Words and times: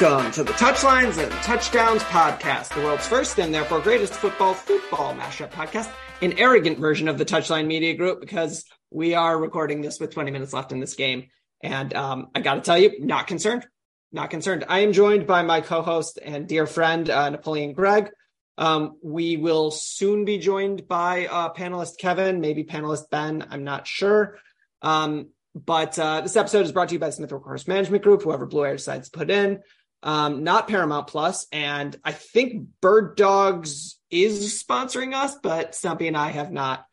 Welcome 0.00 0.30
to 0.32 0.44
the 0.44 0.52
Touchlines 0.52 1.20
and 1.20 1.32
Touchdowns 1.42 2.02
podcast, 2.04 2.72
the 2.72 2.82
world's 2.82 3.08
first 3.08 3.40
and 3.40 3.52
therefore 3.52 3.80
greatest 3.80 4.12
football 4.12 4.54
football 4.54 5.12
mashup 5.14 5.50
podcast, 5.50 5.90
an 6.22 6.38
arrogant 6.38 6.78
version 6.78 7.08
of 7.08 7.18
the 7.18 7.24
Touchline 7.24 7.66
Media 7.66 7.94
Group 7.94 8.20
because 8.20 8.64
we 8.92 9.14
are 9.14 9.36
recording 9.36 9.80
this 9.80 9.98
with 9.98 10.12
20 10.12 10.30
minutes 10.30 10.52
left 10.52 10.70
in 10.70 10.78
this 10.78 10.94
game. 10.94 11.30
And 11.64 11.92
um, 11.94 12.28
I 12.32 12.42
got 12.42 12.54
to 12.54 12.60
tell 12.60 12.78
you, 12.78 13.04
not 13.04 13.26
concerned. 13.26 13.66
Not 14.12 14.30
concerned. 14.30 14.66
I 14.68 14.80
am 14.80 14.92
joined 14.92 15.26
by 15.26 15.42
my 15.42 15.62
co 15.62 15.82
host 15.82 16.20
and 16.22 16.46
dear 16.46 16.68
friend, 16.68 17.10
uh, 17.10 17.30
Napoleon 17.30 17.72
Gregg. 17.72 18.10
Um, 18.56 18.98
we 19.02 19.36
will 19.36 19.72
soon 19.72 20.24
be 20.24 20.38
joined 20.38 20.86
by 20.86 21.26
uh, 21.26 21.52
panelist 21.52 21.98
Kevin, 21.98 22.40
maybe 22.40 22.62
panelist 22.62 23.10
Ben. 23.10 23.44
I'm 23.50 23.64
not 23.64 23.88
sure. 23.88 24.38
Um, 24.80 25.30
but 25.54 25.98
uh, 25.98 26.20
this 26.20 26.36
episode 26.36 26.66
is 26.66 26.72
brought 26.72 26.88
to 26.88 26.94
you 26.94 27.00
by 27.00 27.10
Smith 27.10 27.30
Workhorse 27.30 27.66
Management 27.66 28.04
Group, 28.04 28.22
whoever 28.22 28.46
Blue 28.46 28.64
Air 28.64 28.76
decides 28.76 29.08
to 29.08 29.18
put 29.18 29.30
in, 29.30 29.60
um, 30.02 30.44
not 30.44 30.68
Paramount 30.68 31.06
Plus. 31.06 31.46
And 31.52 31.96
I 32.04 32.12
think 32.12 32.68
Bird 32.80 33.16
Dogs 33.16 33.98
is 34.10 34.62
sponsoring 34.62 35.14
us, 35.14 35.36
but 35.42 35.74
Stumpy 35.74 36.08
and 36.08 36.16
I 36.16 36.30
have 36.30 36.50
not 36.52 36.84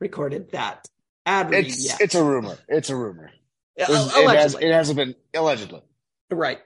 recorded 0.00 0.52
that 0.52 0.86
ad 1.26 1.50
read 1.50 1.66
It's 1.66 1.86
yet. 1.86 2.00
it's 2.00 2.14
a 2.14 2.24
rumor. 2.24 2.58
It's 2.68 2.90
a 2.90 2.96
rumor. 2.96 3.30
It, 3.76 3.86
has, 3.88 4.54
it 4.54 4.70
hasn't 4.72 4.96
been 4.96 5.14
allegedly. 5.34 5.82
Right. 6.30 6.60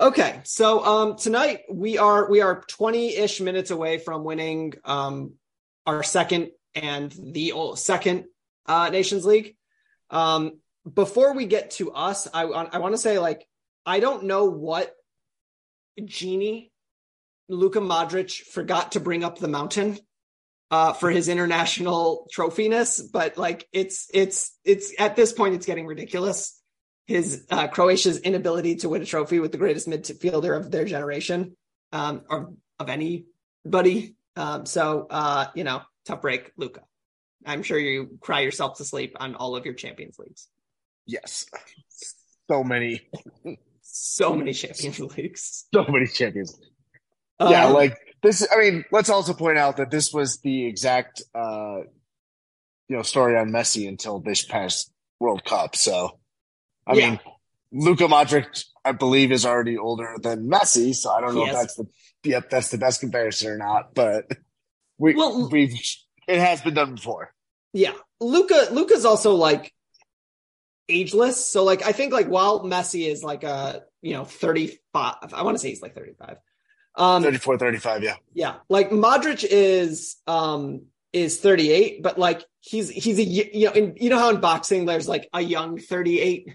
Okay. 0.00 0.40
So 0.44 0.84
um 0.84 1.16
tonight 1.16 1.60
we 1.70 1.98
are 1.98 2.28
we 2.30 2.40
are 2.40 2.62
20-ish 2.62 3.40
minutes 3.40 3.70
away 3.70 3.98
from 3.98 4.24
winning 4.24 4.74
um 4.84 5.34
our 5.86 6.02
second 6.02 6.50
and 6.74 7.14
the 7.18 7.52
ol- 7.52 7.76
second 7.76 8.24
uh 8.66 8.88
Nations 8.90 9.24
League. 9.24 9.56
Um 10.10 10.58
before 10.92 11.34
we 11.34 11.46
get 11.46 11.72
to 11.72 11.92
us, 11.92 12.28
I 12.32 12.46
want 12.46 12.74
I 12.74 12.78
want 12.78 12.94
to 12.94 12.98
say 12.98 13.18
like 13.18 13.46
I 13.86 14.00
don't 14.00 14.24
know 14.24 14.46
what 14.46 14.94
genie 16.04 16.72
Luka 17.48 17.80
Modric 17.80 18.42
forgot 18.42 18.92
to 18.92 19.00
bring 19.00 19.22
up 19.22 19.38
the 19.38 19.48
mountain 19.48 19.98
uh 20.70 20.92
for 20.94 21.10
his 21.10 21.28
international 21.28 22.26
trophiness, 22.34 23.00
but 23.12 23.36
like 23.36 23.68
it's 23.72 24.08
it's 24.14 24.56
it's 24.64 24.92
at 24.98 25.16
this 25.16 25.32
point 25.32 25.54
it's 25.54 25.66
getting 25.66 25.86
ridiculous 25.86 26.60
his 27.06 27.44
uh, 27.50 27.68
Croatia's 27.68 28.18
inability 28.18 28.76
to 28.76 28.88
win 28.88 29.02
a 29.02 29.04
trophy 29.04 29.38
with 29.38 29.52
the 29.52 29.58
greatest 29.58 29.88
midfielder 29.88 30.56
of 30.56 30.70
their 30.70 30.84
generation, 30.84 31.56
um, 31.92 32.22
or 32.28 32.54
of 32.78 32.88
anybody. 32.88 34.16
Um, 34.36 34.66
so 34.66 35.06
uh, 35.10 35.46
you 35.54 35.64
know, 35.64 35.82
tough 36.06 36.22
break, 36.22 36.50
Luka. 36.56 36.80
I'm 37.44 37.62
sure 37.62 37.78
you 37.78 38.18
cry 38.20 38.40
yourself 38.40 38.78
to 38.78 38.84
sleep 38.84 39.16
on 39.20 39.34
all 39.34 39.54
of 39.54 39.66
your 39.66 39.74
Champions 39.74 40.18
Leagues. 40.18 40.48
Yes. 41.06 41.46
So 42.50 42.64
many, 42.64 43.02
So 43.96 44.34
many 44.34 44.52
Champions 44.52 44.98
Leagues. 45.16 45.66
so 45.72 45.84
many 45.88 46.06
champions. 46.08 46.58
yeah, 47.40 47.66
Um, 47.66 47.74
like 47.74 47.96
this. 48.24 48.44
I 48.52 48.58
mean, 48.58 48.84
let's 48.90 49.08
also 49.08 49.34
point 49.34 49.56
out 49.56 49.76
that 49.76 49.90
this 49.92 50.12
was 50.12 50.40
the 50.40 50.66
exact, 50.66 51.22
uh, 51.34 51.78
you 52.88 52.96
know, 52.96 53.02
story 53.02 53.36
on 53.36 53.50
Messi 53.50 53.86
until 53.88 54.18
this 54.18 54.44
past 54.44 54.90
World 55.20 55.44
Cup. 55.44 55.76
So, 55.76 56.18
I 56.86 56.94
Yeah. 56.94 57.10
mean, 57.10 57.20
Luka 57.70 58.04
Modric, 58.08 58.64
I 58.84 58.90
believe, 58.92 59.30
is 59.30 59.46
already 59.46 59.78
older 59.78 60.16
than 60.20 60.48
Messi. 60.48 60.92
So 60.94 61.10
I 61.10 61.20
don't 61.20 61.34
know 61.36 61.44
Yes. 61.46 61.54
if 61.54 61.60
that's 61.60 61.74
the, 61.76 61.86
yep, 62.30 62.50
that's 62.50 62.68
the 62.70 62.78
best 62.78 63.00
comparison 63.00 63.50
or 63.52 63.58
not. 63.58 63.94
But 63.94 64.26
we, 64.98 65.14
Well- 65.14 65.48
we've, 65.50 65.72
it 66.26 66.38
has 66.40 66.60
been 66.62 66.74
done 66.74 66.96
before. 66.96 67.32
Yeah. 67.72 67.92
Luka 68.20 68.68
Luka's 68.72 69.04
also 69.04 69.34
like 69.34 69.72
ageless. 70.88 71.46
So 71.46 71.64
like 71.64 71.84
I 71.84 71.92
think 71.92 72.12
like 72.12 72.26
while 72.26 72.64
Messi 72.64 73.06
is 73.08 73.22
like 73.24 73.44
a 73.44 73.82
you 74.02 74.12
know 74.12 74.24
35, 74.24 75.14
I 75.32 75.42
want 75.42 75.54
to 75.56 75.58
say 75.58 75.68
he's 75.70 75.82
like 75.82 75.94
35. 75.94 76.36
Um 76.96 77.22
34, 77.24 77.58
35, 77.58 78.02
yeah. 78.04 78.14
yeah, 78.34 78.54
like 78.68 78.90
Modric 78.90 79.44
is 79.48 80.16
um 80.26 80.82
is 81.12 81.40
38, 81.40 82.02
but 82.02 82.18
like 82.18 82.44
he's 82.60 82.88
he's 82.88 83.18
a 83.18 83.22
you 83.24 83.66
know 83.66 83.72
in, 83.72 83.96
you 84.00 84.10
know 84.10 84.18
how 84.18 84.30
in 84.30 84.40
boxing 84.40 84.84
there's 84.86 85.08
like 85.08 85.28
a 85.32 85.40
young 85.40 85.78
38. 85.78 86.48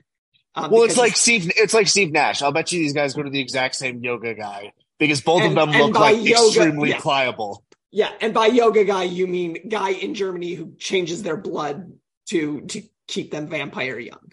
Um, 0.56 0.72
Well, 0.72 0.84
it's 0.84 0.98
like 0.98 1.16
Steve. 1.16 1.52
It's 1.58 1.74
like 1.74 1.88
Steve 1.88 2.12
Nash. 2.12 2.42
I'll 2.42 2.52
bet 2.52 2.72
you 2.72 2.80
these 2.80 2.94
guys 2.94 3.14
go 3.14 3.22
to 3.24 3.30
the 3.30 3.40
exact 3.40 3.76
same 3.76 4.02
yoga 4.04 4.34
guy 4.34 4.72
because 4.98 5.22
both 5.22 5.42
And- 5.44 5.58
of 5.58 5.72
them 5.72 5.80
look 5.80 6.00
like 6.00 6.18
yoga- 6.18 6.48
extremely 6.48 6.90
yeah. 6.90 7.00
pliable. 7.00 7.64
yeah, 7.92 8.10
and 8.22 8.34
by 8.34 8.48
yoga 8.48 8.84
guy 8.86 9.04
you 9.04 9.28
mean 9.28 9.58
guy 9.68 9.92
in 9.92 10.14
Germany 10.16 10.54
who 10.54 10.74
changes 10.78 11.22
their 11.24 11.38
blood 11.38 11.92
to 12.30 12.62
to 12.62 12.82
keep 13.10 13.32
them 13.32 13.48
vampire 13.48 14.00
young. 14.00 14.32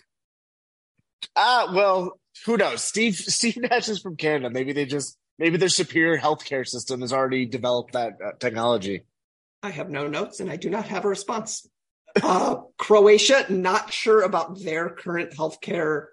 Ah, 1.35 1.73
well, 1.75 2.21
who 2.45 2.57
knows? 2.57 2.85
Steve 2.85 3.17
Steve 3.17 3.57
Nash 3.57 3.89
is 3.89 4.01
from 4.01 4.17
Canada. 4.17 4.51
Maybe 4.51 4.73
they 4.73 4.85
just 4.85 5.17
maybe 5.39 5.57
their 5.57 5.69
superior 5.69 6.19
healthcare 6.19 6.67
system 6.67 7.01
has 7.01 7.13
already 7.13 7.47
developed 7.47 7.95
that 7.95 8.13
uh, 8.25 8.33
technology. 8.39 9.03
I 9.63 9.71
have 9.71 9.91
no 9.91 10.07
notes 10.07 10.41
and 10.41 10.51
I 10.51 10.57
do 10.57 10.71
not 10.71 10.87
have 10.89 11.05
a 11.05 11.09
response. 11.09 11.67
Uh, 12.23 12.57
Croatia, 12.79 13.47
not 13.51 13.93
sure 13.93 14.23
about 14.23 14.63
their 14.63 14.91
current 14.91 15.33
healthcare 15.33 16.07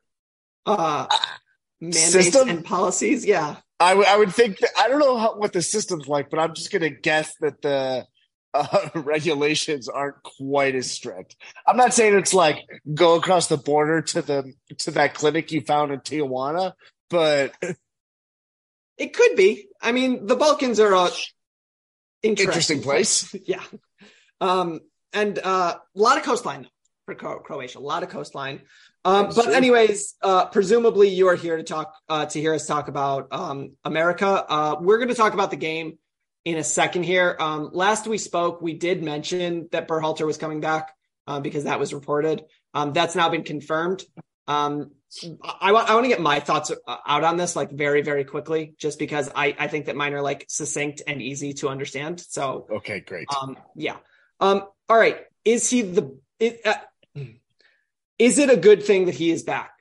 uh, 0.66 1.08
mandates 1.80 2.12
System? 2.12 2.50
and 2.50 2.66
policies. 2.66 3.26
Yeah. 3.26 3.58
I, 3.80 3.90
w- 3.92 4.08
I 4.10 4.18
would 4.18 4.34
think 4.34 4.60
that 4.60 4.72
I 4.80 4.88
don't 4.88 5.00
know 5.00 5.18
how, 5.18 5.38
what 5.38 5.54
the 5.54 5.62
system's 5.62 6.08
like, 6.08 6.30
but 6.30 6.40
I'm 6.40 6.54
just 6.56 6.72
gonna 6.72 6.90
guess 6.90 7.34
that 7.42 7.62
the 7.62 8.06
uh, 8.54 8.90
regulations 8.96 9.88
aren't 9.88 10.22
quite 10.24 10.76
as 10.76 10.92
strict. 10.92 11.36
I'm 11.68 11.78
not 11.78 11.94
saying 11.94 12.16
it's 12.16 12.34
like 12.34 12.58
go 12.94 13.16
across 13.16 13.48
the 13.48 13.58
border 13.58 14.02
to 14.02 14.22
the 14.22 14.54
to 14.80 14.92
that 14.92 15.14
clinic 15.14 15.52
you 15.52 15.62
found 15.62 15.92
in 15.92 16.00
Tijuana, 16.00 16.74
but 17.10 17.54
It 18.98 19.14
could 19.14 19.36
be. 19.36 19.68
I 19.82 19.92
mean, 19.92 20.28
the 20.28 20.36
Balkans 20.36 20.80
are 20.80 20.94
a 20.94 21.10
Interesting 22.22 22.82
place. 22.82 23.36
yeah. 23.46 23.64
Um, 24.40 24.80
and 25.12 25.38
uh, 25.44 25.76
a 25.78 26.00
lot 26.00 26.18
of 26.18 26.24
coastline 26.24 26.70
for 27.06 27.16
Cro- 27.16 27.40
Croatia, 27.40 27.80
a 27.80 27.82
lot 27.82 28.04
of 28.04 28.10
coastline. 28.10 28.62
Um, 29.04 29.26
but 29.36 29.44
true. 29.44 29.54
anyways, 29.54 30.16
uh, 30.22 30.46
presumably 30.46 31.10
you 31.10 31.28
are 31.28 31.36
here 31.36 31.58
to 31.58 31.64
talk 31.64 31.94
uh, 32.08 32.26
to 32.28 32.40
hear 32.40 32.54
us 32.54 32.66
talk 32.66 32.88
about 32.88 33.28
um, 33.32 33.74
America. 33.84 34.46
Uh, 34.48 34.78
we're 34.80 34.98
going 34.98 35.10
to 35.10 35.16
talk 35.16 35.34
about 35.34 35.52
the 35.52 35.58
game 35.58 35.98
in 36.46 36.58
a 36.58 36.64
second 36.64 37.04
here. 37.04 37.36
Um, 37.40 37.70
last 37.74 38.08
we 38.08 38.18
spoke, 38.18 38.62
we 38.62 38.74
did 38.74 39.04
mention 39.04 39.70
that 39.72 39.88
Berhalter 39.88 40.26
was 40.26 40.38
coming 40.38 40.60
back 40.60 40.94
uh, 41.28 41.40
because 41.40 41.66
that 41.66 41.80
was 41.80 41.94
reported. 41.94 42.44
Um, 42.74 42.94
that's 42.94 43.16
now 43.16 43.30
been 43.30 43.44
confirmed. 43.44 44.04
Um, 44.48 44.92
I 45.62 45.72
want 45.72 45.90
I 45.90 45.94
want 45.94 46.06
to 46.06 46.10
get 46.10 46.20
my 46.20 46.40
thoughts 46.40 46.72
uh, 46.72 46.98
out 47.06 47.24
on 47.24 47.38
this 47.38 47.56
like 47.56 47.72
very 47.72 48.02
very 48.02 48.26
quickly, 48.26 48.74
just 48.78 48.98
because 48.98 49.30
I 49.34 49.56
I 49.58 49.68
think 49.68 49.86
that 49.86 49.96
mine 49.96 50.14
are 50.14 50.22
like 50.22 50.46
succinct 50.50 51.04
and 51.06 51.22
easy 51.22 51.54
to 51.56 51.70
understand. 51.70 52.20
So 52.20 52.68
okay, 52.70 53.00
great. 53.00 53.28
um, 53.40 53.58
yeah. 53.76 53.98
Um, 54.40 54.64
all 54.90 54.98
right. 54.98 55.20
Is 55.46 55.70
he 55.70 55.84
the? 55.84 56.18
It, 56.40 56.62
uh, 56.66 56.76
is 58.20 58.38
it 58.38 58.50
a 58.50 58.58
good 58.58 58.84
thing 58.84 59.06
that 59.06 59.16
he 59.16 59.32
is 59.32 59.44
back? 59.44 59.72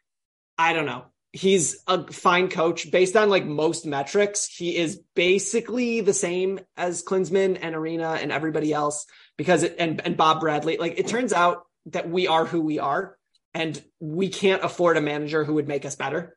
I 0.58 0.74
don't 0.74 0.86
know. 0.86 1.06
He's 1.32 1.82
a 1.86 2.12
fine 2.12 2.48
coach 2.48 2.90
based 2.90 3.16
on 3.16 3.30
like 3.30 3.46
most 3.46 3.86
metrics. 3.86 4.46
He 4.46 4.76
is 4.76 5.00
basically 5.14 6.02
the 6.02 6.12
same 6.12 6.60
as 6.76 7.02
Klinsmann 7.02 7.58
and 7.60 7.74
Arena 7.74 8.18
and 8.20 8.30
everybody 8.30 8.72
else 8.72 9.06
because 9.38 9.62
it, 9.62 9.76
and 9.78 10.00
and 10.04 10.16
Bob 10.16 10.40
Bradley. 10.40 10.76
Like 10.76 10.98
it 10.98 11.08
turns 11.08 11.32
out 11.32 11.64
that 11.86 12.10
we 12.10 12.28
are 12.28 12.44
who 12.44 12.60
we 12.60 12.78
are, 12.78 13.16
and 13.54 13.82
we 13.98 14.28
can't 14.28 14.62
afford 14.62 14.98
a 14.98 15.00
manager 15.00 15.42
who 15.44 15.54
would 15.54 15.68
make 15.68 15.86
us 15.86 15.96
better. 15.96 16.36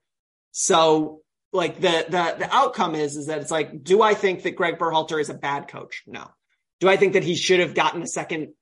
So 0.52 1.22
like 1.52 1.76
the 1.82 2.06
the 2.08 2.36
the 2.40 2.50
outcome 2.56 2.96
is 2.96 3.18
is 3.18 3.28
that 3.28 3.40
it's 3.40 3.52
like, 3.52 3.84
do 3.84 4.02
I 4.02 4.14
think 4.14 4.44
that 4.44 4.56
Greg 4.56 4.78
Berhalter 4.78 5.20
is 5.20 5.30
a 5.30 5.34
bad 5.34 5.68
coach? 5.68 6.04
No. 6.08 6.30
Do 6.80 6.90
I 6.90 6.98
think 6.98 7.14
that 7.14 7.24
he 7.24 7.36
should 7.36 7.60
have 7.60 7.74
gotten 7.74 8.02
a 8.02 8.08
second 8.08 8.54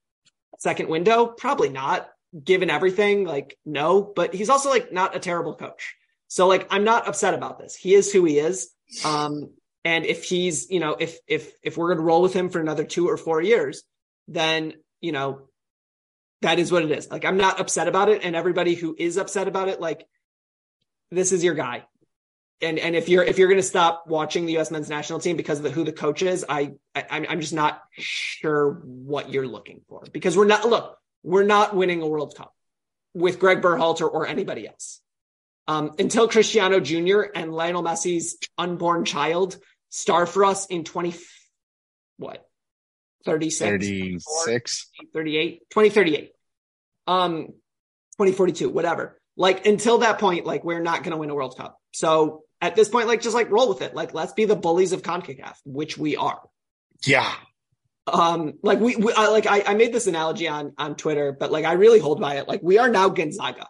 second 0.58 0.90
window? 0.90 1.28
Probably 1.28 1.70
not. 1.70 2.10
Given 2.44 2.72
everything, 2.72 3.26
like 3.26 3.58
no, 3.66 4.02
but 4.02 4.34
he's 4.34 4.50
also 4.50 4.72
like 4.72 4.92
not 4.92 5.16
a 5.16 5.20
terrible 5.20 5.56
coach. 5.56 5.96
So 6.34 6.48
like 6.48 6.66
I'm 6.72 6.84
not 6.84 7.08
upset 7.08 7.36
about 7.36 7.60
this. 7.60 7.76
He 7.76 7.94
is 7.94 8.12
who 8.12 8.26
he 8.26 8.40
is. 8.40 8.72
Um, 9.06 9.52
and 9.86 10.04
if 10.04 10.24
he's, 10.24 10.68
you 10.68 10.80
know, 10.80 10.96
if 11.00 11.20
if 11.28 11.54
if 11.62 11.78
we're 11.78 11.90
gonna 11.94 12.02
roll 12.02 12.24
with 12.24 12.34
him 12.34 12.50
for 12.50 12.60
another 12.60 12.86
two 12.86 13.08
or 13.08 13.18
four 13.18 13.40
years, 13.40 13.84
then 14.28 14.74
you 15.00 15.12
know, 15.12 15.42
that 16.42 16.58
is 16.58 16.72
what 16.72 16.86
it 16.86 16.90
is. 16.90 17.08
Like 17.12 17.24
I'm 17.24 17.38
not 17.38 17.60
upset 17.60 17.88
about 17.88 18.10
it. 18.10 18.24
And 18.24 18.36
everybody 18.36 18.74
who 18.74 18.96
is 18.98 19.18
upset 19.18 19.48
about 19.48 19.68
it, 19.68 19.80
like 19.80 20.08
this 21.12 21.34
is 21.34 21.44
your 21.44 21.54
guy. 21.54 21.84
And 22.64 22.80
and 22.80 22.96
if 22.96 23.10
you're 23.10 23.24
if 23.24 23.38
you're 23.38 23.50
gonna 23.50 23.62
stop 23.62 24.06
watching 24.08 24.48
the 24.48 24.58
US 24.58 24.72
men's 24.72 24.90
national 24.90 25.20
team 25.20 25.38
because 25.38 25.60
of 25.60 25.66
the, 25.66 25.70
who 25.70 25.84
the 25.84 25.92
coach 25.92 26.24
is, 26.24 26.44
I, 26.50 26.72
I 26.96 27.28
I'm 27.30 27.42
just 27.42 27.54
not 27.54 27.80
sure 27.92 28.82
what 28.84 29.30
you're 29.30 29.48
looking 29.48 29.82
for. 29.88 30.04
Because 30.12 30.36
we're 30.36 30.48
not 30.48 30.68
look, 30.68 30.98
we're 31.22 31.44
not 31.44 31.76
winning 31.76 32.02
a 32.02 32.08
World 32.08 32.34
Cup 32.36 32.56
with 33.14 33.38
Greg 33.38 33.62
Berhalter 33.62 34.12
or 34.12 34.26
anybody 34.26 34.68
else. 34.68 35.03
Um, 35.68 35.92
until 35.98 36.28
Cristiano 36.28 36.80
Jr. 36.80 37.22
and 37.34 37.54
Lionel 37.54 37.84
Messi's 37.84 38.38
unborn 38.58 39.06
child 39.06 39.58
star 39.90 40.26
for 40.26 40.44
us 40.44 40.66
in 40.66 40.84
20, 40.84 41.16
what, 42.18 42.46
36? 43.26 43.70
36. 43.70 44.90
38, 45.14 45.60
2038, 45.70 46.32
um, 47.08 47.48
2042, 48.18 48.70
whatever. 48.70 49.20
Like 49.38 49.66
until 49.66 50.00
that 50.00 50.20
point, 50.20 50.46
like 50.46 50.64
we're 50.64 50.82
not 50.82 51.04
going 51.04 51.12
to 51.12 51.18
win 51.18 51.30
a 51.30 51.36
World 51.36 51.58
Cup. 51.58 51.80
So 51.94 52.44
at 52.62 52.76
this 52.76 52.90
point, 52.90 53.08
like 53.08 53.22
just 53.22 53.36
like 53.36 53.50
roll 53.50 53.70
with 53.70 53.82
it. 53.82 53.96
Like 53.96 54.14
let's 54.14 54.34
be 54.34 54.46
the 54.46 54.56
bullies 54.56 54.92
of 54.92 55.02
CONCACAF, 55.02 55.56
which 55.66 55.98
we 55.98 56.16
are. 56.16 56.40
Yeah. 57.06 57.32
Um, 58.06 58.54
like 58.62 58.80
we, 58.80 58.96
we 58.96 59.14
I, 59.14 59.28
like 59.30 59.48
I, 59.48 59.64
I 59.68 59.74
made 59.76 59.94
this 59.94 60.08
analogy 60.08 60.48
on 60.48 60.74
on 60.78 60.96
Twitter, 60.96 61.32
but 61.32 61.52
like 61.52 61.66
I 61.66 61.74
really 61.74 62.00
hold 62.00 62.20
by 62.20 62.36
it. 62.36 62.48
Like 62.48 62.62
we 62.62 62.78
are 62.78 62.90
now 62.90 63.10
Gonzaga. 63.10 63.68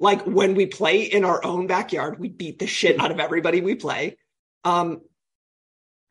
Like 0.00 0.22
when 0.22 0.54
we 0.54 0.66
play 0.66 1.02
in 1.02 1.24
our 1.24 1.44
own 1.44 1.66
backyard, 1.66 2.18
we 2.18 2.28
beat 2.28 2.58
the 2.58 2.66
shit 2.66 3.00
out 3.00 3.10
of 3.10 3.18
everybody 3.18 3.60
we 3.60 3.74
play. 3.74 4.16
Um, 4.64 5.00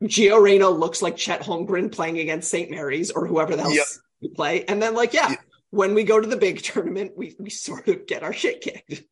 Gio 0.04 0.40
Reyna 0.40 0.68
looks 0.68 1.02
like 1.02 1.16
Chet 1.16 1.42
Holmgren 1.42 1.90
playing 1.90 2.18
against 2.18 2.50
St. 2.50 2.70
Mary's 2.70 3.10
or 3.10 3.26
whoever 3.26 3.54
else 3.54 3.74
yep. 3.74 3.86
we 4.20 4.28
play. 4.28 4.64
And 4.64 4.80
then 4.82 4.94
like, 4.94 5.12
yeah, 5.12 5.34
when 5.70 5.94
we 5.94 6.04
go 6.04 6.20
to 6.20 6.26
the 6.26 6.36
big 6.36 6.62
tournament, 6.62 7.12
we, 7.16 7.34
we 7.38 7.50
sort 7.50 7.88
of 7.88 8.06
get 8.06 8.22
our 8.22 8.32
shit 8.32 8.60
kicked. 8.60 9.02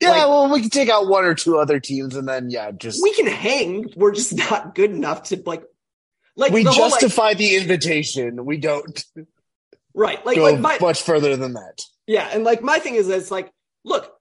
Yeah, 0.00 0.10
like, 0.10 0.28
well, 0.28 0.50
we 0.50 0.60
can 0.60 0.70
take 0.70 0.88
out 0.88 1.08
one 1.08 1.24
or 1.24 1.34
two 1.34 1.58
other 1.58 1.78
teams 1.78 2.16
and 2.16 2.26
then 2.26 2.48
yeah, 2.48 2.70
just 2.70 3.02
we 3.02 3.12
can 3.12 3.26
hang. 3.26 3.92
We're 3.96 4.12
just 4.14 4.34
not 4.34 4.74
good 4.74 4.90
enough 4.90 5.24
to 5.24 5.42
like 5.44 5.62
like 6.36 6.52
we 6.52 6.64
justify 6.64 7.22
whole, 7.22 7.30
like, 7.30 7.38
the 7.38 7.56
invitation. 7.56 8.44
We 8.46 8.56
don't 8.56 9.04
right 9.94 10.24
like, 10.24 10.36
go 10.36 10.44
like 10.44 10.58
my, 10.60 10.78
much 10.80 11.02
further 11.02 11.36
than 11.36 11.52
that. 11.54 11.82
Yeah, 12.06 12.28
and 12.32 12.44
like 12.44 12.62
my 12.62 12.78
thing 12.78 12.94
is, 12.94 13.08
it's 13.10 13.30
like, 13.30 13.52
look, 13.84 14.16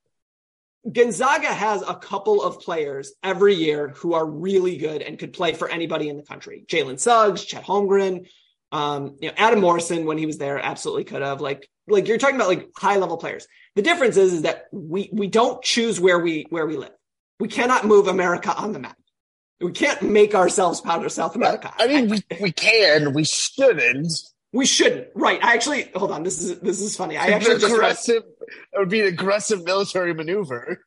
Gonzaga 0.90 1.48
has 1.48 1.82
a 1.82 1.96
couple 1.96 2.42
of 2.42 2.62
players 2.62 3.14
every 3.22 3.56
year 3.56 3.90
who 3.90 4.14
are 4.14 4.26
really 4.26 4.78
good 4.78 5.02
and 5.02 5.20
could 5.20 5.34
play 5.34 5.54
for 5.54 5.70
anybody 5.70 6.10
in 6.10 6.18
the 6.18 6.24
country. 6.24 6.64
Jalen 6.68 7.00
Suggs, 7.00 7.44
Chet 7.44 7.64
Holmgren, 7.64 8.28
um, 8.72 9.18
you 9.20 9.28
know, 9.28 9.34
Adam 9.38 9.60
Morrison 9.60 10.06
when 10.06 10.18
he 10.18 10.26
was 10.26 10.38
there 10.38 10.60
absolutely 10.60 11.04
could 11.04 11.22
have. 11.22 11.42
Like, 11.42 11.70
like 11.88 12.08
you're 12.08 12.18
talking 12.18 12.36
about 12.36 12.48
like 12.48 12.70
high 12.78 12.98
level 12.98 13.18
players. 13.18 13.48
The 13.76 13.82
difference 13.82 14.18
is, 14.18 14.34
is 14.34 14.42
that 14.44 14.68
we 14.72 15.10
we 15.12 15.28
don't 15.28 15.62
choose 15.64 16.00
where 16.00 16.20
we 16.20 16.46
where 16.50 16.66
we 16.66 16.78
live. 16.78 16.92
We 17.40 17.48
cannot 17.48 17.86
move 17.86 18.08
America 18.08 18.54
on 18.56 18.74
the 18.74 18.80
map. 18.80 18.98
We 19.60 19.72
can't 19.72 20.02
make 20.02 20.36
ourselves 20.36 20.82
part 20.82 21.06
of 21.06 21.12
South 21.12 21.36
America. 21.36 21.74
I 21.78 21.88
mean, 21.88 22.10
we, 22.10 22.24
we 22.40 22.52
can, 22.52 23.14
we 23.14 23.26
shouldn't. 23.26 24.12
We 24.54 24.66
shouldn't. 24.66 25.08
Right. 25.16 25.44
I 25.44 25.54
actually 25.54 25.90
hold 25.94 26.12
on. 26.12 26.24
This 26.24 26.42
is 26.42 26.60
this 26.60 26.80
is 26.80 26.96
funny. 26.96 27.18
I 27.18 27.28
actually 27.28 27.60
just 27.60 27.74
aggressive. 27.74 28.24
Read, 28.39 28.39
it 28.74 28.78
would 28.78 28.90
be 28.90 29.02
an 29.02 29.08
aggressive 29.08 29.64
military 29.64 30.14
maneuver. 30.14 30.80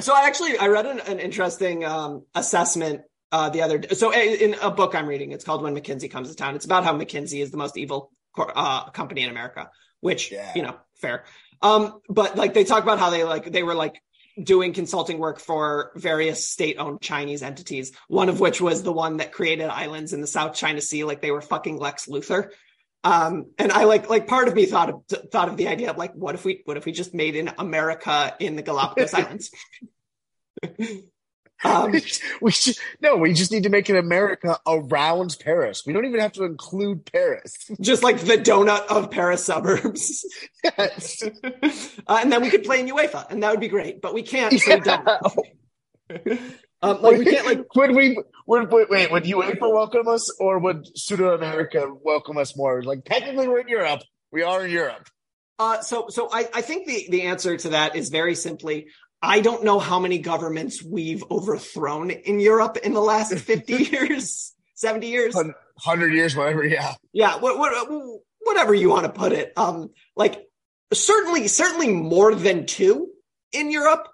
So 0.00 0.14
I 0.14 0.26
actually 0.26 0.58
I 0.58 0.68
read 0.68 0.86
an, 0.86 1.00
an 1.00 1.18
interesting 1.18 1.84
um, 1.84 2.24
assessment 2.34 3.02
uh, 3.30 3.50
the 3.50 3.62
other 3.62 3.78
day. 3.78 3.94
So 3.94 4.12
in 4.14 4.54
a 4.62 4.70
book 4.70 4.94
I'm 4.94 5.06
reading, 5.06 5.32
it's 5.32 5.44
called 5.44 5.62
When 5.62 5.74
McKinsey 5.74 6.10
Comes 6.10 6.30
to 6.30 6.36
Town. 6.36 6.54
It's 6.54 6.64
about 6.64 6.84
how 6.84 6.96
McKinsey 6.96 7.42
is 7.42 7.50
the 7.50 7.58
most 7.58 7.76
evil 7.76 8.10
uh, 8.38 8.90
company 8.90 9.22
in 9.22 9.30
America, 9.30 9.70
which 10.00 10.32
yeah. 10.32 10.52
you 10.54 10.62
know, 10.62 10.76
fair. 11.00 11.24
Um, 11.60 12.00
but 12.08 12.36
like 12.36 12.54
they 12.54 12.64
talk 12.64 12.82
about 12.82 12.98
how 12.98 13.10
they 13.10 13.24
like 13.24 13.50
they 13.50 13.62
were 13.62 13.74
like 13.74 14.00
doing 14.42 14.72
consulting 14.72 15.18
work 15.18 15.40
for 15.40 15.90
various 15.96 16.46
state-owned 16.46 17.00
Chinese 17.00 17.42
entities. 17.42 17.92
One 18.06 18.28
of 18.28 18.38
which 18.38 18.60
was 18.60 18.82
the 18.82 18.92
one 18.92 19.16
that 19.16 19.32
created 19.32 19.68
islands 19.68 20.12
in 20.12 20.20
the 20.20 20.28
South 20.28 20.54
China 20.54 20.80
Sea, 20.80 21.04
like 21.04 21.20
they 21.20 21.32
were 21.32 21.40
fucking 21.40 21.76
Lex 21.76 22.06
Luthor. 22.06 22.50
Um, 23.04 23.46
and 23.58 23.70
I 23.70 23.84
like 23.84 24.10
like 24.10 24.26
part 24.26 24.48
of 24.48 24.54
me 24.54 24.66
thought 24.66 24.90
of 24.90 25.04
thought 25.30 25.48
of 25.48 25.56
the 25.56 25.68
idea 25.68 25.90
of 25.90 25.96
like, 25.96 26.14
what 26.14 26.34
if 26.34 26.44
we 26.44 26.62
what 26.64 26.76
if 26.76 26.84
we 26.84 26.92
just 26.92 27.14
made 27.14 27.36
in 27.36 27.50
America 27.58 28.34
in 28.40 28.56
the 28.56 28.62
Galapagos 28.62 29.14
Islands? 29.14 29.50
um, 31.64 31.92
we 32.40 32.50
should, 32.50 32.76
no, 33.00 33.16
we 33.16 33.32
just 33.32 33.50
need 33.50 33.64
to 33.64 33.68
make 33.68 33.88
an 33.88 33.96
America 33.96 34.58
around 34.66 35.36
Paris. 35.40 35.84
We 35.86 35.92
don't 35.92 36.04
even 36.04 36.20
have 36.20 36.32
to 36.32 36.44
include 36.44 37.10
Paris. 37.10 37.70
Just 37.80 38.02
like 38.02 38.18
the 38.20 38.38
donut 38.38 38.86
of 38.86 39.10
Paris 39.10 39.44
suburbs. 39.44 40.24
Yes. 40.62 41.22
uh, 42.06 42.18
and 42.20 42.32
then 42.32 42.42
we 42.42 42.50
could 42.50 42.64
play 42.64 42.80
in 42.80 42.88
UEFA, 42.88 43.30
and 43.30 43.42
that 43.42 43.50
would 43.50 43.60
be 43.60 43.68
great. 43.68 44.00
But 44.00 44.14
we 44.14 44.22
can't, 44.22 44.58
so 44.58 44.70
yeah. 44.70 45.18
we 46.08 46.30
don't. 46.30 46.40
Um, 46.80 47.02
like 47.02 47.18
we 47.18 47.24
can't 47.24 47.46
like 47.46 47.64
would 47.74 47.94
we 47.94 48.22
would, 48.46 48.70
wait 48.70 49.10
would 49.10 49.24
UEFA 49.24 49.72
welcome 49.72 50.08
us 50.08 50.30
or 50.38 50.58
would 50.58 50.86
Pseudo 50.96 51.34
America 51.34 51.86
welcome 52.02 52.38
us 52.38 52.56
more? 52.56 52.82
Like 52.82 53.04
technically 53.04 53.48
we're 53.48 53.60
in 53.60 53.68
Europe. 53.68 54.02
We 54.30 54.42
are 54.42 54.64
in 54.64 54.70
Europe. 54.70 55.08
Uh, 55.58 55.80
so 55.80 56.06
so 56.08 56.28
I, 56.32 56.48
I 56.54 56.60
think 56.60 56.86
the 56.86 57.06
the 57.10 57.22
answer 57.22 57.56
to 57.56 57.70
that 57.70 57.96
is 57.96 58.10
very 58.10 58.34
simply 58.34 58.88
I 59.20 59.40
don't 59.40 59.64
know 59.64 59.78
how 59.78 59.98
many 59.98 60.18
governments 60.18 60.82
we've 60.82 61.24
overthrown 61.30 62.10
in 62.10 62.38
Europe 62.40 62.76
in 62.76 62.94
the 62.94 63.00
last 63.00 63.34
50 63.38 63.72
years, 63.72 64.54
70 64.74 65.08
years, 65.08 65.34
100 65.34 66.14
years, 66.14 66.36
whatever. 66.36 66.64
Yeah. 66.64 66.94
Yeah. 67.12 67.38
What, 67.38 67.58
what, 67.58 68.20
whatever 68.40 68.74
you 68.74 68.90
want 68.90 69.06
to 69.06 69.12
put 69.12 69.32
it. 69.32 69.52
Um, 69.56 69.90
like 70.16 70.46
certainly, 70.92 71.48
certainly 71.48 71.88
more 71.88 72.34
than 72.34 72.66
two 72.66 73.08
in 73.52 73.70
Europe, 73.70 74.08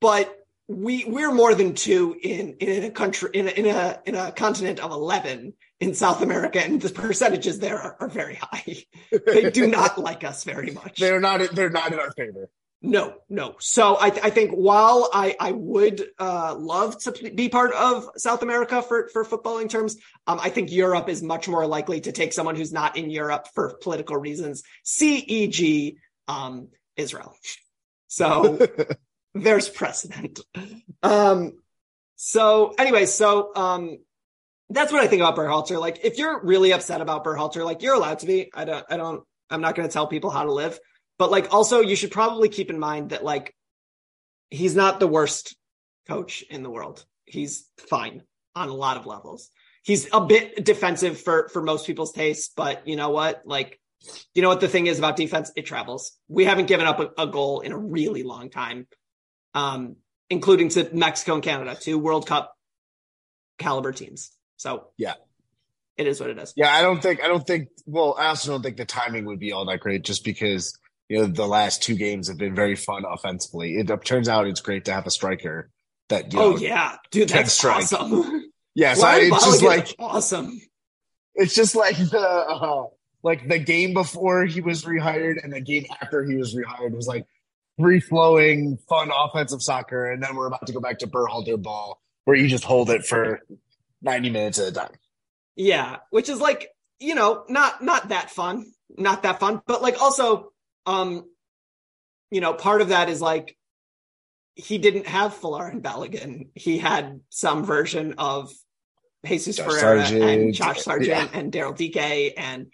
but 0.00 0.32
we 0.68 1.04
we're 1.04 1.32
more 1.32 1.54
than 1.54 1.74
two 1.74 2.16
in 2.22 2.54
in 2.54 2.84
a 2.84 2.90
country 2.90 3.30
in 3.34 3.48
a 3.48 3.50
in 3.50 3.66
a 3.66 4.00
in 4.06 4.14
a 4.14 4.32
continent 4.32 4.80
of 4.80 4.90
11 4.90 5.52
in 5.80 5.94
South 5.94 6.22
America 6.22 6.62
and 6.62 6.80
the 6.80 6.88
percentages 6.88 7.58
there 7.58 7.78
are, 7.78 7.96
are 8.00 8.08
very 8.08 8.36
high. 8.36 8.84
they 9.26 9.50
do 9.50 9.66
not 9.78 9.98
like 9.98 10.24
us 10.24 10.44
very 10.44 10.70
much. 10.70 10.98
They're 10.98 11.20
not 11.20 11.40
they're 11.54 11.70
not 11.70 11.92
in 11.92 11.98
our 11.98 12.12
favor. 12.12 12.48
No, 12.86 13.14
no. 13.30 13.54
So 13.60 13.96
I, 13.96 14.08
I 14.08 14.28
think 14.28 14.50
while 14.50 15.08
I, 15.10 15.34
I 15.40 15.52
would 15.52 16.06
uh, 16.18 16.54
love 16.54 16.98
to 17.04 17.30
be 17.34 17.48
part 17.48 17.72
of 17.72 18.10
South 18.18 18.42
America 18.42 18.82
for, 18.82 19.08
for 19.08 19.24
footballing 19.24 19.70
terms, 19.70 19.96
um, 20.26 20.38
I 20.38 20.50
think 20.50 20.70
Europe 20.70 21.08
is 21.08 21.22
much 21.22 21.48
more 21.48 21.66
likely 21.66 22.02
to 22.02 22.12
take 22.12 22.34
someone 22.34 22.56
who's 22.56 22.74
not 22.74 22.98
in 22.98 23.08
Europe 23.08 23.48
for 23.54 23.78
political 23.82 24.18
reasons. 24.18 24.64
C-E-G, 24.82 25.96
um, 26.28 26.68
Israel. 26.94 27.34
So 28.08 28.58
there's 29.34 29.68
precedent. 29.68 30.40
Um, 31.02 31.52
so 32.16 32.74
anyway, 32.78 33.06
so 33.06 33.50
um, 33.54 33.98
that's 34.70 34.92
what 34.92 35.02
I 35.02 35.06
think 35.06 35.20
about 35.20 35.36
Berhalter. 35.36 35.78
Like, 35.80 36.00
if 36.04 36.16
you're 36.18 36.42
really 36.42 36.72
upset 36.72 37.00
about 37.00 37.24
Berhalter, 37.24 37.64
like 37.64 37.82
you're 37.82 37.94
allowed 37.94 38.20
to 38.20 38.26
be. 38.26 38.50
I 38.54 38.64
don't. 38.64 38.86
I 38.88 38.96
don't. 38.96 39.24
I'm 39.50 39.60
not 39.60 39.74
going 39.74 39.88
to 39.88 39.92
tell 39.92 40.06
people 40.06 40.30
how 40.30 40.44
to 40.44 40.52
live, 40.52 40.78
but 41.18 41.30
like 41.30 41.52
also 41.52 41.80
you 41.80 41.96
should 41.96 42.10
probably 42.10 42.48
keep 42.48 42.70
in 42.70 42.78
mind 42.78 43.10
that 43.10 43.22
like 43.22 43.54
he's 44.50 44.74
not 44.74 45.00
the 45.00 45.06
worst 45.06 45.56
coach 46.08 46.42
in 46.48 46.62
the 46.62 46.70
world. 46.70 47.04
He's 47.24 47.68
fine 47.88 48.22
on 48.54 48.68
a 48.68 48.74
lot 48.74 48.96
of 48.96 49.06
levels. 49.06 49.50
He's 49.82 50.08
a 50.12 50.20
bit 50.20 50.64
defensive 50.64 51.20
for 51.20 51.48
for 51.48 51.62
most 51.62 51.86
people's 51.86 52.12
tastes, 52.12 52.50
but 52.56 52.88
you 52.88 52.96
know 52.96 53.10
what? 53.10 53.42
Like, 53.44 53.78
you 54.34 54.42
know 54.42 54.48
what 54.48 54.60
the 54.60 54.68
thing 54.68 54.86
is 54.86 54.98
about 54.98 55.16
defense? 55.16 55.52
It 55.56 55.66
travels. 55.66 56.12
We 56.28 56.44
haven't 56.44 56.66
given 56.66 56.86
up 56.86 57.00
a, 57.00 57.22
a 57.22 57.26
goal 57.26 57.60
in 57.60 57.72
a 57.72 57.78
really 57.78 58.22
long 58.22 58.48
time 58.48 58.86
um, 59.54 59.96
including 60.30 60.68
to 60.70 60.88
Mexico 60.92 61.34
and 61.34 61.42
Canada, 61.42 61.76
two 61.78 61.98
World 61.98 62.26
Cup 62.26 62.56
caliber 63.58 63.92
teams. 63.92 64.32
So 64.56 64.88
yeah, 64.96 65.14
it 65.96 66.06
is 66.06 66.20
what 66.20 66.30
it 66.30 66.38
is. 66.38 66.52
Yeah, 66.56 66.74
I 66.74 66.82
don't 66.82 67.02
think 67.02 67.22
I 67.22 67.28
don't 67.28 67.46
think. 67.46 67.68
Well, 67.86 68.16
I 68.18 68.26
also 68.26 68.52
don't 68.52 68.62
think 68.62 68.76
the 68.76 68.84
timing 68.84 69.26
would 69.26 69.38
be 69.38 69.52
all 69.52 69.66
that 69.66 69.80
great, 69.80 70.04
just 70.04 70.24
because 70.24 70.78
you 71.08 71.18
know 71.18 71.26
the 71.26 71.46
last 71.46 71.82
two 71.82 71.96
games 71.96 72.28
have 72.28 72.38
been 72.38 72.54
very 72.54 72.76
fun 72.76 73.04
offensively. 73.08 73.76
It 73.76 73.90
turns 74.04 74.28
out 74.28 74.46
it's 74.46 74.60
great 74.60 74.86
to 74.86 74.92
have 74.92 75.06
a 75.06 75.10
striker 75.10 75.70
that. 76.08 76.32
You 76.32 76.40
oh 76.40 76.50
know, 76.52 76.56
yeah, 76.56 76.96
dude, 77.10 77.28
that's 77.28 77.52
strike. 77.52 77.92
awesome. 77.92 78.40
Yeah, 78.76 78.94
so 78.94 79.08
it's 79.08 79.44
just 79.44 79.62
like 79.62 79.94
awesome. 80.00 80.60
It's 81.36 81.54
just 81.54 81.76
like 81.76 81.96
the 81.96 82.18
uh, 82.18 82.86
like 83.22 83.48
the 83.48 83.60
game 83.60 83.94
before 83.94 84.44
he 84.46 84.60
was 84.60 84.84
rehired 84.84 85.42
and 85.42 85.52
the 85.52 85.60
game 85.60 85.86
after 86.02 86.24
he 86.24 86.34
was 86.34 86.56
rehired 86.56 86.90
was 86.90 87.06
like 87.06 87.24
free 87.78 88.00
flowing, 88.00 88.78
fun 88.88 89.10
offensive 89.16 89.62
soccer, 89.62 90.10
and 90.10 90.22
then 90.22 90.36
we're 90.36 90.46
about 90.46 90.66
to 90.66 90.72
go 90.72 90.80
back 90.80 90.98
to 91.00 91.06
Berhalter 91.06 91.60
ball, 91.60 92.00
where 92.24 92.36
you 92.36 92.48
just 92.48 92.64
hold 92.64 92.90
it 92.90 93.04
for 93.06 93.40
ninety 94.02 94.30
minutes 94.30 94.58
at 94.58 94.68
a 94.68 94.72
time. 94.72 94.90
Yeah, 95.56 95.96
which 96.10 96.28
is 96.28 96.40
like 96.40 96.68
you 97.00 97.14
know 97.14 97.44
not 97.48 97.82
not 97.82 98.08
that 98.08 98.30
fun. 98.30 98.66
not 98.96 99.22
that 99.24 99.40
fun. 99.40 99.60
But 99.66 99.82
like 99.82 100.00
also, 100.00 100.52
um, 100.86 101.24
you 102.30 102.40
know, 102.40 102.54
part 102.54 102.80
of 102.80 102.88
that 102.88 103.08
is 103.08 103.20
like 103.20 103.56
he 104.54 104.78
didn't 104.78 105.06
have 105.08 105.34
Folarin 105.34 105.82
Balogun. 105.82 106.48
He 106.54 106.78
had 106.78 107.20
some 107.30 107.64
version 107.64 108.14
of 108.18 108.52
Jesus 109.26 109.56
Josh 109.56 109.66
Ferreira 109.66 110.06
Sargent. 110.06 110.22
and 110.22 110.54
Josh 110.54 110.82
Sargent 110.82 111.08
Yeah. 111.08 111.28
and 111.32 111.52
Daryl 111.52 111.76
Dike 111.76 112.34
and 112.36 112.66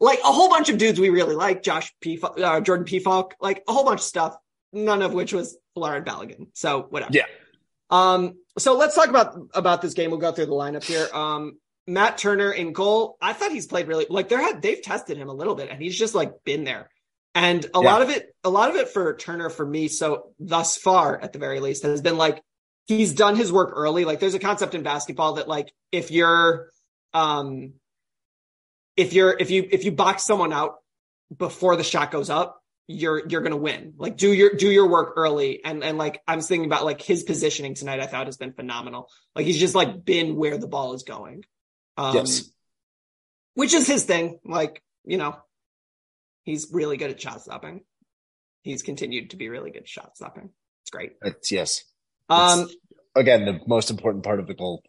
like 0.00 0.18
a 0.20 0.32
whole 0.32 0.48
bunch 0.48 0.68
of 0.70 0.78
dudes 0.78 0.98
we 0.98 1.10
really 1.10 1.34
like. 1.34 1.62
Josh 1.62 1.92
P. 2.00 2.18
Uh, 2.22 2.60
Jordan 2.60 2.86
Pefok, 2.86 3.32
like 3.40 3.62
a 3.68 3.72
whole 3.72 3.84
bunch 3.84 4.00
of 4.00 4.04
stuff. 4.04 4.36
None 4.72 5.02
of 5.02 5.12
which 5.12 5.32
was 5.32 5.56
Folarin 5.76 6.04
Balogun. 6.04 6.48
So 6.54 6.82
whatever. 6.88 7.12
Yeah. 7.12 7.26
Um. 7.90 8.34
So 8.58 8.76
let's 8.76 8.94
talk 8.94 9.08
about 9.08 9.36
about 9.54 9.82
this 9.82 9.94
game. 9.94 10.10
We'll 10.10 10.20
go 10.20 10.32
through 10.32 10.46
the 10.46 10.52
lineup 10.52 10.84
here. 10.84 11.08
Um. 11.12 11.58
Matt 11.86 12.18
Turner 12.18 12.52
in 12.52 12.72
goal. 12.72 13.16
I 13.20 13.32
thought 13.32 13.50
he's 13.50 13.66
played 13.66 13.88
really 13.88 14.06
like 14.08 14.28
they're 14.28 14.40
had 14.40 14.62
they've 14.62 14.80
tested 14.80 15.16
him 15.16 15.28
a 15.28 15.34
little 15.34 15.56
bit 15.56 15.70
and 15.70 15.82
he's 15.82 15.98
just 15.98 16.14
like 16.14 16.44
been 16.44 16.62
there. 16.62 16.88
And 17.34 17.64
a 17.64 17.68
Yeah. 17.74 17.78
lot 17.80 18.02
of 18.02 18.10
it, 18.10 18.34
a 18.44 18.50
lot 18.50 18.70
of 18.70 18.76
it 18.76 18.88
for 18.90 19.16
Turner 19.16 19.50
for 19.50 19.66
me, 19.66 19.88
so 19.88 20.32
thus 20.38 20.76
far 20.76 21.20
at 21.20 21.32
the 21.32 21.38
very 21.40 21.58
least, 21.58 21.82
has 21.82 22.00
been 22.00 22.16
like 22.16 22.42
he's 22.86 23.12
done 23.14 23.34
his 23.34 23.50
work 23.50 23.72
early. 23.74 24.04
Like 24.04 24.20
there's 24.20 24.34
a 24.34 24.38
concept 24.38 24.74
in 24.74 24.82
basketball 24.84 25.34
that 25.34 25.48
like 25.48 25.72
if 25.90 26.10
you're 26.12 26.70
um 27.12 27.72
if 29.00 29.12
you're 29.14 29.34
if 29.38 29.50
you 29.50 29.66
if 29.70 29.84
you 29.84 29.92
box 29.92 30.24
someone 30.24 30.52
out 30.52 30.76
before 31.36 31.76
the 31.76 31.84
shot 31.84 32.10
goes 32.10 32.28
up, 32.28 32.62
you're 32.86 33.26
you're 33.26 33.40
gonna 33.40 33.56
win. 33.56 33.94
Like 33.96 34.16
do 34.16 34.32
your 34.32 34.54
do 34.54 34.70
your 34.70 34.88
work 34.88 35.14
early. 35.16 35.64
And 35.64 35.82
and 35.82 35.96
like 35.96 36.20
I'm 36.28 36.40
thinking 36.40 36.66
about 36.66 36.84
like 36.84 37.00
his 37.00 37.22
positioning 37.22 37.74
tonight, 37.74 38.00
I 38.00 38.06
thought 38.06 38.26
has 38.26 38.36
been 38.36 38.52
phenomenal. 38.52 39.08
Like 39.34 39.46
he's 39.46 39.58
just 39.58 39.74
like 39.74 40.04
been 40.04 40.36
where 40.36 40.58
the 40.58 40.68
ball 40.68 40.92
is 40.92 41.02
going. 41.02 41.44
Um 41.96 42.14
Yes. 42.14 42.50
which 43.54 43.72
is 43.74 43.86
his 43.86 44.04
thing. 44.04 44.38
Like, 44.44 44.82
you 45.04 45.16
know, 45.16 45.36
he's 46.44 46.68
really 46.72 46.96
good 46.98 47.10
at 47.10 47.20
shot 47.20 47.40
stopping. 47.40 47.82
He's 48.62 48.82
continued 48.82 49.30
to 49.30 49.36
be 49.36 49.48
really 49.48 49.70
good 49.70 49.82
at 49.82 49.88
shot 49.88 50.16
stopping. 50.16 50.50
It's 50.82 50.90
great. 50.90 51.12
It's, 51.22 51.50
yes. 51.50 51.84
Um, 52.28 52.60
It's, 52.60 52.76
again, 53.14 53.44
the 53.44 53.60
most 53.66 53.90
important 53.90 54.24
part 54.24 54.40
of 54.40 54.46
the 54.46 54.54
goal 54.54 54.82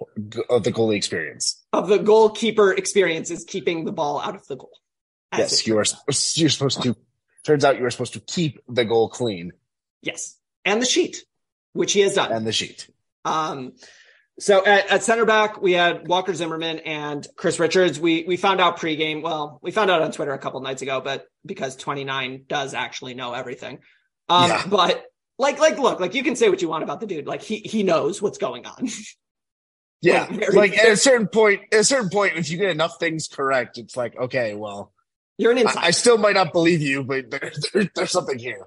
of 0.50 0.64
the 0.64 0.72
goalie 0.72 0.96
experience. 0.96 1.64
of 1.74 1.88
the 1.88 1.98
goalkeeper 2.00 2.72
experience 2.74 3.32
is 3.32 3.44
keeping 3.44 3.86
the 3.86 3.92
ball 3.92 4.20
out 4.22 4.36
of 4.36 4.46
the 4.48 4.56
goal. 4.56 4.72
Yes, 5.38 5.66
you 5.66 5.78
are. 5.78 5.82
out. 5.82 6.38
You're 6.38 6.50
supposed 6.50 6.82
to. 6.84 6.96
Turns 7.44 7.64
out 7.66 7.80
you 7.80 7.86
are 7.86 7.90
supposed 7.92 8.14
to 8.14 8.20
keep 8.20 8.60
the 8.68 8.86
goal 8.86 9.10
clean 9.10 9.52
Yes. 10.04 10.38
And 10.66 10.82
the 10.82 10.86
sheet, 10.86 11.24
which 11.74 11.94
he 11.94 12.02
has 12.02 12.14
done. 12.16 12.32
and 12.32 12.46
the 12.46 12.52
sheet. 12.52 12.88
Um, 13.26 13.74
so 14.40 14.64
at, 14.66 14.90
at 14.92 15.04
center 15.04 15.26
back, 15.26 15.62
we 15.62 15.74
had 15.74 16.08
Walker 16.08 16.34
Zimmerman 16.34 16.80
and 16.80 17.26
Chris 17.36 17.60
Richards. 17.60 18.00
We 18.00 18.24
we 18.28 18.38
found 18.38 18.60
out 18.62 18.78
pregame. 18.80 19.22
Well, 19.22 19.60
we 19.62 19.72
found 19.72 19.90
out 19.92 20.02
on 20.02 20.12
Twitter 20.12 20.34
a 20.34 20.38
couple 20.40 20.60
nights 20.62 20.82
ago, 20.82 21.02
but 21.02 21.26
because 21.46 21.76
29 21.76 22.46
does 22.48 22.74
actually 22.74 23.14
know 23.14 23.34
everything. 23.34 23.80
Um, 24.30 24.50
Yeah. 24.50 24.64
but 24.68 25.04
like 25.38 25.60
like 25.60 25.78
look, 25.80 26.00
like 26.00 26.14
you 26.16 26.24
can 26.24 26.36
say 26.36 26.50
what 26.50 26.62
you 26.62 26.68
want 26.70 26.84
about 26.84 27.00
the 27.00 27.08
dude. 27.08 27.28
Like 27.28 27.42
he 27.42 27.58
he 27.58 27.84
knows 27.84 28.22
what's 28.22 28.38
going 28.38 28.66
on. 28.66 28.88
Yeah, 30.04 30.22
Like, 30.32 30.40
very- 30.40 30.54
like 30.56 30.78
at 30.80 30.90
a 30.90 30.98
certain 30.98 31.28
point, 31.28 31.62
at 31.72 31.82
a 31.82 31.84
certain 31.84 32.10
point, 32.10 32.36
if 32.36 32.50
you 32.50 32.58
get 32.58 32.72
enough 32.72 32.98
things 33.00 33.28
correct, 33.28 33.78
it's 33.78 33.96
like 33.96 34.18
okay, 34.18 34.56
well, 34.56 34.92
You're 35.38 35.52
an 35.52 35.60
I, 35.60 35.62
insider. 35.62 35.80
I 35.86 35.92
still 35.92 36.18
might 36.18 36.34
not 36.34 36.52
believe 36.54 36.82
you, 36.82 37.04
but 37.04 37.30
there, 37.30 37.52
there, 37.72 37.88
there's 37.94 38.10
something 38.12 38.40
here. 38.40 38.66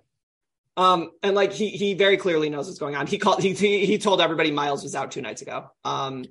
Um, 0.77 1.11
and 1.25 1.35
like 1.35 1.53
he 1.53 1.71
he 1.71 1.95
very 1.95 2.19
clearly 2.19 2.51
knows 2.51 2.67
what's 2.69 2.79
going 2.79 2.95
on. 2.95 3.09
He 3.09 3.19
called 3.19 3.43
he 3.43 3.53
he, 3.53 3.85
he 3.85 3.99
told 3.99 4.21
everybody 4.21 4.53
Miles 4.53 4.85
was 4.85 4.95
out 4.95 5.11
two 5.11 5.23
nights 5.23 5.43
ago. 5.43 5.71
Um, 5.85 6.25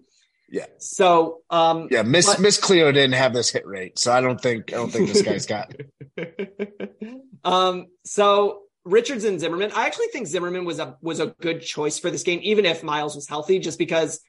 Yeah. 0.49 0.67
So 0.77 1.41
um, 1.49 1.89
Yeah, 1.91 2.03
Miss 2.03 2.25
But- 2.27 2.39
Miss 2.39 2.57
Cleo 2.57 2.89
didn't 2.93 3.15
have 3.15 3.33
this 3.33 3.49
hit 3.49 3.67
rate, 3.67 3.99
so 3.99 4.09
I 4.13 4.21
don't 4.21 4.39
think 4.39 4.71
I 4.71 4.77
don't 4.77 4.89
think 4.89 5.09
this 5.11 5.21
guy's 5.21 5.45
got. 5.45 5.73
um, 7.43 7.87
so 8.05 8.61
Richards 8.85 9.23
and 9.23 9.39
Zimmerman. 9.39 9.71
I 9.73 9.85
actually 9.85 10.07
think 10.07 10.27
Zimmerman 10.27 10.65
was 10.65 10.79
a 10.79 10.97
was 11.01 11.19
a 11.19 11.27
good 11.27 11.61
choice 11.61 11.99
for 11.99 12.11
this 12.11 12.23
game, 12.23 12.39
even 12.43 12.65
if 12.65 12.83
Miles 12.83 13.15
was 13.15 13.27
healthy, 13.27 13.59
just 13.59 13.79
because 13.79 14.19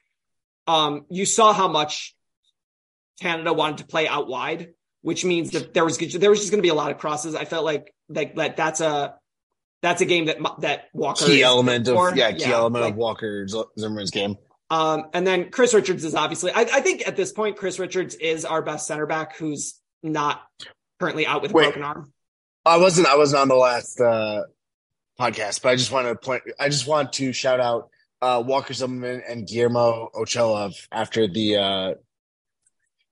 um 0.67 1.05
you 1.09 1.25
saw 1.25 1.53
how 1.53 1.67
much 1.67 2.15
Canada 3.21 3.53
wanted 3.53 3.79
to 3.79 3.85
play 3.85 4.07
out 4.07 4.27
wide, 4.27 4.73
which 5.01 5.25
means 5.25 5.51
that 5.51 5.73
there 5.73 5.85
was 5.85 5.97
there 5.97 6.29
was 6.29 6.39
just 6.39 6.51
going 6.51 6.59
to 6.59 6.65
be 6.65 6.69
a 6.69 6.75
lot 6.75 6.91
of 6.91 6.97
crosses. 6.97 7.35
I 7.35 7.45
felt 7.45 7.65
like 7.65 7.93
like 8.09 8.35
that 8.35 8.57
that's 8.57 8.81
a 8.81 9.15
that's 9.81 10.01
a 10.01 10.05
game 10.05 10.25
that 10.25 10.37
that 10.59 10.85
Walker 10.93 11.25
Key 11.25 11.43
element 11.43 11.87
of 11.87 12.15
yeah, 12.17 12.31
key 12.31 12.45
element 12.45 12.83
like- 12.83 12.93
of 12.93 12.97
Walker 12.97 13.47
Zimmerman's 13.47 14.11
game. 14.11 14.37
Um, 14.69 15.05
and 15.13 15.27
then 15.27 15.51
Chris 15.51 15.75
Richards 15.75 16.03
is 16.03 16.15
obviously, 16.15 16.51
I, 16.51 16.61
I 16.61 16.81
think 16.81 17.07
at 17.07 17.15
this 17.15 17.31
point, 17.31 17.55
Chris 17.55 17.77
Richards 17.77 18.15
is 18.15 18.45
our 18.45 18.63
best 18.63 18.87
center 18.87 19.05
back 19.05 19.37
who's 19.37 19.79
not 20.01 20.41
currently 20.99 21.27
out 21.27 21.43
with 21.43 21.51
a 21.51 21.53
Wait. 21.53 21.65
broken 21.65 21.83
arm. 21.83 22.11
I 22.65 22.77
wasn't 22.77 23.07
I 23.07 23.15
wasn't 23.17 23.41
on 23.41 23.47
the 23.47 23.55
last 23.55 23.99
uh, 24.01 24.43
podcast, 25.19 25.61
but 25.61 25.69
I 25.69 25.75
just 25.75 25.91
want 25.91 26.07
to 26.07 26.15
point. 26.15 26.43
I 26.59 26.69
just 26.69 26.87
want 26.87 27.13
to 27.13 27.31
shout 27.33 27.59
out 27.59 27.89
uh, 28.21 28.41
Walker 28.45 28.73
Zimmerman 28.73 29.21
and 29.27 29.47
Guillermo 29.47 30.09
Ochoa 30.15 30.71
after 30.91 31.27
the 31.27 31.57
uh, 31.57 31.93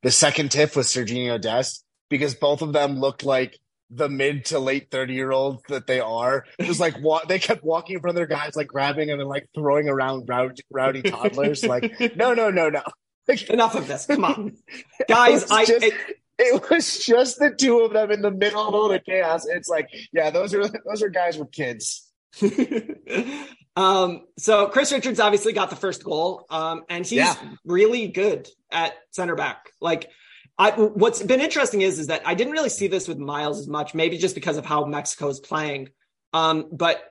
the 0.01 0.11
second 0.11 0.51
tiff 0.51 0.75
with 0.75 0.87
Serginho 0.87 1.39
Dest 1.39 1.85
because 2.09 2.35
both 2.35 2.61
of 2.61 2.73
them 2.73 2.99
looked 2.99 3.23
like 3.23 3.59
the 3.89 4.09
mid 4.09 4.45
to 4.45 4.57
late 4.59 4.89
thirty 4.89 5.13
year 5.13 5.31
olds 5.31 5.61
that 5.69 5.85
they 5.85 5.99
are. 5.99 6.45
Just 6.59 6.79
like 6.79 6.99
wa- 7.01 7.23
they 7.27 7.37
kept 7.39 7.63
walking 7.63 7.95
in 7.97 8.01
front 8.01 8.17
of 8.17 8.19
their 8.19 8.25
guys, 8.25 8.55
like 8.55 8.67
grabbing 8.67 9.09
them 9.09 9.19
and 9.19 9.29
like 9.29 9.47
throwing 9.53 9.87
around 9.87 10.27
rowdy, 10.27 10.63
rowdy 10.71 11.03
toddlers. 11.03 11.63
like 11.63 12.15
no, 12.15 12.33
no, 12.33 12.49
no, 12.49 12.69
no. 12.69 12.81
Like, 13.27 13.49
Enough 13.49 13.75
of 13.75 13.87
this. 13.87 14.05
Come 14.07 14.25
on, 14.25 14.57
guys. 15.07 15.49
I, 15.51 15.63
just- 15.65 15.83
it- 15.85 15.93
it 16.39 16.69
was 16.69 16.99
just 16.99 17.39
the 17.39 17.51
two 17.51 17.79
of 17.81 17.93
them 17.93 18.11
in 18.11 18.21
the 18.21 18.31
middle 18.31 18.67
of 18.67 18.73
all 18.73 18.89
the 18.89 18.99
chaos. 18.99 19.45
It's 19.45 19.69
like, 19.69 19.89
yeah, 20.11 20.29
those 20.29 20.53
are 20.53 20.67
those 20.67 21.01
are 21.03 21.09
guys 21.09 21.37
with 21.37 21.51
kids. 21.51 22.09
um, 23.75 24.21
so 24.37 24.67
Chris 24.67 24.91
Richards 24.91 25.19
obviously 25.19 25.53
got 25.53 25.69
the 25.69 25.75
first 25.75 26.03
goal. 26.03 26.45
Um, 26.49 26.83
and 26.89 27.05
he's 27.05 27.17
Yeah. 27.19 27.35
really 27.65 28.07
good 28.07 28.47
at 28.71 28.93
center 29.11 29.35
back. 29.35 29.71
Like, 29.81 30.09
I, 30.57 30.71
what's 30.71 31.21
been 31.23 31.41
interesting 31.41 31.81
is, 31.81 31.97
is 31.99 32.07
that 32.07 32.21
I 32.27 32.35
didn't 32.35 32.53
really 32.53 32.69
see 32.69 32.87
this 32.87 33.07
with 33.07 33.17
Miles 33.17 33.59
as 33.59 33.67
much, 33.67 33.95
maybe 33.95 34.17
just 34.17 34.35
because 34.35 34.57
of 34.57 34.65
how 34.65 34.85
Mexico 34.85 35.29
is 35.29 35.39
playing. 35.39 35.89
Um, 36.31 36.67
but 36.71 37.01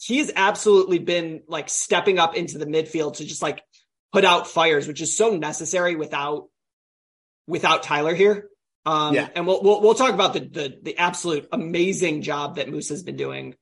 he's 0.00 0.30
absolutely 0.34 0.98
been 0.98 1.42
like 1.48 1.68
stepping 1.70 2.18
up 2.18 2.34
into 2.36 2.58
the 2.58 2.66
midfield 2.66 3.16
to 3.18 3.24
just 3.24 3.40
like 3.42 3.62
put 4.12 4.24
out 4.24 4.46
fires, 4.48 4.86
which 4.86 5.00
is 5.00 5.16
so 5.16 5.36
necessary 5.36 5.96
without, 5.96 6.48
without 7.46 7.82
Tyler 7.82 8.14
here. 8.14 8.48
Um, 8.84 9.14
Yeah. 9.14 9.28
and 9.34 9.46
we'll, 9.46 9.62
we'll, 9.62 9.80
we'll 9.80 9.94
talk 9.94 10.12
about 10.12 10.32
the, 10.34 10.40
the, 10.40 10.78
the 10.82 10.98
absolute 10.98 11.48
amazing 11.52 12.22
job 12.22 12.56
that 12.56 12.68
Moose 12.68 12.88
has 12.88 13.02
been 13.02 13.16
doing. 13.16 13.54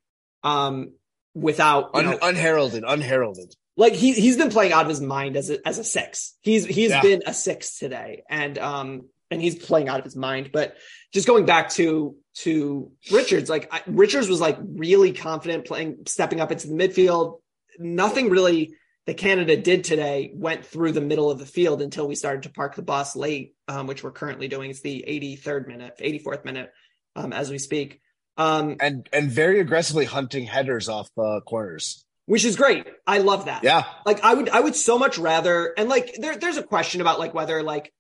Um, 0.43 0.93
without, 1.35 1.91
Un- 1.95 2.05
know, 2.07 2.19
unheralded, 2.23 2.83
unheralded. 2.87 3.55
like 3.77 3.93
he 3.93 4.13
he's 4.15 4.37
been 4.37 4.51
playing 4.51 4.73
out 4.73 4.83
of 4.83 4.89
his 4.89 5.01
mind 5.01 5.37
as 5.37 5.51
a 5.51 5.67
as 5.69 5.79
a 5.79 5.85
six. 5.85 6.37
He's 6.41 6.65
he's 6.67 6.91
Yeah. 6.91 7.03
been 7.03 7.23
a 7.27 7.35
six 7.35 7.79
today, 7.79 8.23
and 8.29 8.59
um 8.59 9.09
and 9.31 9.41
he's 9.41 9.55
playing 9.55 9.89
out 9.89 9.99
of 9.99 10.05
his 10.05 10.17
mind. 10.17 10.51
But 10.53 10.77
just 11.13 11.27
going 11.27 11.45
back 11.47 11.71
to 11.71 12.17
to 12.39 12.91
Richards, 13.13 13.49
like 13.51 13.69
I, 13.73 13.83
Richards 13.87 14.29
was 14.29 14.41
like 14.41 14.59
really 14.61 15.13
confident 15.13 15.67
playing, 15.67 15.99
stepping 16.07 16.41
up 16.41 16.51
into 16.51 16.67
the 16.69 16.75
midfield. 16.75 17.41
Nothing 17.79 18.31
really 18.31 18.75
that 19.07 19.17
Canada 19.17 19.57
did 19.57 19.85
today 19.85 20.31
went 20.35 20.65
through 20.65 20.93
the 20.93 21.01
middle 21.01 21.31
of 21.31 21.39
the 21.39 21.47
field 21.47 21.83
until 21.83 22.07
we 22.07 22.15
started 22.15 22.43
to 22.45 22.51
park 22.51 22.75
the 22.77 22.83
bus 22.83 23.17
late, 23.17 23.55
um, 23.69 23.87
which 23.87 24.05
we're 24.05 24.13
currently 24.13 24.47
doing. 24.49 24.71
It's 24.71 24.83
the 24.83 25.05
83rd 25.09 25.67
minute, 25.67 25.95
84th 25.99 26.45
minute, 26.45 26.71
um, 27.17 27.33
as 27.33 27.51
we 27.51 27.59
speak. 27.59 28.01
Um, 28.37 28.77
And 28.81 29.09
and 29.13 29.31
very 29.31 29.61
aggressively 29.61 30.05
hunting 30.05 30.45
headers 30.47 30.89
off 30.89 31.09
uh, 31.19 31.41
corners. 31.41 32.05
which 32.27 32.45
is 32.45 32.57
great. 32.57 32.87
I 33.07 33.19
love 33.19 33.47
that. 33.47 33.65
Yeah. 33.65 33.85
like 34.07 34.23
I 34.23 34.35
would 34.35 34.49
I 34.49 34.61
would 34.61 34.77
so 34.77 34.99
much 34.99 35.19
rather 35.19 35.75
and 35.77 35.89
like 35.89 36.15
there 36.19 36.37
there's 36.37 36.57
a 36.57 36.63
question 36.63 37.01
about 37.01 37.19
like 37.19 37.35
whether 37.35 37.63
like 37.63 37.93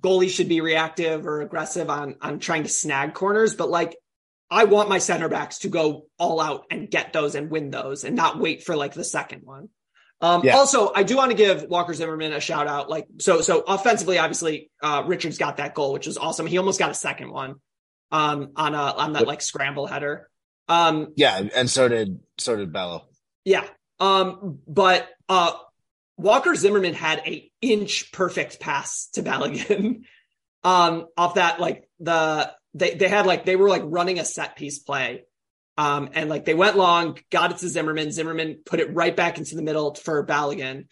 goalies 0.00 0.30
should 0.30 0.48
be 0.48 0.60
reactive 0.60 1.26
or 1.26 1.40
aggressive 1.42 1.88
on 1.90 2.16
on 2.20 2.38
trying 2.40 2.64
to 2.64 2.68
snag 2.68 3.14
corners, 3.14 3.54
but 3.54 3.68
like 3.70 3.96
I 4.50 4.64
want 4.64 4.88
my 4.88 4.98
center 4.98 5.28
backs 5.28 5.58
to 5.60 5.68
go 5.68 6.06
all 6.18 6.40
out 6.40 6.64
and 6.70 6.90
get 6.90 7.12
those 7.12 7.34
and 7.34 7.50
win 7.50 7.70
those 7.70 8.02
and 8.04 8.16
not 8.16 8.38
wait 8.40 8.64
for 8.64 8.74
like 8.76 8.94
the 8.94 9.04
second 9.04 9.42
one. 9.44 9.68
Um, 10.20 10.42
Yeah. 10.44 10.56
also 10.56 10.92
I 10.94 11.02
do 11.04 11.16
want 11.16 11.30
to 11.30 11.36
give 11.36 11.64
Walker 11.64 11.94
Zimmerman 11.94 12.32
a 12.32 12.40
shout 12.40 12.66
out. 12.66 12.90
Like 12.90 13.06
so 13.20 13.40
so 13.40 13.60
offensively, 13.60 14.18
obviously 14.18 14.70
uh 14.82 15.04
Richards 15.06 15.38
got 15.38 15.58
that 15.58 15.74
goal, 15.74 15.92
which 15.92 16.06
was 16.06 16.18
awesome. 16.18 16.46
He 16.46 16.58
almost 16.58 16.78
got 16.78 16.90
a 16.90 16.94
second 16.94 17.30
one 17.30 17.56
um 18.10 18.50
on 18.56 18.74
a 18.74 18.78
on 18.78 19.12
that 19.12 19.26
like 19.26 19.42
scramble 19.42 19.86
header. 19.86 20.28
Um 20.68 21.12
Yeah, 21.16 21.40
and 21.54 21.70
so 21.70 21.88
did 21.88 22.18
so 22.38 22.56
did 22.56 22.72
Bello. 22.72 23.06
yeah. 23.44 23.64
Um, 24.00 24.58
but 24.66 25.08
uh 25.28 25.52
Walker 26.16 26.54
Zimmerman 26.56 26.94
had 26.94 27.20
a 27.26 27.48
inch 27.60 28.10
perfect 28.10 28.58
pass 28.58 29.08
to 29.12 29.22
Balogun. 29.22 30.02
um, 30.64 31.06
off 31.16 31.34
that 31.34 31.60
like 31.60 31.88
the 32.00 32.52
they 32.74 32.94
they 32.94 33.08
had 33.08 33.24
like 33.24 33.44
they 33.44 33.54
were 33.54 33.68
like 33.68 33.82
running 33.84 34.18
a 34.18 34.24
set 34.24 34.56
piece 34.56 34.80
play. 34.80 35.24
Um, 35.78 36.10
and 36.12 36.28
like 36.28 36.44
they 36.44 36.54
went 36.54 36.76
long, 36.76 37.18
got 37.30 37.52
it 37.52 37.58
to 37.58 37.68
Zimmerman. 37.68 38.10
Zimmerman 38.10 38.58
put 38.66 38.80
it 38.80 38.92
right 38.92 39.14
back 39.14 39.38
into 39.38 39.54
the 39.54 39.62
middle 39.62 39.94
for 39.94 40.26
Balogun. 40.26 40.88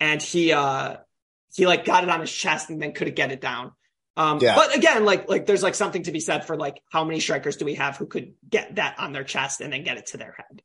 And 0.00 0.20
he 0.20 0.52
uh 0.52 0.96
he 1.54 1.66
like 1.68 1.84
got 1.84 2.02
it 2.02 2.10
on 2.10 2.20
his 2.20 2.32
chest 2.32 2.68
and 2.68 2.82
then 2.82 2.92
couldn't 2.92 3.14
get 3.14 3.30
it 3.30 3.40
down. 3.40 3.70
Um, 4.16 4.40
Yeah. 4.42 4.56
but 4.56 4.76
again, 4.76 5.04
like 5.04 5.28
like 5.28 5.46
there's 5.46 5.62
like 5.62 5.76
something 5.76 6.02
to 6.02 6.12
be 6.12 6.18
said 6.18 6.44
for 6.46 6.56
like 6.56 6.82
how 6.90 7.04
many 7.04 7.20
strikers 7.20 7.56
do 7.56 7.64
we 7.64 7.74
have 7.76 7.96
who 7.96 8.06
could 8.06 8.34
get 8.48 8.74
that 8.74 8.96
on 8.98 9.12
their 9.12 9.22
chest 9.22 9.60
and 9.60 9.72
then 9.72 9.84
get 9.84 9.98
it 9.98 10.06
to 10.06 10.16
their 10.16 10.34
head. 10.36 10.62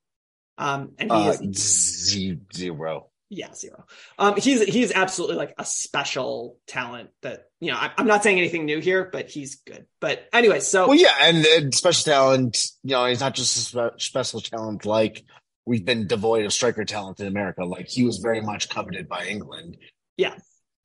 Um, 0.58 0.94
and 0.98 1.12
he 1.12 1.18
Uh, 1.30 1.32
is 1.34 2.46
zero. 2.56 3.10
Yeah 3.30 3.54
zero. 3.54 3.86
Um, 4.18 4.36
he's 4.38 4.64
he's 4.64 4.92
absolutely 4.92 5.38
like 5.38 5.54
a 5.58 5.66
special 5.66 6.58
talent 6.68 7.10
that 7.22 7.46
you 7.60 7.72
know. 7.72 7.78
I, 7.78 7.92
I'm 7.98 8.08
not 8.08 8.24
saying 8.24 8.38
anything 8.38 8.66
new 8.66 8.80
here, 8.80 9.10
but 9.12 9.30
he's 9.30 9.56
good. 9.58 9.86
But 10.00 10.28
anyway, 10.34 10.60
so 10.60 10.88
Well, 10.88 10.98
yeah, 10.98 11.14
and, 11.22 11.46
and 11.46 11.74
special 11.74 12.12
talent. 12.12 12.58
You 12.84 12.92
know, 12.92 13.06
he's 13.06 13.20
not 13.20 13.36
just 13.36 13.56
a 13.56 13.60
spe- 13.60 14.00
special 14.02 14.42
talent 14.42 14.86
like 14.86 15.24
we've 15.66 15.86
been 15.86 16.08
devoid 16.08 16.46
of 16.46 16.54
striker 16.54 16.86
talent 16.86 17.20
in 17.20 17.28
America. 17.28 17.64
Like 17.64 17.88
he 17.88 18.04
was 18.04 18.18
very 18.18 18.42
much 18.42 18.70
coveted 18.70 19.08
by 19.08 19.26
England. 19.26 19.78
Yeah. 20.18 20.36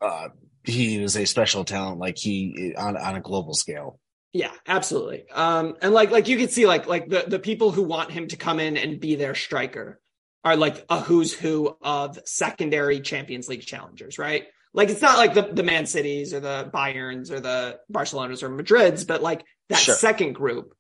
uh, 0.00 0.28
he 0.64 0.98
was 0.98 1.16
a 1.16 1.24
special 1.26 1.64
talent, 1.64 1.98
like 1.98 2.16
he 2.18 2.74
on 2.76 2.96
on 2.96 3.16
a 3.16 3.20
global 3.20 3.54
scale. 3.54 3.98
Yeah, 4.32 4.50
absolutely. 4.66 5.24
Um, 5.30 5.76
and 5.80 5.94
like 5.94 6.10
like 6.10 6.26
you 6.28 6.36
could 6.36 6.50
see 6.50 6.66
like 6.66 6.86
like 6.86 7.08
the 7.08 7.24
the 7.26 7.38
people 7.38 7.70
who 7.70 7.82
want 7.82 8.10
him 8.10 8.28
to 8.28 8.36
come 8.36 8.60
in 8.60 8.76
and 8.76 8.98
be 8.98 9.14
their 9.14 9.34
striker 9.34 10.00
are 10.44 10.56
like 10.56 10.84
a 10.90 11.00
who's 11.00 11.32
who 11.32 11.76
of 11.82 12.18
secondary 12.26 13.00
Champions 13.00 13.48
League 13.48 13.62
challengers, 13.64 14.18
right? 14.18 14.44
Like 14.72 14.90
it's 14.90 15.00
not 15.02 15.18
like 15.18 15.34
the 15.34 15.42
the 15.42 15.62
Man 15.62 15.86
Cities 15.86 16.34
or 16.34 16.40
the 16.40 16.70
Bayerns 16.72 17.30
or 17.30 17.40
the 17.40 17.78
Barcelonas 17.90 18.42
or 18.42 18.50
Madrids, 18.50 19.06
but 19.06 19.22
like 19.22 19.44
that 19.68 19.78
Sure. 19.78 19.94
second 19.94 20.34
group 20.34 20.74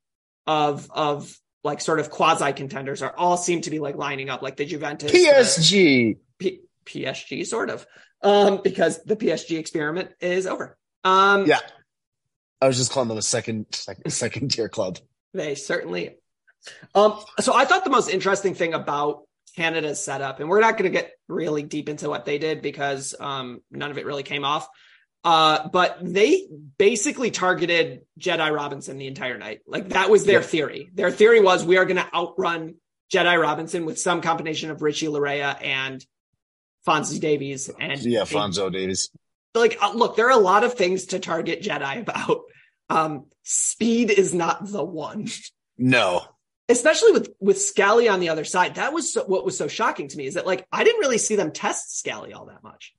of 0.46 0.90
of 0.90 1.34
like 1.62 1.80
sort 1.80 1.98
of 2.00 2.10
quasi 2.10 2.52
contenders 2.52 3.00
are 3.02 3.14
all 3.16 3.36
seem 3.38 3.62
to 3.62 3.70
be 3.70 3.78
like 3.78 3.96
lining 3.96 4.28
up 4.28 4.42
like 4.42 4.56
the 4.56 4.66
Juventus, 4.66 5.10
the- 5.10 5.18
PSG. 5.18 6.16
P- 6.38 6.60
PSG, 6.84 7.46
sort 7.46 7.70
of, 7.70 7.86
um, 8.20 8.60
because 8.62 9.02
the 9.04 9.16
PSG 9.16 9.58
experiment 9.58 10.10
is 10.20 10.46
over. 10.46 10.76
Um, 11.04 11.46
Yeah. 11.46 11.60
I 12.60 12.66
was 12.66 12.76
just 12.76 12.90
calling 12.92 13.08
them 13.08 13.16
a 13.18 13.22
second 13.22 13.66
second, 13.72 14.10
second 14.12 14.50
tier 14.50 14.68
club. 14.68 14.98
They 15.32 15.54
certainly. 15.54 16.16
Um, 16.94 17.18
so 17.40 17.54
I 17.54 17.64
thought 17.64 17.84
the 17.84 17.90
most 17.90 18.08
interesting 18.10 18.54
thing 18.54 18.74
about 18.74 19.22
Canada's 19.56 20.02
setup, 20.04 20.40
and 20.40 20.48
we're 20.48 20.60
not 20.60 20.72
going 20.78 20.90
to 20.92 20.98
get 20.98 21.12
really 21.28 21.62
deep 21.62 21.88
into 21.88 22.08
what 22.08 22.24
they 22.24 22.38
did 22.38 22.60
because 22.62 23.14
um, 23.18 23.60
none 23.70 23.90
of 23.90 23.98
it 23.98 24.06
really 24.06 24.22
came 24.22 24.44
off. 24.44 24.68
Uh, 25.22 25.68
but 25.68 25.98
they 26.02 26.46
basically 26.76 27.30
targeted 27.30 28.02
Jedi 28.20 28.54
Robinson 28.54 28.98
the 28.98 29.06
entire 29.06 29.38
night. 29.38 29.60
Like 29.66 29.90
that 29.90 30.10
was 30.10 30.24
their 30.26 30.40
Yeah. 30.40 30.46
theory. 30.46 30.90
Their 30.92 31.10
theory 31.10 31.40
was 31.40 31.64
we 31.64 31.78
are 31.78 31.84
going 31.86 31.96
to 31.96 32.14
outrun 32.14 32.74
Jedi 33.12 33.40
Robinson 33.40 33.86
with 33.86 33.98
some 33.98 34.20
combination 34.20 34.70
of 34.70 34.82
Richie 34.82 35.06
Laryea 35.06 35.62
and 35.64 36.04
Fonzie 36.86 37.20
Davies. 37.20 37.70
And 37.80 37.98
Yeah, 38.02 38.22
Fonzo 38.24 38.70
Davies. 38.70 39.08
like 39.54 39.78
uh, 39.80 39.92
look 39.94 40.16
there 40.16 40.26
are 40.26 40.38
a 40.38 40.42
lot 40.42 40.64
of 40.64 40.74
things 40.74 41.06
to 41.06 41.18
target 41.20 41.62
jedi 41.62 42.00
about 42.00 42.40
um 42.90 43.26
speed 43.44 44.10
is 44.10 44.34
not 44.34 44.66
the 44.66 44.84
one 44.84 45.28
No. 45.78 46.22
Especially 46.68 47.12
with 47.12 47.30
with 47.40 47.60
scally 47.60 48.08
on 48.08 48.20
the 48.20 48.28
other 48.28 48.44
side 48.44 48.76
that 48.76 48.92
was 48.92 49.12
so, 49.12 49.24
what 49.24 49.44
was 49.44 49.56
so 49.56 49.68
shocking 49.68 50.08
to 50.08 50.16
me 50.16 50.26
is 50.26 50.34
that 50.34 50.46
like 50.46 50.66
i 50.72 50.84
didn't 50.84 51.00
really 51.00 51.18
see 51.18 51.36
them 51.36 51.52
test 51.52 51.98
scally 51.98 52.32
all 52.32 52.46
that 52.46 52.62
much 52.62 52.94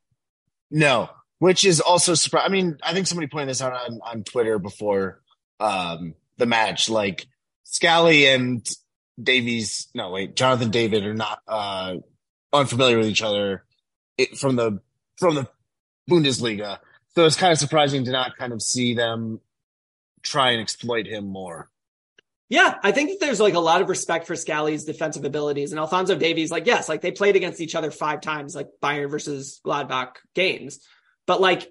No, 0.71 1.09
which 1.39 1.65
is 1.65 1.79
also 1.79 2.15
surprising. 2.15 2.51
I 2.51 2.51
mean, 2.51 2.77
I 2.83 2.93
think 2.93 3.07
somebody 3.07 3.27
pointed 3.27 3.49
this 3.49 3.61
out 3.61 3.73
on, 3.73 3.99
on 4.03 4.23
Twitter 4.23 4.59
before 4.59 5.21
um, 5.59 6.15
the 6.37 6.45
match. 6.45 6.89
Like 6.89 7.27
Scally 7.63 8.27
and 8.27 8.67
Davies, 9.21 9.87
no, 9.93 10.11
wait, 10.11 10.35
Jonathan 10.35 10.71
David 10.71 11.05
are 11.05 11.13
not 11.13 11.39
uh, 11.47 11.95
unfamiliar 12.51 12.97
with 12.97 13.07
each 13.07 13.21
other 13.21 13.63
from 14.37 14.55
the 14.55 14.79
from 15.17 15.35
the 15.35 15.47
Bundesliga. 16.09 16.79
So 17.15 17.25
it's 17.25 17.37
kind 17.37 17.53
of 17.53 17.59
surprising 17.59 18.05
to 18.05 18.11
not 18.11 18.35
kind 18.37 18.51
of 18.51 18.61
see 18.61 18.93
them 18.93 19.39
try 20.21 20.51
and 20.51 20.61
exploit 20.61 21.07
him 21.07 21.27
more. 21.27 21.69
Yeah 22.49 22.75
i 22.83 22.91
think 22.91 23.09
that 23.09 23.19
there's 23.19 23.39
like 23.39 23.53
a 23.55 23.59
lot 23.59 23.81
of 23.81 23.89
respect 23.89 24.27
for 24.27 24.35
scally's 24.35 24.85
defensive 24.85 25.25
abilities 25.25 25.71
and 25.71 25.79
alfonso 25.79 26.15
davies 26.15 26.51
like 26.51 26.65
yes 26.67 26.87
like 26.87 27.01
they 27.01 27.11
played 27.11 27.35
against 27.35 27.59
each 27.61 27.75
other 27.75 27.89
five 27.91 28.21
times 28.21 28.55
like 28.55 28.67
bayern 28.81 29.09
versus 29.09 29.59
gladbach 29.65 30.17
games. 30.33 30.79
But 31.27 31.41
like 31.41 31.67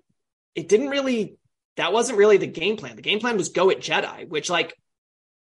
it 0.57 0.68
didn't 0.68 0.88
really 0.88 1.37
that 1.77 1.92
wasn't 1.92 2.18
really 2.18 2.38
the 2.38 2.46
game 2.48 2.77
plan. 2.77 2.96
The 2.96 3.03
game 3.03 3.20
plan 3.20 3.37
was 3.37 3.51
go 3.51 3.70
at 3.70 3.79
jedi 3.81 4.29
which 4.29 4.51
like 4.51 4.75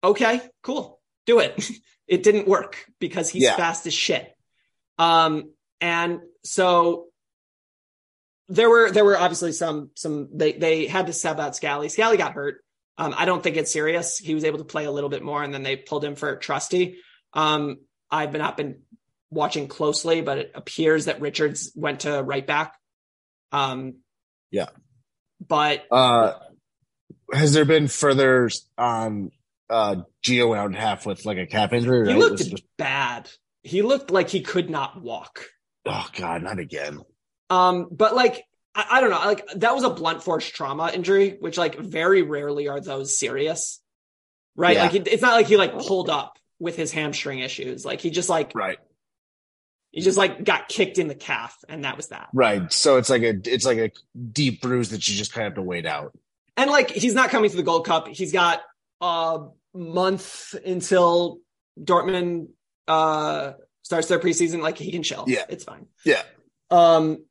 okay 0.04 0.41
cool 0.63 1.00
do 1.26 1.39
it. 1.39 1.70
It 2.08 2.24
didn't 2.24 2.48
work 2.48 2.86
because 3.00 3.30
he's 3.30 3.44
Yeah. 3.44 3.58
fast 3.58 3.86
as 3.86 3.94
shit. 3.94 4.34
Um 4.98 5.52
and 5.82 6.22
so 6.46 7.08
there 8.50 8.70
were 8.70 8.91
there 8.91 9.04
were 9.04 9.18
obviously 9.18 9.52
some 9.52 9.89
some 9.96 10.30
they 10.34 10.54
they 10.54 10.88
had 10.88 11.08
to 11.08 11.13
sub 11.13 11.39
out 11.39 11.56
scally. 11.56 11.89
Scally 11.89 12.15
got 12.18 12.32
hurt 12.34 12.63
um 12.98 13.14
i 13.18 13.26
don't 13.26 13.44
think 13.44 13.58
it's 13.58 13.72
serious 13.72 14.18
he 14.18 14.34
was 14.34 14.44
able 14.44 14.58
to 14.60 14.64
play 14.66 14.86
a 14.86 14.92
little 14.92 15.10
bit 15.10 15.24
more 15.24 15.44
and 15.44 15.54
then 15.54 15.64
they 15.64 15.76
pulled 15.76 16.04
him 16.04 16.16
for 16.16 16.36
trusty 16.36 16.98
um 17.34 17.78
i've 18.12 18.32
been 18.32 18.40
not 18.42 18.58
been 18.58 18.82
watching 19.30 19.68
closely 19.68 20.22
but 20.22 20.38
it 20.38 20.52
appears 20.56 21.06
that 21.06 21.20
richards 21.22 21.72
went 21.76 22.02
to 22.02 22.22
right 22.24 22.48
back 22.48 22.76
um 23.52 23.96
Yeah. 24.52 24.68
but 25.46 25.86
Uh, 25.92 26.34
has 27.34 27.54
there 27.54 27.66
been 27.66 27.88
further 27.88 28.50
on 28.78 29.32
uh, 29.70 29.98
Gio 30.24 30.56
out 30.58 30.74
half 30.74 31.06
with 31.06 31.26
like 31.26 31.38
a 31.38 31.46
calf 31.46 31.74
injury? 31.74 32.08
he 32.08 32.14
Right? 32.14 32.20
looked 32.20 32.38
just- 32.38 32.64
bad 32.78 33.30
he 33.64 33.82
looked 33.82 34.12
like 34.12 34.30
he 34.30 34.42
could 34.42 34.70
not 34.70 35.02
walk 35.02 35.46
oh 35.86 36.08
God, 36.18 36.44
not 36.44 36.60
again. 36.60 37.00
Um, 37.50 37.88
but 37.92 38.14
like 38.16 38.44
I, 38.78 38.86
I 38.92 39.02
don't 39.02 39.10
know, 39.10 39.18
like 39.18 39.46
that 39.56 39.74
was 39.74 39.84
a 39.84 39.90
blunt 39.90 40.24
force 40.24 40.46
trauma 40.48 40.92
injury, 40.94 41.36
which 41.40 41.58
like 41.58 41.78
very 41.80 42.22
rarely 42.22 42.68
are 42.68 42.80
those 42.80 43.18
serious, 43.18 43.82
right? 44.56 44.76
Yeah. 44.76 44.84
Like 44.84 44.94
it, 44.94 45.08
it's 45.08 45.22
not 45.24 45.34
like 45.34 45.48
he 45.48 45.58
like 45.58 45.78
pulled 45.80 46.10
up 46.10 46.38
with 46.60 46.76
his 46.76 46.92
hamstring 46.92 47.40
issues. 47.40 47.84
Like 47.84 48.00
he 48.02 48.12
just 48.12 48.30
like 48.30 48.52
Right. 48.56 48.78
he 49.92 50.02
just 50.02 50.18
like 50.18 50.44
got 50.44 50.70
kicked 50.70 51.00
in 51.00 51.08
the 51.08 51.16
calf, 51.16 51.58
and 51.68 51.84
that 51.86 51.98
was 51.98 52.10
that. 52.10 52.30
Right. 52.34 52.72
So 52.72 52.98
it's 52.98 53.10
like 53.10 53.24
a 53.24 53.34
it's 53.46 53.66
like 53.66 53.80
a 53.80 53.92
deep 54.32 54.62
bruise 54.62 54.90
that 54.90 55.08
you 55.08 55.16
just 55.16 55.34
kind 55.34 55.48
of 55.48 55.52
have 55.52 55.56
to 55.56 55.63
wait 55.63 55.86
out. 55.88 56.16
And 56.56 56.70
like 56.70 56.92
he's 56.92 57.16
not 57.16 57.30
coming 57.32 57.50
to 57.50 57.58
the 57.58 57.63
Gold 57.63 57.86
Cup. 57.86 58.08
He's 58.08 58.32
got 58.32 58.62
a 59.02 59.48
month 59.74 60.54
until 60.66 61.40
Dortmund 61.80 62.50
uh 62.88 63.54
starts 63.84 64.08
their 64.08 64.20
preseason. 64.20 64.62
Like 64.62 64.78
he 64.78 64.92
can 64.92 65.02
chill. 65.04 65.24
Yeah. 65.28 65.46
it's 65.50 65.63
fine. 65.63 65.88
Yeah. 66.06 66.22
Um, 66.70 67.24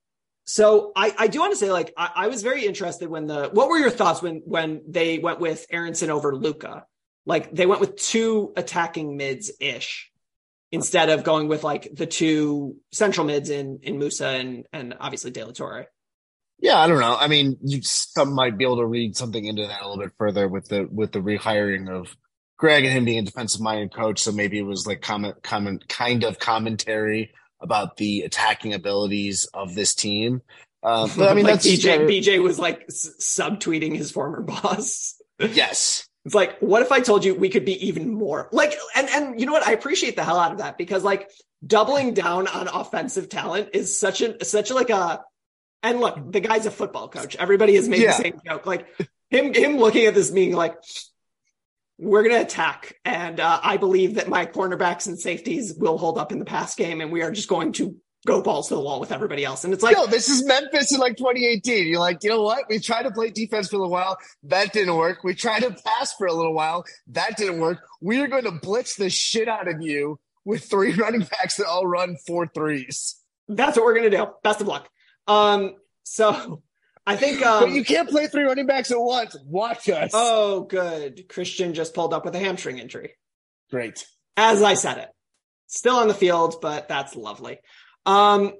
so 0.47 0.93
I, 0.95 1.15
I 1.19 1.27
do 1.27 1.41
want 1.41 1.53
to 1.53 1.59
say, 1.59 1.71
like, 1.71 1.93
I, 1.97 2.11
I 2.15 2.27
was 2.29 2.43
very 2.43 2.65
interested 2.65 3.09
when 3.09 3.27
the, 3.27 3.51
what 3.53 3.69
were 3.69 3.79
your 3.79 3.91
thoughts 3.91 4.23
when, 4.23 4.43
when 4.45 4.83
they 4.89 5.19
went 5.19 5.41
with 5.41 5.67
Aronson 5.71 6.11
over 6.11 6.35
Luca? 6.35 6.87
Like 7.27 7.53
they 7.53 7.67
went 7.67 7.81
with 7.81 7.97
two 7.97 8.53
attacking 8.57 9.17
mids 9.17 9.51
ish 9.59 10.13
instead 10.71 11.11
of 11.11 11.25
going 11.25 11.49
with 11.49 11.65
like 11.65 11.89
the 11.93 12.07
two 12.07 12.77
central 12.93 13.27
mids 13.27 13.51
in, 13.51 13.81
in 13.83 13.99
Musah 13.99 14.41
and, 14.41 14.67
and 14.73 14.95
obviously 15.01 15.33
De 15.33 15.45
La 15.45 15.51
Torre. 15.51 15.87
Yeah, 16.61 16.79
I 16.79 16.87
don't 16.87 17.01
know. 17.01 17.17
I 17.19 17.27
mean, 17.27 17.59
you 17.63 17.83
some 17.83 18.33
might 18.33 18.57
be 18.57 18.65
able 18.65 18.79
to 18.79 18.87
read 18.87 19.17
something 19.17 19.45
into 19.45 19.67
that 19.67 19.83
a 19.83 19.89
little 19.89 20.03
bit 20.03 20.15
further 20.17 20.49
with 20.49 20.69
the 20.69 20.89
with 20.91 21.13
the 21.13 21.19
rehiring 21.19 21.91
of 21.91 22.17
Greg 22.57 22.85
and 22.85 22.95
him 22.95 23.05
being 23.05 23.19
a 23.19 23.23
defensive 23.23 23.61
minded 23.61 23.93
coach. 23.93 24.21
So 24.21 24.33
maybe 24.33 24.59
it 24.59 24.63
was 24.63 24.87
like 24.87 25.03
comment 25.03 25.43
comment 25.43 25.87
kind 25.89 26.25
of 26.25 26.39
commentary 26.39 27.33
about 27.61 27.97
the 27.97 28.23
attacking 28.23 28.75
abilities 28.75 29.47
of 29.55 29.75
this 29.75 29.95
team. 29.95 30.42
Uh, 30.83 31.09
but 31.16 31.31
I 31.31 31.35
mean, 31.35 31.45
like 31.45 31.55
that's 31.55 31.66
BJ, 31.66 32.07
BJ 32.07 32.42
was 32.42 32.59
like 32.59 32.85
s- 32.88 33.11
subtweeting 33.21 33.97
his 33.97 34.11
former 34.11 34.42
boss. 34.42 35.21
yes, 35.38 36.07
It's 36.25 36.35
like, 36.35 36.59
what 36.61 36.83
if 36.83 36.92
I 36.92 37.01
told 37.01 37.25
you 37.25 37.35
we 37.35 37.49
could 37.49 37.64
be 37.64 37.87
even 37.88 38.12
more 38.12 38.49
like, 38.53 38.75
and, 38.95 39.09
and 39.09 39.40
you 39.40 39.47
know 39.47 39.53
what? 39.53 39.66
I 39.66 39.73
appreciate 39.73 40.16
the 40.16 40.25
hell 40.25 40.38
out 40.38 40.53
of 40.53 40.59
that 40.59 40.79
because 40.79 41.03
like 41.05 41.31
doubling 41.66 42.14
down 42.14 42.47
on 42.47 42.69
offensive 42.69 43.29
talent 43.29 43.71
is 43.73 43.99
such 43.99 44.21
a, 44.21 44.45
such 44.45 44.71
like 44.71 44.90
a, 44.90 45.23
and 45.83 46.01
look, 46.01 46.33
the 46.33 46.40
guy's 46.40 46.66
a 46.66 46.71
football 46.71 47.09
coach. 47.09 47.37
Everybody 47.37 47.75
has 47.77 47.88
made 47.88 48.01
Yeah. 48.01 48.09
the 48.16 48.23
same 48.23 48.40
joke. 48.47 48.66
Like 48.66 48.87
him, 49.31 49.53
him 49.55 49.77
looking 49.79 50.07
at 50.07 50.14
this 50.14 50.31
being 50.31 50.53
like, 50.55 50.75
we're 51.99 52.23
going 52.23 52.35
to 52.35 52.43
attack. 52.43 52.95
And 53.05 53.41
uh, 53.41 53.61
I 53.63 53.77
believe 53.77 54.15
that 54.15 54.29
my 54.29 54.47
cornerbacks 54.47 55.07
and 55.07 55.19
safeties 55.19 55.75
will 55.75 55.99
hold 55.99 56.19
up 56.19 56.33
in 56.33 56.39
the 56.39 56.45
pass 56.45 56.75
game 56.75 57.01
and 57.01 57.11
we 57.11 57.23
are 57.23 57.31
just 57.31 57.49
going 57.49 57.73
to 57.75 57.97
go 58.27 58.43
balls 58.43 58.69
to 58.69 58.75
the 58.75 58.81
wall 58.81 59.01
with 59.01 59.13
everybody 59.13 59.45
else. 59.45 59.65
And 59.65 59.73
it's 59.73 59.83
like, 59.83 59.97
no, 59.97 60.07
this 60.07 60.29
is 60.29 60.45
Memphis 60.45 60.93
in 60.93 60.99
like 60.99 61.17
2018. 61.17 61.87
You're 61.87 62.01
like, 62.01 62.23
you 62.23 62.31
know 62.31 62.43
what? 62.43 62.65
We 62.69 62.81
tried 62.81 63.05
to 63.05 63.11
play 63.11 63.31
defense 63.31 63.69
for 63.69 63.77
a 63.77 63.79
little 63.79 63.93
while. 63.93 64.19
That 64.43 64.73
didn't 64.73 64.97
work. 64.97 65.25
We 65.25 65.35
tried 65.35 65.61
to 65.61 65.71
pass 65.71 66.13
for 66.15 66.27
a 66.27 66.33
little 66.33 66.53
while. 66.53 66.85
That 67.09 67.37
didn't 67.37 67.61
work. 67.61 67.79
We 68.01 68.21
are 68.21 68.27
going 68.27 68.45
to 68.45 68.53
blitz 68.53 68.97
the 68.97 69.09
shit 69.09 69.49
out 69.49 69.69
of 69.69 69.81
you 69.81 70.19
with 70.45 70.65
three 70.65 70.93
running 70.97 71.21
backs 71.21 71.57
that 71.57 71.67
all 71.67 71.87
run 71.87 72.17
four 72.27 72.47
threes. 72.49 73.17
that's 73.49 73.77
what 73.77 73.87
we're 73.87 73.95
going 73.95 74.11
to 74.11 74.17
do. 74.17 74.27
Best 74.43 74.61
of 74.61 74.67
luck. 74.67 74.89
Um, 75.29 75.75
so 76.03 76.63
I 77.07 77.16
think, 77.16 77.45
um, 77.45 77.71
you 77.73 77.85
can't 77.85 78.09
play 78.09 78.27
three 78.27 78.42
running 78.45 78.66
backs 78.66 78.90
at 78.90 78.99
once. 79.01 79.37
Watch 79.45 79.88
us. 79.88 80.11
Oh, 80.12 80.62
good. 80.62 81.29
Christian 81.29 81.73
just 81.75 81.95
pulled 81.95 82.12
up 82.12 82.25
with 82.25 82.35
a 82.35 82.38
hamstring 82.40 82.79
injury. 82.79 83.14
great. 83.71 84.05
As 84.37 84.62
I 84.62 84.75
said 84.75 84.99
it. 84.99 85.09
Still 85.69 85.97
on 85.97 86.09
the 86.09 86.14
field, 86.14 86.57
but 86.61 86.88
that's 86.88 87.16
lovely. 87.16 87.59
Um, 88.05 88.53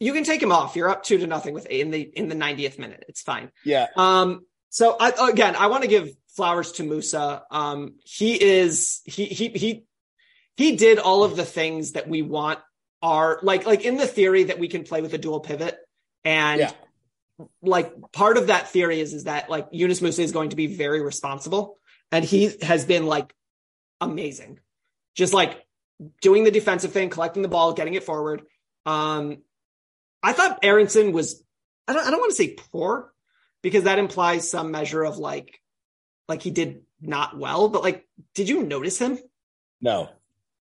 you 0.00 0.12
can 0.12 0.24
take 0.24 0.42
him 0.42 0.50
off. 0.52 0.76
You're 0.76 0.88
up 0.90 1.04
two 1.04 1.18
to 1.18 1.26
nothing 1.26 1.54
with 1.54 1.66
in 1.66 1.90
the 1.90 2.00
in 2.00 2.28
the 2.28 2.34
90th 2.34 2.78
minute. 2.78 3.04
It's 3.08 3.22
fine. 3.22 3.50
Yeah. 3.64 3.86
Um, 3.96 4.44
So 4.68 4.96
I, 4.98 5.30
again, 5.30 5.54
I 5.56 5.68
want 5.68 5.82
to 5.82 5.88
give 5.88 6.08
flowers 6.36 6.72
to 6.72 6.82
Musah. 6.82 7.42
Um, 7.50 7.94
he 8.04 8.42
is 8.42 9.00
he 9.04 9.26
he 9.26 9.48
he 9.50 9.84
he 10.56 10.76
did 10.76 10.98
all 10.98 11.24
of 11.24 11.36
the 11.36 11.44
things 11.44 11.92
that 11.92 12.08
we 12.08 12.20
want 12.22 12.58
are 13.00 13.38
like 13.42 13.64
like 13.66 13.82
in 13.84 13.96
the 13.96 14.06
theory 14.06 14.44
that 14.44 14.58
we 14.58 14.68
can 14.68 14.82
play 14.84 15.00
with 15.00 15.14
a 15.14 15.18
dual 15.18 15.40
pivot 15.40 15.76
and 16.24 16.60
Yeah. 16.60 16.72
Like 17.62 17.92
part 18.12 18.36
of 18.36 18.48
that 18.48 18.68
theory 18.70 19.00
is 19.00 19.12
is 19.14 19.24
that 19.24 19.48
like 19.50 19.68
Yunus 19.72 20.00
Musah 20.00 20.22
is 20.22 20.32
going 20.32 20.50
to 20.50 20.56
be 20.56 20.66
very 20.76 21.00
responsible 21.00 21.78
and 22.12 22.24
he 22.24 22.50
has 22.62 22.84
been 22.84 23.06
like 23.06 23.34
amazing 24.00 24.58
just 25.14 25.32
like 25.32 25.64
doing 26.20 26.44
the 26.44 26.50
defensive 26.50 26.92
thing 26.92 27.08
collecting 27.10 27.42
the 27.42 27.48
ball 27.48 27.72
getting 27.72 27.94
it 27.94 28.04
forward 28.04 28.42
um 28.86 29.38
I 30.22 30.32
thought 30.34 30.58
Aronson 30.62 31.12
was 31.12 31.42
I 31.88 31.92
don't 31.94 32.06
I 32.06 32.10
don't 32.10 32.20
want 32.20 32.30
to 32.30 32.36
say 32.36 32.54
poor 32.72 33.12
because 33.62 33.84
that 33.84 33.98
implies 33.98 34.48
some 34.50 34.70
measure 34.70 35.02
of 35.04 35.18
like 35.18 35.60
like 36.28 36.42
he 36.42 36.50
did 36.50 36.82
not 37.00 37.36
well 37.38 37.68
but 37.68 37.82
like 37.82 38.06
did 38.34 38.48
you 38.48 38.62
notice 38.62 38.98
him 38.98 39.18
No. 39.80 40.04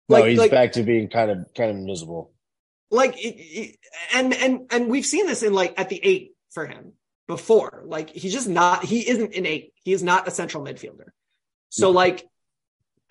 No, 0.09 0.15
Like- 0.15 0.25
he's 0.29 0.39
like- 0.39 0.51
back 0.51 0.71
to 0.73 0.83
being 0.83 1.07
kind 1.09 1.31
of 1.31 1.45
kind 1.55 1.69
of 1.69 1.77
invisible. 1.77 2.33
like 2.91 3.15
and 4.13 4.33
and 4.33 4.67
and 4.71 4.87
we've 4.87 5.05
seen 5.05 5.27
this 5.27 5.43
in 5.43 5.53
like 5.53 5.73
at 5.79 5.89
the 5.89 5.99
eight 6.03 6.33
for 6.57 6.65
him 6.65 6.93
before 7.27 7.83
like 7.85 8.09
he's 8.09 8.33
just 8.33 8.49
not 8.49 8.83
he 8.83 9.07
isn't 9.07 9.35
an 9.35 9.45
eight 9.45 9.73
he 9.83 9.93
is 9.93 10.01
not 10.01 10.27
a 10.27 10.31
central 10.31 10.63
midfielder 10.63 11.09
so 11.69 11.91
like 11.91 12.27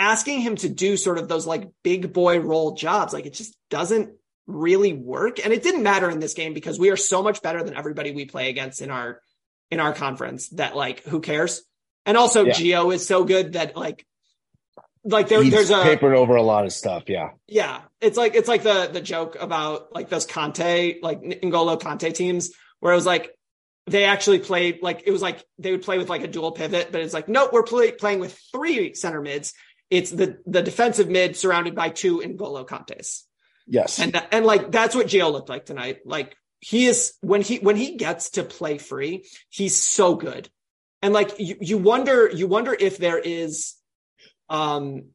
asking 0.00 0.40
him 0.40 0.56
to 0.56 0.68
do 0.68 0.96
sort 0.96 1.18
of 1.18 1.28
those 1.28 1.46
like 1.46 1.68
big 1.84 2.12
boy 2.12 2.40
role 2.40 2.72
jobs 2.74 3.12
like 3.12 3.24
it 3.24 3.34
just 3.34 3.56
doesn't 3.70 4.10
really 4.48 4.92
work 4.92 5.38
and 5.44 5.52
it 5.52 5.62
didn't 5.62 5.84
matter 5.84 6.10
in 6.10 6.18
this 6.18 6.34
game 6.34 6.54
because 6.54 6.76
we 6.76 6.90
are 6.90 6.96
so 6.96 7.22
much 7.22 7.40
better 7.40 7.62
than 7.62 7.76
everybody 7.76 8.10
we 8.10 8.24
play 8.24 8.48
against 8.50 8.82
in 8.82 8.90
our 8.90 9.20
in 9.70 9.78
our 9.78 9.92
conference 9.92 10.48
that 10.48 10.74
like 10.74 11.04
who 11.04 11.20
cares 11.20 11.62
and 12.04 12.16
also 12.16 12.46
Yeah. 12.46 12.52
geo 12.54 12.90
is 12.90 13.06
so 13.06 13.22
good 13.22 13.52
that 13.52 13.76
like 13.76 14.04
like 15.04 15.28
there, 15.28 15.48
there's 15.48 15.70
a 15.70 15.82
papered 15.84 16.16
over 16.16 16.34
a 16.34 16.42
lot 16.42 16.64
of 16.64 16.72
stuff. 16.72 17.04
Yeah. 17.06 17.28
yeah, 17.46 17.82
it's 18.00 18.18
like 18.18 18.34
it's 18.34 18.48
like 18.48 18.64
the 18.64 18.90
the 18.92 19.00
joke 19.00 19.36
about 19.38 19.94
like 19.94 20.08
those 20.08 20.26
Conte 20.26 20.98
like 21.00 21.22
N'Golo 21.22 21.80
Kanté 21.80 22.12
teams 22.12 22.50
where 22.80 22.92
it 22.92 22.96
was 22.96 23.06
like 23.06 23.30
they 23.86 24.04
actually 24.04 24.40
played 24.40 24.82
like 24.82 25.02
it 25.06 25.12
was 25.12 25.22
like 25.22 25.44
they 25.58 25.70
would 25.70 25.82
play 25.82 25.98
with 25.98 26.08
like 26.08 26.22
a 26.22 26.28
dual 26.28 26.52
pivot, 26.52 26.90
but 26.90 27.00
it's 27.00 27.14
like 27.14 27.28
nope, 27.28 27.50
we're 27.52 27.62
play, 27.62 27.92
playing 27.92 28.20
with 28.20 28.38
three 28.52 28.94
center 28.94 29.20
mids. 29.20 29.54
It's 29.90 30.10
the 30.10 30.38
the 30.46 30.62
defensive 30.62 31.08
mid 31.08 31.36
surrounded 31.36 31.74
by 31.74 31.90
two 31.90 32.18
N'Golo 32.18 32.66
Kantés, 32.66 33.22
Yes. 33.66 34.00
and 34.00 34.20
and 34.32 34.44
like 34.44 34.72
that's 34.72 34.94
what 34.94 35.06
Gio 35.06 35.30
looked 35.30 35.48
like 35.48 35.66
tonight. 35.66 35.98
Like 36.04 36.36
he 36.58 36.86
is 36.86 37.14
when 37.20 37.42
he 37.42 37.58
when 37.58 37.76
he 37.76 37.96
gets 37.96 38.30
to 38.30 38.42
play 38.42 38.78
free, 38.78 39.24
he's 39.48 39.76
so 39.76 40.16
good, 40.16 40.50
and 41.02 41.14
like 41.14 41.38
you 41.38 41.56
you 41.60 41.78
wonder 41.78 42.28
you 42.28 42.48
wonder 42.48 42.76
if 42.78 42.98
there 42.98 43.18
is 43.20 43.74
um 44.48 45.10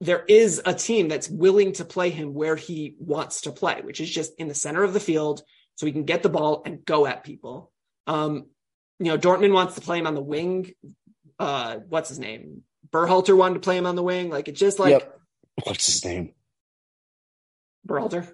there 0.00 0.24
is 0.26 0.60
a 0.64 0.74
team 0.74 1.06
that's 1.06 1.28
willing 1.28 1.74
to 1.74 1.84
play 1.84 2.10
him 2.10 2.34
where 2.34 2.56
he 2.56 2.96
wants 2.98 3.42
to 3.42 3.52
play, 3.52 3.80
which 3.84 4.00
is 4.00 4.10
just 4.10 4.32
in 4.36 4.48
the 4.48 4.54
center 4.54 4.82
of 4.82 4.92
the 4.92 4.98
field 4.98 5.42
so 5.82 5.86
he 5.86 5.92
can 5.92 6.04
get 6.04 6.22
the 6.22 6.28
ball 6.28 6.62
and 6.64 6.84
go 6.84 7.06
at 7.06 7.24
people. 7.24 7.72
Um, 8.06 8.46
you 9.00 9.06
know, 9.06 9.18
Dortmund 9.18 9.52
wants 9.52 9.74
to 9.74 9.80
play 9.80 9.98
him 9.98 10.06
on 10.06 10.14
the 10.14 10.22
wing. 10.22 10.72
Uh, 11.40 11.78
what's 11.88 12.08
his 12.08 12.20
name? 12.20 12.62
Berhalter 12.92 13.36
wanted 13.36 13.54
to 13.54 13.60
play 13.60 13.76
him 13.76 13.86
on 13.86 13.96
the 13.96 14.02
wing. 14.04 14.30
Like 14.30 14.46
it's 14.46 14.60
just 14.60 14.78
like 14.78 14.90
yep. 14.90 15.18
What's 15.64 15.86
his 15.86 16.04
name? 16.04 16.34
Berhalter. 17.84 18.32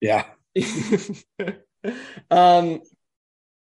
Yeah. 0.00 0.26
um, 2.30 2.82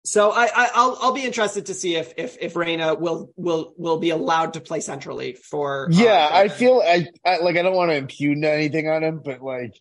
so 0.03 0.31
I, 0.31 0.49
I 0.53 0.69
I'll 0.75 0.97
I'll 0.99 1.13
be 1.13 1.23
interested 1.23 1.67
to 1.67 1.73
see 1.73 1.95
if 1.95 2.13
if 2.17 2.37
if 2.41 2.57
Reyna 2.57 2.95
will 2.95 3.31
will 3.37 3.73
will 3.77 3.99
be 3.99 4.09
allowed 4.09 4.55
to 4.55 4.59
play 4.59 4.81
centrally 4.81 5.35
for. 5.35 5.85
uh, 5.85 5.95
Yeah, 5.95 6.29
I 6.29 6.49
feel 6.49 6.83
I, 6.85 7.07
I 7.25 7.37
like 7.37 7.55
I 7.55 7.61
don't 7.61 7.73
want 7.73 7.91
to 7.91 7.95
impugn 7.95 8.43
anything 8.43 8.89
on 8.89 9.01
him, 9.01 9.21
but 9.23 9.41
like 9.41 9.79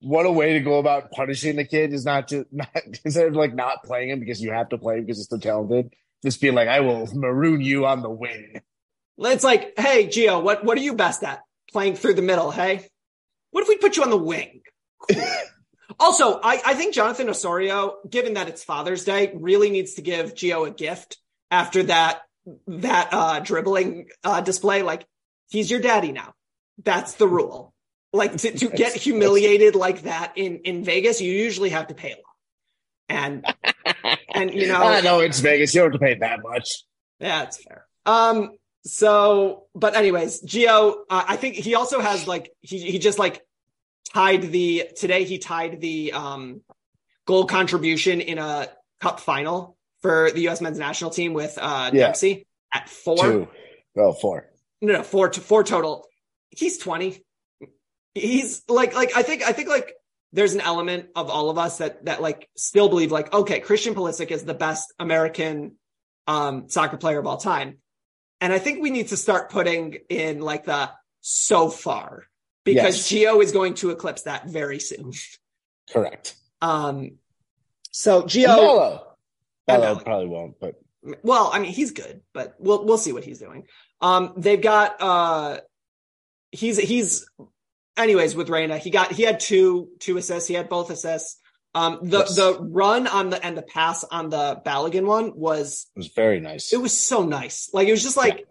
what 0.00 0.26
a 0.26 0.32
way 0.32 0.54
to 0.54 0.60
go 0.60 0.78
about 0.78 1.10
punishing 1.10 1.56
the 1.56 1.64
kid 1.64 1.92
is 1.92 2.04
not 2.04 2.28
to 2.28 2.46
not 2.52 2.68
instead 3.04 3.26
of 3.26 3.34
like 3.34 3.54
not 3.54 3.84
playing 3.84 4.10
him 4.10 4.20
because 4.20 4.40
you 4.40 4.52
have 4.52 4.70
to 4.70 4.78
play 4.78 4.98
him 4.98 5.04
because 5.04 5.18
he's 5.18 5.28
so 5.28 5.38
talented. 5.38 5.94
Just 6.22 6.40
being 6.40 6.54
like, 6.54 6.68
I 6.68 6.80
will 6.80 7.08
maroon 7.14 7.62
you 7.62 7.86
on 7.86 8.02
the 8.02 8.10
wing. 8.10 8.60
It's 9.18 9.44
like, 9.44 9.72
hey, 9.78 10.06
Gio, 10.06 10.42
what 10.42 10.64
what 10.64 10.76
are 10.78 10.82
you 10.82 10.94
best 10.94 11.22
at? 11.22 11.42
Playing 11.70 11.94
through 11.94 12.14
the 12.14 12.22
middle, 12.22 12.50
hey? 12.50 12.86
What 13.50 13.62
if 13.62 13.68
we 13.68 13.76
put 13.76 13.96
you 13.96 14.02
on 14.02 14.10
the 14.10 14.18
wing? 14.18 14.62
Cool. 15.10 15.22
also, 16.00 16.40
I, 16.42 16.60
I 16.64 16.74
think 16.74 16.94
Jonathan 16.94 17.28
Osorio, 17.28 17.96
given 18.08 18.34
that 18.34 18.48
it's 18.48 18.64
Father's 18.64 19.04
Day, 19.04 19.32
really 19.34 19.70
needs 19.70 19.94
to 19.94 20.02
give 20.02 20.34
Gio 20.34 20.66
a 20.66 20.70
gift 20.70 21.18
after 21.50 21.82
that 21.84 22.22
that 22.66 23.08
uh 23.12 23.40
dribbling 23.40 24.08
uh 24.24 24.40
display. 24.40 24.82
Like, 24.82 25.06
he's 25.50 25.70
your 25.70 25.80
daddy 25.80 26.12
now. 26.12 26.32
That's 26.82 27.14
the 27.14 27.28
rule. 27.28 27.74
Like 28.12 28.36
to, 28.38 28.50
to 28.52 28.68
get 28.68 28.92
humiliated 28.94 29.74
like 29.76 30.02
that 30.02 30.32
in 30.36 30.58
in 30.64 30.84
Vegas, 30.84 31.20
you 31.20 31.30
usually 31.32 31.70
have 31.70 31.86
to 31.88 31.94
pay 31.94 32.12
a 32.12 32.16
lot. 32.16 32.24
And 33.08 33.46
and 34.34 34.52
you 34.52 34.66
know 34.66 34.82
I 34.82 35.00
know 35.00 35.20
it's 35.20 35.40
Vegas. 35.40 35.74
You 35.74 35.82
don't 35.82 35.92
have 35.92 36.00
to 36.00 36.04
pay 36.06 36.14
that 36.18 36.40
much. 36.42 36.68
yeah, 37.20 37.44
it's 37.44 37.62
fair. 37.62 37.86
Um, 38.06 38.52
so, 38.84 39.66
but 39.74 39.94
anyways, 39.94 40.42
Gio, 40.42 41.02
uh, 41.08 41.24
I 41.28 41.36
think 41.36 41.54
he 41.54 41.74
also 41.76 42.00
has 42.00 42.26
like 42.26 42.50
he 42.62 42.78
he 42.90 42.98
just 42.98 43.18
like 43.18 43.42
tied 44.12 44.42
the 44.42 44.88
today 44.96 45.22
he 45.24 45.38
tied 45.38 45.80
the 45.80 46.12
um 46.12 46.62
goal 47.26 47.44
contribution 47.44 48.20
in 48.20 48.38
a 48.38 48.68
cup 49.00 49.20
final 49.20 49.76
for 50.02 50.30
the 50.32 50.40
U.S. 50.42 50.60
men's 50.60 50.78
national 50.78 51.10
team 51.10 51.32
with 51.32 51.58
uh 51.60 51.90
Yeah. 51.92 52.06
Dempsey 52.06 52.46
at 52.74 52.88
four. 52.88 53.16
Two. 53.18 53.48
Oh, 53.96 54.12
four. 54.14 54.48
No, 54.80 54.94
no, 54.94 55.02
four 55.02 55.28
to 55.28 55.40
four 55.40 55.62
total. 55.62 56.06
He's 56.50 56.78
twenty. 56.78 57.24
He's 58.14 58.62
like 58.68 58.94
like 58.94 59.16
I 59.16 59.22
think 59.22 59.42
I 59.42 59.52
think 59.52 59.68
like 59.68 59.94
there's 60.32 60.54
an 60.54 60.60
element 60.60 61.08
of 61.14 61.30
all 61.30 61.50
of 61.50 61.58
us 61.58 61.78
that 61.78 62.04
that 62.06 62.22
like 62.22 62.48
still 62.56 62.88
believe 62.88 63.12
like 63.12 63.32
okay 63.32 63.60
Christian 63.60 63.94
Pulisic 63.94 64.30
is 64.30 64.44
the 64.44 64.54
best 64.54 64.92
American 64.98 65.76
um 66.26 66.68
soccer 66.68 66.96
player 66.96 67.18
of 67.18 67.26
all 67.26 67.36
time, 67.36 67.78
and 68.40 68.52
I 68.52 68.58
think 68.58 68.82
we 68.82 68.90
need 68.90 69.08
to 69.08 69.16
start 69.16 69.50
putting 69.50 69.98
in 70.08 70.40
like 70.40 70.64
the 70.64 70.90
so 71.20 71.68
far 71.68 72.24
because 72.64 73.10
Yes. 73.10 73.24
Gio 73.24 73.42
is 73.42 73.52
going 73.52 73.74
to 73.74 73.90
eclipse 73.90 74.22
that 74.22 74.46
very 74.46 74.80
soon. 74.80 75.12
Correct. 75.92 76.34
Um, 76.60 77.12
so. 77.90 78.22
And 78.22 78.32
Bello 78.32 79.06
Bello. 79.66 80.00
probably 80.00 80.26
won't, 80.26 80.60
but 80.60 80.80
well, 81.22 81.50
I 81.52 81.60
mean, 81.60 81.72
he's 81.72 81.92
good, 81.92 82.22
but 82.34 82.54
we'll 82.58 82.84
we'll 82.84 82.98
see 82.98 83.12
what 83.12 83.24
he's 83.24 83.38
doing. 83.38 83.66
Um, 84.00 84.34
they've 84.36 84.60
got 84.60 85.00
uh, 85.00 85.60
he's 86.50 86.78
he's, 86.78 87.26
anyways 87.96 88.34
with 88.34 88.48
Reyna. 88.48 88.78
He 88.78 88.90
got 88.90 89.12
he 89.12 89.22
had 89.22 89.40
two 89.40 89.88
two 89.98 90.16
assists. 90.16 90.48
He 90.48 90.54
had 90.54 90.68
both 90.68 90.90
assists. 90.90 91.38
Um, 91.74 92.00
the 92.02 92.18
Yes. 92.20 92.34
the 92.36 92.58
run 92.60 93.06
on 93.06 93.30
the 93.30 93.44
and 93.44 93.56
the 93.56 93.62
pass 93.62 94.02
on 94.04 94.28
the 94.28 94.60
Balogun 94.66 95.06
one 95.06 95.32
was 95.36 95.86
it 95.94 95.98
was 96.00 96.08
very 96.08 96.40
nice. 96.40 96.72
it 96.72 96.80
was 96.80 96.92
so 96.96 97.24
nice. 97.24 97.70
Like 97.72 97.86
it 97.86 97.92
was 97.92 98.02
just 98.02 98.16
like 98.16 98.44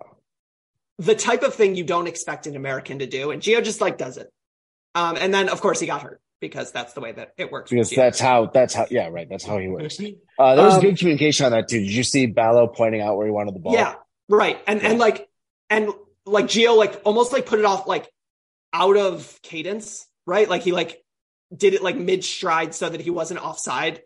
the 0.98 1.16
type 1.16 1.44
of 1.44 1.54
thing 1.54 1.76
you 1.76 1.84
don't 1.84 2.08
expect 2.08 2.48
an 2.48 2.56
American 2.56 3.00
to 3.00 3.08
do, 3.08 3.32
and 3.32 3.42
Gio 3.42 3.64
just 3.64 3.82
like 3.82 3.98
does 3.98 4.18
it. 4.18 4.32
Um, 4.96 5.18
and 5.20 5.34
then 5.34 5.50
of 5.50 5.60
course 5.62 5.80
he 5.80 5.88
got 5.88 6.02
hurt 6.02 6.22
because 6.42 6.72
that's 6.72 6.94
the 6.94 7.02
way 7.02 7.12
that 7.12 7.34
it 7.38 7.52
works. 7.52 7.72
with 7.72 7.78
because 7.90 7.90
that's 7.96 8.20
how 8.20 8.46
that's 8.48 8.74
how 8.74 8.86
yeah 8.90 9.08
right 9.10 9.28
that's 9.30 9.44
how 9.46 9.58
he 9.58 9.68
works. 9.68 10.00
Uh, 10.38 10.56
there 10.56 10.66
was 10.66 10.76
Um, 10.76 10.82
good 10.82 10.98
communication 10.98 11.46
on 11.46 11.52
that 11.52 11.68
too. 11.68 11.80
Did 11.80 11.92
you 11.92 12.04
see 12.04 12.26
Ballo 12.26 12.68
pointing 12.68 13.02
out 13.02 13.18
where 13.18 13.26
he 13.28 13.32
wanted 13.34 13.54
the 13.54 13.60
ball? 13.60 13.74
Yeah, 13.74 13.96
right. 14.30 14.58
And 14.66 14.82
and 14.82 14.98
like 14.98 15.28
and 15.70 15.90
like 16.26 16.46
Gio 16.46 16.78
like 16.78 17.02
almost 17.04 17.34
like 17.34 17.46
put 17.46 17.60
it 17.60 17.66
off 17.66 17.86
like 17.86 18.10
out 18.74 18.98
of 18.98 19.40
cadence, 19.42 20.08
right? 20.26 20.50
Like 20.50 20.62
he 20.62 20.72
like 20.72 21.04
did 21.56 21.74
it 21.74 21.82
like 21.82 21.98
mid 21.98 22.24
stride 22.24 22.76
so 22.76 22.90
that 22.90 23.02
he 23.02 23.10
wasn't 23.10 23.42
offside. 23.44 24.02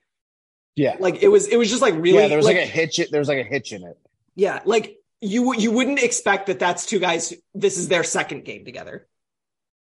yeah, 0.75 0.95
Like 0.99 1.21
it 1.21 1.27
was 1.27 1.47
it 1.47 1.57
was 1.57 1.69
just 1.69 1.81
like 1.81 1.95
really 1.95 2.19
yeah. 2.19 2.27
There 2.27 2.37
was 2.37 2.45
like, 2.45 2.57
a 2.57 2.65
hitch. 2.65 2.99
It 2.99 3.11
there 3.11 3.19
was 3.19 3.27
like 3.27 3.39
a 3.39 3.43
hitch 3.43 3.73
in 3.73 3.83
it. 3.83 3.97
yeah, 4.35 4.59
like 4.65 4.97
you 5.21 5.53
you 5.55 5.71
wouldn't 5.71 5.99
expect 6.01 6.47
that 6.47 6.59
that's 6.59 6.85
two 6.85 6.99
guys 6.99 7.33
this 7.53 7.77
is 7.77 7.87
their 7.87 8.03
second 8.03 8.45
game 8.45 8.65
together. 8.65 9.07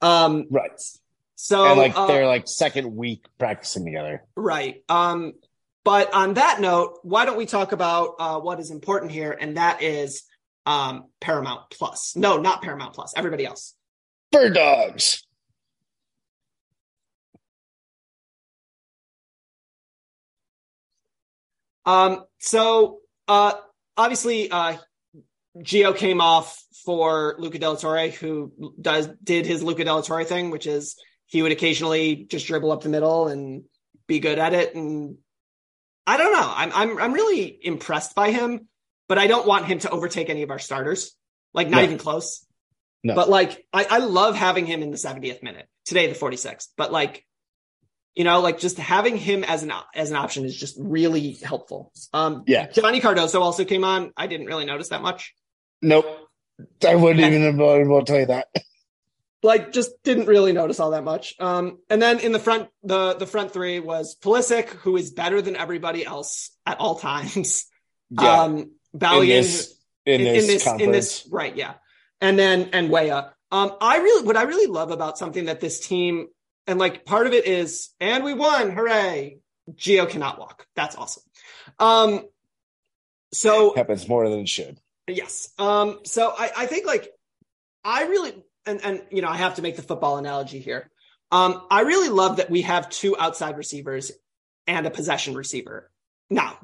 Um 0.01 0.47
Right. 0.51 0.81
so 1.35 1.65
and 1.67 1.79
like 1.79 1.97
uh, 1.97 2.07
they're 2.07 2.27
like 2.27 2.47
second 2.49 2.95
week 2.95 3.27
practicing 3.39 3.85
together. 3.85 4.25
Right. 4.37 4.83
Um, 4.89 5.35
but 5.85 6.13
on 6.13 6.35
that 6.35 6.61
note, 6.61 6.99
why 7.03 7.25
don't 7.25 7.39
we 7.39 7.47
talk 7.47 7.73
about 7.73 8.17
uh, 8.19 8.39
what 8.41 8.61
is 8.61 8.71
important 8.71 9.11
here, 9.11 9.33
and 9.33 9.57
that 9.57 9.83
is 9.83 10.25
um, 10.67 11.07
Paramount 11.19 11.71
Plus. 11.71 12.15
No, 12.15 12.37
not 12.37 12.61
Paramount 12.61 12.93
Plus. 12.95 13.15
Everybody 13.17 13.47
else. 13.47 13.75
Bird 14.31 14.55
dogs. 14.55 15.25
Um, 21.85 22.25
so 22.39 23.01
uh, 23.27 23.55
obviously, 23.97 24.51
uh, 24.51 24.77
Gio 25.59 25.97
came 25.97 26.21
off 26.21 26.63
for 26.85 27.37
Luca 27.39 27.59
Del 27.59 27.77
Torre, 27.77 28.09
who 28.09 28.53
does 28.81 29.09
did 29.23 29.47
his 29.47 29.63
Luca 29.63 29.85
Del 29.85 30.03
Torre 30.03 30.25
thing, 30.25 30.51
which 30.51 30.67
is 30.67 30.97
he 31.27 31.43
would 31.43 31.53
occasionally 31.53 32.27
just 32.29 32.47
dribble 32.47 32.73
up 32.73 32.83
the 32.83 32.89
middle 32.89 33.29
and 33.29 33.65
be 34.07 34.21
good 34.21 34.39
at 34.39 34.55
it. 34.55 34.75
And 34.75 35.17
I 36.07 36.17
don't 36.17 36.33
know. 36.33 36.53
I'm 36.55 36.73
I'm 36.75 36.99
I'm 36.99 37.13
really 37.13 37.59
impressed 37.63 38.15
by 38.15 38.31
him. 38.31 38.69
but 39.09 39.17
I 39.19 39.27
don't 39.27 39.47
want 39.47 39.65
him 39.65 39.79
to 39.81 39.91
overtake 39.91 40.29
any 40.29 40.43
of 40.43 40.51
our 40.51 40.59
starters. 40.59 41.15
Like 41.55 41.69
not 41.71 41.79
No. 41.79 41.85
even 41.85 41.99
close. 41.99 42.45
No. 43.05 43.15
But 43.15 43.29
like 43.29 43.65
I, 43.73 43.87
I 43.89 43.99
love 43.99 44.35
having 44.35 44.67
him 44.67 44.83
in 44.83 44.91
the 44.91 44.97
70th 44.97 45.43
minute. 45.43 45.69
Today 45.85 46.07
the 46.07 46.19
46th. 46.19 46.69
But 46.77 46.93
like 46.93 47.25
you 48.15 48.25
know, 48.25 48.41
like 48.41 48.59
just 48.59 48.79
having 48.79 49.17
him 49.17 49.45
as 49.45 49.63
an 49.63 49.73
as 49.95 50.11
an 50.11 50.17
option 50.17 50.45
is 50.45 50.57
just 50.57 50.77
really 50.81 51.33
helpful. 51.33 51.93
Um 52.13 52.45
Yeah. 52.47 52.69
Johnny 52.69 53.01
Cardoso 53.01 53.41
also 53.41 53.65
came 53.65 53.85
on. 53.85 54.13
I 54.17 54.27
didn't 54.27 54.47
really 54.47 54.65
notice 54.65 54.89
that 54.89 55.03
much. 55.03 55.35
Nope. 55.81 56.07
I 56.87 56.97
wouldn't 56.97 57.21
even 57.21 57.61
able 57.61 58.01
to 58.01 58.05
tell 58.05 58.19
you 58.19 58.27
that. 58.27 58.49
like 59.43 59.73
just 59.73 60.03
didn't 60.03 60.27
really 60.27 60.53
notice 60.53 60.81
all 60.81 60.91
that 60.91 61.05
much. 61.05 61.35
Um, 61.39 61.79
and 61.89 62.03
then 62.03 62.19
in 62.21 62.33
the 62.33 62.39
front, 62.39 62.69
the 62.83 63.15
the 63.15 63.27
front 63.27 63.53
three 63.53 63.79
was 63.81 64.17
Pulisic, 64.17 64.69
who 64.69 64.97
is 64.97 65.11
better 65.11 65.41
than 65.41 65.57
everybody 65.57 66.05
else 66.05 66.51
at 66.67 66.81
all 66.81 66.95
times. 66.99 67.67
Um, 68.17 68.57
in 68.95 68.99
Balian 68.99 69.43
this, 69.43 69.75
in, 70.07 70.25
this 70.25 70.43
in 70.43 70.47
this 70.47 70.67
in 70.67 70.93
this 70.93 71.29
right, 71.31 71.55
yeah. 71.57 71.75
And 72.21 72.39
then 72.39 72.71
and 72.73 72.91
Weah. 72.91 73.33
Um, 73.51 73.73
I 73.81 73.99
really 73.99 74.27
what 74.27 74.37
I 74.37 74.43
really 74.43 74.67
love 74.67 74.91
about 74.91 75.19
something 75.19 75.47
that 75.47 75.61
this 75.61 75.81
team 75.81 76.29
and 76.67 76.79
like 76.79 77.05
part 77.05 77.27
of 77.27 77.33
it 77.33 77.47
is 77.47 77.91
and 78.01 78.25
we 78.25 78.35
won, 78.35 78.71
hooray! 78.71 79.39
Gio 79.73 80.09
cannot 80.09 80.39
walk. 80.39 80.67
That's 80.75 80.97
awesome. 80.97 81.23
Um, 81.79 82.27
so 83.33 83.75
happens 83.75 84.09
more 84.09 84.29
than 84.29 84.41
it 84.41 84.49
should. 84.49 84.79
Yes. 85.07 85.51
Um, 85.59 86.01
so 86.05 86.35
I, 86.37 86.51
I 86.57 86.67
think 86.67 86.87
like 86.87 87.11
I 87.85 88.05
really 88.05 88.35
and 88.67 88.85
and 88.85 89.03
you 89.11 89.23
know 89.23 89.29
I 89.29 89.37
have 89.37 89.55
to 89.57 89.63
make 89.63 89.77
the 89.77 89.83
football 89.83 90.17
analogy 90.19 90.59
here. 90.59 90.91
Um, 91.31 91.67
I 91.71 91.83
really 91.83 92.09
love 92.09 92.39
that 92.39 92.51
we 92.51 92.63
have 92.63 92.89
two 92.89 93.17
outside 93.19 93.57
receivers 93.57 94.13
and 94.67 94.87
a 94.87 94.91
possession 94.91 95.35
receiver. 95.35 95.91
Now, 96.31 96.59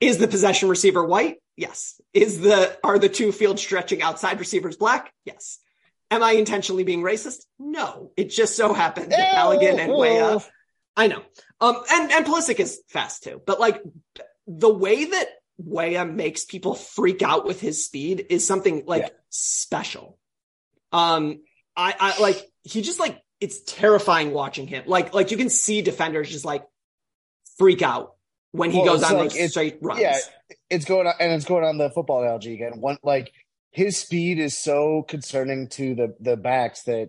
is 0.00 0.18
the 0.18 0.28
possession 0.28 0.68
receiver 0.68 1.04
white? 1.04 1.36
Yes. 1.56 2.00
Is 2.12 2.40
the 2.40 2.76
are 2.84 2.98
the 2.98 3.08
two 3.08 3.32
field 3.32 3.58
stretching 3.58 4.02
outside 4.02 4.38
receivers 4.38 4.76
black? 4.76 5.12
Yes. 5.24 5.58
Am 6.10 6.22
I 6.22 6.32
intentionally 6.32 6.84
being 6.84 7.02
racist? 7.02 7.44
No. 7.58 8.12
It 8.16 8.30
just 8.30 8.56
so 8.56 8.72
happened 8.72 9.12
that 9.12 9.34
Balogun 9.34 9.78
and 9.78 9.92
Weah 9.92 10.40
I 10.96 11.08
know. 11.08 11.22
Um, 11.60 11.76
and 11.90 12.10
and 12.12 12.26
Pulisic 12.26 12.58
is 12.58 12.80
fast 12.88 13.24
too, 13.24 13.40
but 13.46 13.60
like 13.60 13.82
the 14.46 14.72
way 14.72 15.04
that 15.04 15.28
Weah 15.58 16.04
makes 16.04 16.44
people 16.44 16.74
freak 16.74 17.22
out 17.22 17.46
with 17.46 17.60
his 17.60 17.84
speed 17.84 18.26
is 18.30 18.46
something 18.46 18.84
like 18.86 19.02
Yeah. 19.02 19.08
special. 19.30 20.18
Um, 20.92 21.40
I, 21.76 21.94
I 21.98 22.20
like 22.20 22.42
he 22.62 22.82
just 22.82 23.00
like 23.00 23.20
it's 23.40 23.60
terrifying 23.62 24.32
watching 24.32 24.66
him. 24.66 24.84
Like 24.86 25.12
like 25.14 25.30
you 25.30 25.36
can 25.36 25.50
see 25.50 25.82
defenders 25.82 26.30
just 26.30 26.44
like 26.44 26.64
freak 27.58 27.82
out 27.82 28.15
when 28.56 28.70
he 28.70 28.78
Well, 28.78 28.94
goes 28.94 29.02
on 29.02 29.16
like- 29.18 29.32
those 29.32 29.50
straight 29.50 29.78
runs. 29.80 30.00
yeah. 30.00 30.18
It's 30.70 30.84
going 30.84 31.06
on, 31.06 31.14
and 31.20 31.32
it's 31.32 31.44
going 31.44 31.64
on 31.64 31.78
the 31.78 31.90
football 31.90 32.22
analogy 32.22 32.54
again. 32.54 32.80
One 32.80 32.98
like 33.02 33.32
his 33.70 33.96
speed 33.96 34.38
is 34.38 34.56
so 34.56 35.02
concerning 35.02 35.68
to 35.70 35.94
the 35.94 36.14
the 36.20 36.36
backs 36.36 36.82
that 36.84 37.08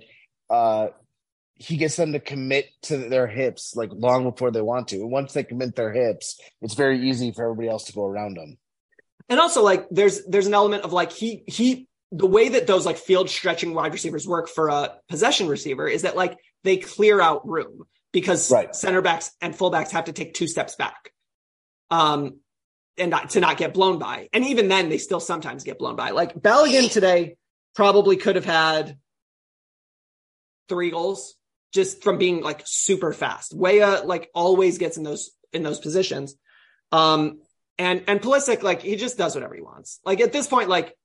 uh 0.49 0.87
he 1.55 1.77
gets 1.77 1.95
them 1.95 2.11
to 2.13 2.19
commit 2.19 2.67
to 2.83 2.97
their 2.97 3.25
hips 3.25 3.75
like 3.75 3.89
long 3.91 4.23
before 4.29 4.51
they 4.51 4.61
want 4.61 4.89
to. 4.89 4.97
And 4.97 5.09
once 5.11 5.33
they 5.33 5.43
commit 5.43 5.75
their 5.75 5.91
hips, 5.91 6.39
it's 6.61 6.75
very 6.75 7.09
easy 7.09 7.31
for 7.31 7.43
everybody 7.45 7.67
else 7.69 7.85
to 7.85 7.93
go 7.93 8.05
around 8.05 8.37
them. 8.37 8.57
And 9.29 9.39
also 9.39 9.63
like 9.63 9.87
there's 9.89 10.23
there's 10.25 10.47
an 10.47 10.53
element 10.53 10.83
of 10.83 10.93
like 10.93 11.11
he 11.11 11.43
he 11.47 11.87
the 12.11 12.27
way 12.27 12.49
that 12.49 12.67
those 12.67 12.85
like 12.85 12.97
field 12.97 13.29
stretching 13.29 13.73
wide 13.73 13.91
receivers 13.91 14.27
work 14.27 14.47
for 14.49 14.69
a 14.69 14.93
possession 15.09 15.47
receiver 15.47 15.87
is 15.87 16.03
that 16.03 16.15
like 16.15 16.37
they 16.63 16.77
clear 16.77 17.19
out 17.19 17.47
room 17.47 17.83
because 18.13 18.51
Right. 18.51 18.73
center 18.75 19.01
backs 19.01 19.31
and 19.41 19.53
fullbacks 19.55 19.91
have 19.91 20.05
to 20.05 20.13
take 20.13 20.33
two 20.33 20.47
steps 20.47 20.75
back. 20.75 21.11
Um 21.89 22.39
and 22.99 23.11
not, 23.11 23.29
to 23.31 23.39
not 23.39 23.57
get 23.57 23.75
blown 23.75 23.99
by. 23.99 24.27
And 24.33 24.43
even 24.45 24.69
then 24.69 24.89
they 24.89 24.97
still 24.97 25.19
sometimes 25.19 25.63
get 25.63 25.77
blown 25.77 25.95
by. 25.95 26.09
Like 26.11 26.33
Balogun 26.33 26.91
today 26.91 27.37
probably 27.75 28.17
could 28.17 28.35
have 28.35 28.45
had 28.45 28.97
three 30.67 30.89
goals 30.89 31.35
just 31.73 32.01
from 32.01 32.17
being 32.17 32.41
like 32.41 32.63
super 32.65 33.13
fast. 33.13 33.53
Weah 33.53 34.01
like 34.03 34.29
always 34.33 34.79
gets 34.79 34.97
in 34.97 35.03
those 35.03 35.31
in 35.53 35.63
those 35.63 35.79
positions. 35.79 36.35
Um 36.91 37.39
and 37.77 38.03
and 38.07 38.21
Pulisic, 38.21 38.63
like 38.63 38.81
he 38.81 38.95
just 38.95 39.17
does 39.17 39.35
whatever 39.35 39.53
he 39.55 39.61
wants. 39.61 39.99
Like 40.03 40.19
at 40.21 40.33
this 40.33 40.47
point, 40.47 40.69
like 40.69 40.95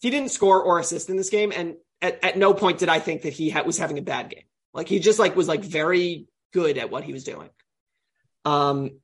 he 0.00 0.10
didn't 0.10 0.30
score 0.30 0.62
or 0.62 0.78
assist 0.78 1.10
in 1.10 1.16
this 1.16 1.30
game, 1.30 1.52
and 1.54 1.76
at, 2.00 2.22
at 2.24 2.36
no 2.36 2.54
point 2.54 2.78
did 2.78 2.88
I 2.88 2.98
think 2.98 3.22
that 3.22 3.32
he 3.32 3.50
ha- 3.50 3.62
was 3.62 3.78
having 3.78 3.98
a 3.98 4.02
bad 4.02 4.30
game. 4.30 4.44
Like 4.72 4.88
he 4.88 4.98
just 4.98 5.18
like 5.18 5.36
was 5.36 5.48
like 5.48 5.64
very 5.64 6.26
good 6.52 6.78
at 6.78 6.90
what 6.90 7.04
he 7.04 7.12
was 7.12 7.24
doing. 7.24 7.50
Um, 8.44 8.98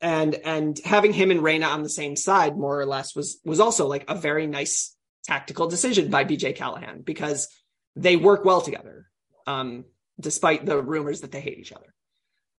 and 0.00 0.34
and 0.34 0.78
having 0.84 1.12
him 1.12 1.30
and 1.30 1.42
Reyna 1.42 1.66
on 1.66 1.82
the 1.82 1.88
same 1.88 2.16
side, 2.16 2.56
more 2.56 2.78
or 2.78 2.86
less, 2.86 3.14
was 3.14 3.40
was 3.44 3.60
also 3.60 3.86
like 3.86 4.04
a 4.08 4.14
very 4.14 4.46
nice 4.46 4.94
tactical 5.24 5.68
decision 5.68 6.10
by 6.10 6.24
BJ 6.24 6.54
Callaghan 6.54 7.02
because 7.02 7.48
they 7.94 8.16
work 8.16 8.44
well 8.44 8.60
together, 8.60 9.06
um, 9.46 9.84
despite 10.20 10.66
the 10.66 10.80
rumors 10.80 11.22
that 11.22 11.32
they 11.32 11.40
hate 11.40 11.58
each 11.58 11.72
other. 11.72 11.94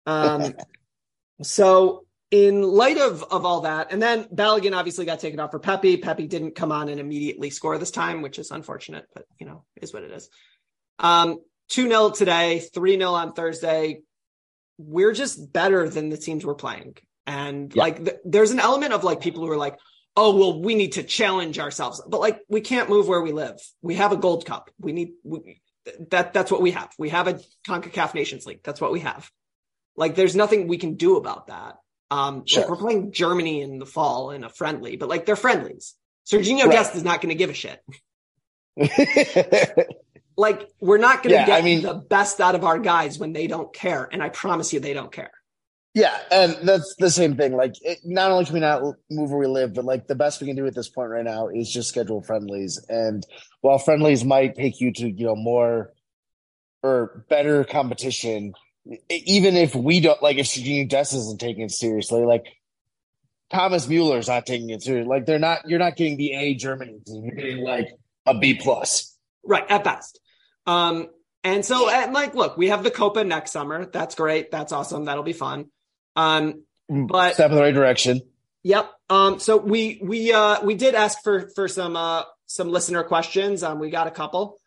Um, 0.06 0.54
so 1.42 2.06
in 2.30 2.62
light 2.62 2.98
of 2.98 3.22
of 3.24 3.44
all 3.44 3.62
that, 3.62 3.92
and 3.92 4.02
then 4.02 4.24
Balogun 4.24 4.76
obviously 4.76 5.04
got 5.04 5.20
taken 5.20 5.38
off 5.38 5.50
for 5.50 5.60
Pepi. 5.60 5.98
Pepi 5.98 6.26
didn't 6.26 6.54
come 6.54 6.72
on 6.72 6.88
and 6.88 6.98
immediately 6.98 7.50
score 7.50 7.78
this 7.78 7.90
time, 7.90 8.22
which 8.22 8.38
is 8.38 8.50
unfortunate, 8.50 9.06
but 9.14 9.26
you 9.38 9.46
know, 9.46 9.64
is 9.80 9.92
what 9.92 10.02
it 10.02 10.10
is. 10.10 10.28
Um, 10.98 11.40
2 11.68 11.88
0 11.88 12.10
today, 12.10 12.60
3 12.60 12.98
0 12.98 13.12
on 13.12 13.32
Thursday. 13.32 14.00
We're 14.78 15.12
just 15.12 15.52
better 15.52 15.88
than 15.88 16.10
the 16.10 16.16
teams 16.18 16.44
we're 16.44 16.54
playing. 16.54 16.96
And 17.26 17.74
Yeah. 17.74 17.82
like, 17.82 18.04
th- 18.04 18.16
there's 18.24 18.50
an 18.52 18.60
element 18.60 18.92
of 18.92 19.04
like 19.04 19.20
people 19.20 19.44
who 19.44 19.50
are 19.50 19.56
like, 19.56 19.78
oh, 20.16 20.36
well, 20.36 20.60
we 20.62 20.74
need 20.74 20.92
to 20.92 21.02
challenge 21.02 21.58
ourselves. 21.58 22.00
But 22.06 22.20
like, 22.20 22.40
we 22.48 22.60
can't 22.60 22.88
move 22.88 23.08
where 23.08 23.20
we 23.20 23.32
live. 23.32 23.56
We 23.82 23.96
have 23.96 24.12
a 24.12 24.16
gold 24.16 24.46
cup. 24.46 24.70
We 24.78 24.92
need, 24.92 25.12
we, 25.24 25.60
that, 26.10 26.32
that's 26.32 26.50
what 26.50 26.62
we 26.62 26.70
have. 26.72 26.90
We 26.98 27.10
have 27.10 27.28
a 27.28 27.40
CONCACAF 27.68 28.14
Nations 28.14 28.46
League. 28.46 28.60
That's 28.64 28.80
what 28.80 28.92
we 28.92 29.00
have. 29.00 29.30
Like, 29.96 30.14
there's 30.14 30.34
nothing 30.36 30.68
we 30.68 30.78
can 30.78 30.94
do 30.94 31.16
about 31.16 31.48
that. 31.48 31.76
Um, 32.10 32.44
Sure. 32.46 32.62
like 32.62 32.70
we're 32.70 32.76
playing 32.76 33.12
Germany 33.12 33.62
in 33.62 33.78
the 33.78 33.86
fall 33.86 34.30
in 34.30 34.44
a 34.44 34.48
friendly, 34.48 34.96
but 34.96 35.08
like 35.08 35.26
they're 35.26 35.34
friendlies. 35.36 35.94
Serginho 36.26 36.62
Right. 36.64 36.72
Dest 36.72 36.94
is 36.94 37.02
not 37.04 37.20
going 37.20 37.30
to 37.30 37.34
give 37.34 37.50
a 37.50 37.54
shit. 37.54 37.82
Like 40.38 40.68
we're 40.80 40.98
not 40.98 41.22
going 41.22 41.30
to 41.34 41.40
Yeah, 41.40 41.46
get 41.46 41.58
I 41.58 41.62
mean- 41.64 41.82
the 41.82 41.94
best 41.94 42.40
out 42.40 42.54
of 42.54 42.62
our 42.64 42.78
guys 42.78 43.18
when 43.18 43.32
they 43.32 43.46
don't 43.46 43.72
care, 43.72 44.06
and 44.10 44.22
I 44.22 44.28
promise 44.28 44.72
you, 44.72 44.80
they 44.80 44.92
don't 44.92 45.10
care. 45.10 45.30
Yeah, 45.96 46.14
and 46.30 46.58
that's 46.62 46.94
the 46.98 47.10
same 47.10 47.38
thing. 47.38 47.56
Like, 47.56 47.72
it, 47.80 48.00
not 48.04 48.30
only 48.30 48.44
can 48.44 48.52
we 48.52 48.60
not 48.60 48.82
move 49.10 49.30
where 49.30 49.38
we 49.38 49.46
live, 49.46 49.72
but 49.72 49.86
like 49.86 50.06
the 50.06 50.14
best 50.14 50.42
we 50.42 50.46
can 50.46 50.54
do 50.54 50.66
at 50.66 50.74
this 50.74 50.90
point 50.90 51.08
right 51.08 51.24
now 51.24 51.48
is 51.48 51.72
just 51.72 51.88
schedule 51.88 52.22
friendlies. 52.22 52.78
And 52.90 53.26
while 53.62 53.78
friendlies 53.78 54.22
might 54.22 54.56
take 54.56 54.78
you 54.78 54.92
to 54.92 55.08
you 55.08 55.24
know 55.24 55.34
more 55.34 55.94
or 56.82 57.24
better 57.30 57.64
competition, 57.64 58.52
even 59.08 59.56
if 59.56 59.74
we 59.74 60.00
don't 60.00 60.22
like, 60.22 60.36
if 60.36 60.44
Serginho 60.44 60.86
Dest 60.86 61.14
isn't 61.14 61.40
taking 61.40 61.62
it 61.62 61.72
seriously, 61.72 62.24
like 62.24 62.44
Thomas 63.50 63.88
Mueller's 63.88 64.28
not 64.28 64.44
taking 64.44 64.68
it 64.68 64.82
seriously. 64.82 65.08
Like 65.08 65.24
they're 65.24 65.38
not. 65.38 65.66
You're 65.66 65.78
not 65.78 65.96
getting 65.96 66.18
the 66.18 66.34
A 66.34 66.54
Germany 66.56 67.00
team. 67.06 67.24
You're 67.24 67.36
getting 67.36 67.64
like 67.64 67.88
a 68.26 68.38
B 68.38 68.52
plus. 68.52 69.16
Right 69.46 69.64
at 69.70 69.82
best. 69.82 70.20
Um, 70.66 71.08
and 71.42 71.64
so, 71.64 71.88
and 71.88 72.12
like, 72.12 72.34
look, 72.34 72.58
we 72.58 72.68
have 72.68 72.82
the 72.84 72.90
Copa 72.90 73.24
next 73.24 73.52
summer. 73.52 73.86
That's 73.86 74.14
great. 74.14 74.50
That's 74.50 74.72
awesome. 74.72 75.06
That'll 75.06 75.24
be 75.24 75.32
fun. 75.32 75.70
Um, 76.16 76.64
But- 76.88 77.34
step 77.34 77.50
in 77.50 77.56
the 77.56 77.62
right 77.62 77.74
direction. 77.74 78.20
Yep. 78.62 78.90
Um, 79.10 79.38
so 79.38 79.56
we 79.58 80.00
we 80.02 80.32
uh 80.32 80.64
we 80.64 80.74
did 80.74 80.96
ask 80.96 81.22
for 81.22 81.48
for 81.54 81.68
some 81.68 81.96
uh 81.96 82.24
some 82.46 82.70
listener 82.70 83.04
questions. 83.04 83.62
Um, 83.62 83.78
we 83.78 83.90
got 83.90 84.08
a 84.08 84.10
couple. 84.10 84.58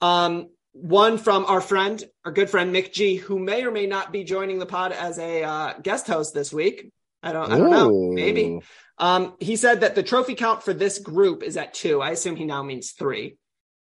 Um, 0.00 0.50
one 0.72 1.18
from 1.18 1.46
our 1.46 1.60
friend, 1.60 2.02
our 2.24 2.30
good 2.30 2.50
friend 2.50 2.74
Mick 2.74 2.92
G, 2.92 3.16
who 3.16 3.38
may 3.38 3.64
or 3.64 3.70
may 3.70 3.86
not 3.86 4.12
be 4.12 4.24
joining 4.24 4.58
the 4.58 4.66
pod 4.66 4.92
as 4.92 5.18
a 5.18 5.42
uh, 5.42 5.72
guest 5.82 6.06
host 6.06 6.34
this 6.34 6.52
week. 6.52 6.92
I 7.22 7.32
don't 7.32 7.50
I 7.50 7.58
don't 7.58 7.70
know. 7.70 8.12
Maybe. 8.12 8.60
Um, 8.98 9.34
he 9.40 9.56
said 9.56 9.80
that 9.80 9.94
the 9.94 10.02
trophy 10.02 10.34
count 10.34 10.62
for 10.62 10.72
this 10.72 10.98
group 10.98 11.42
is 11.42 11.56
at 11.56 11.74
two. 11.74 12.00
I 12.00 12.10
assume 12.10 12.36
he 12.36 12.44
now 12.44 12.62
means 12.62 12.92
three. 12.92 13.36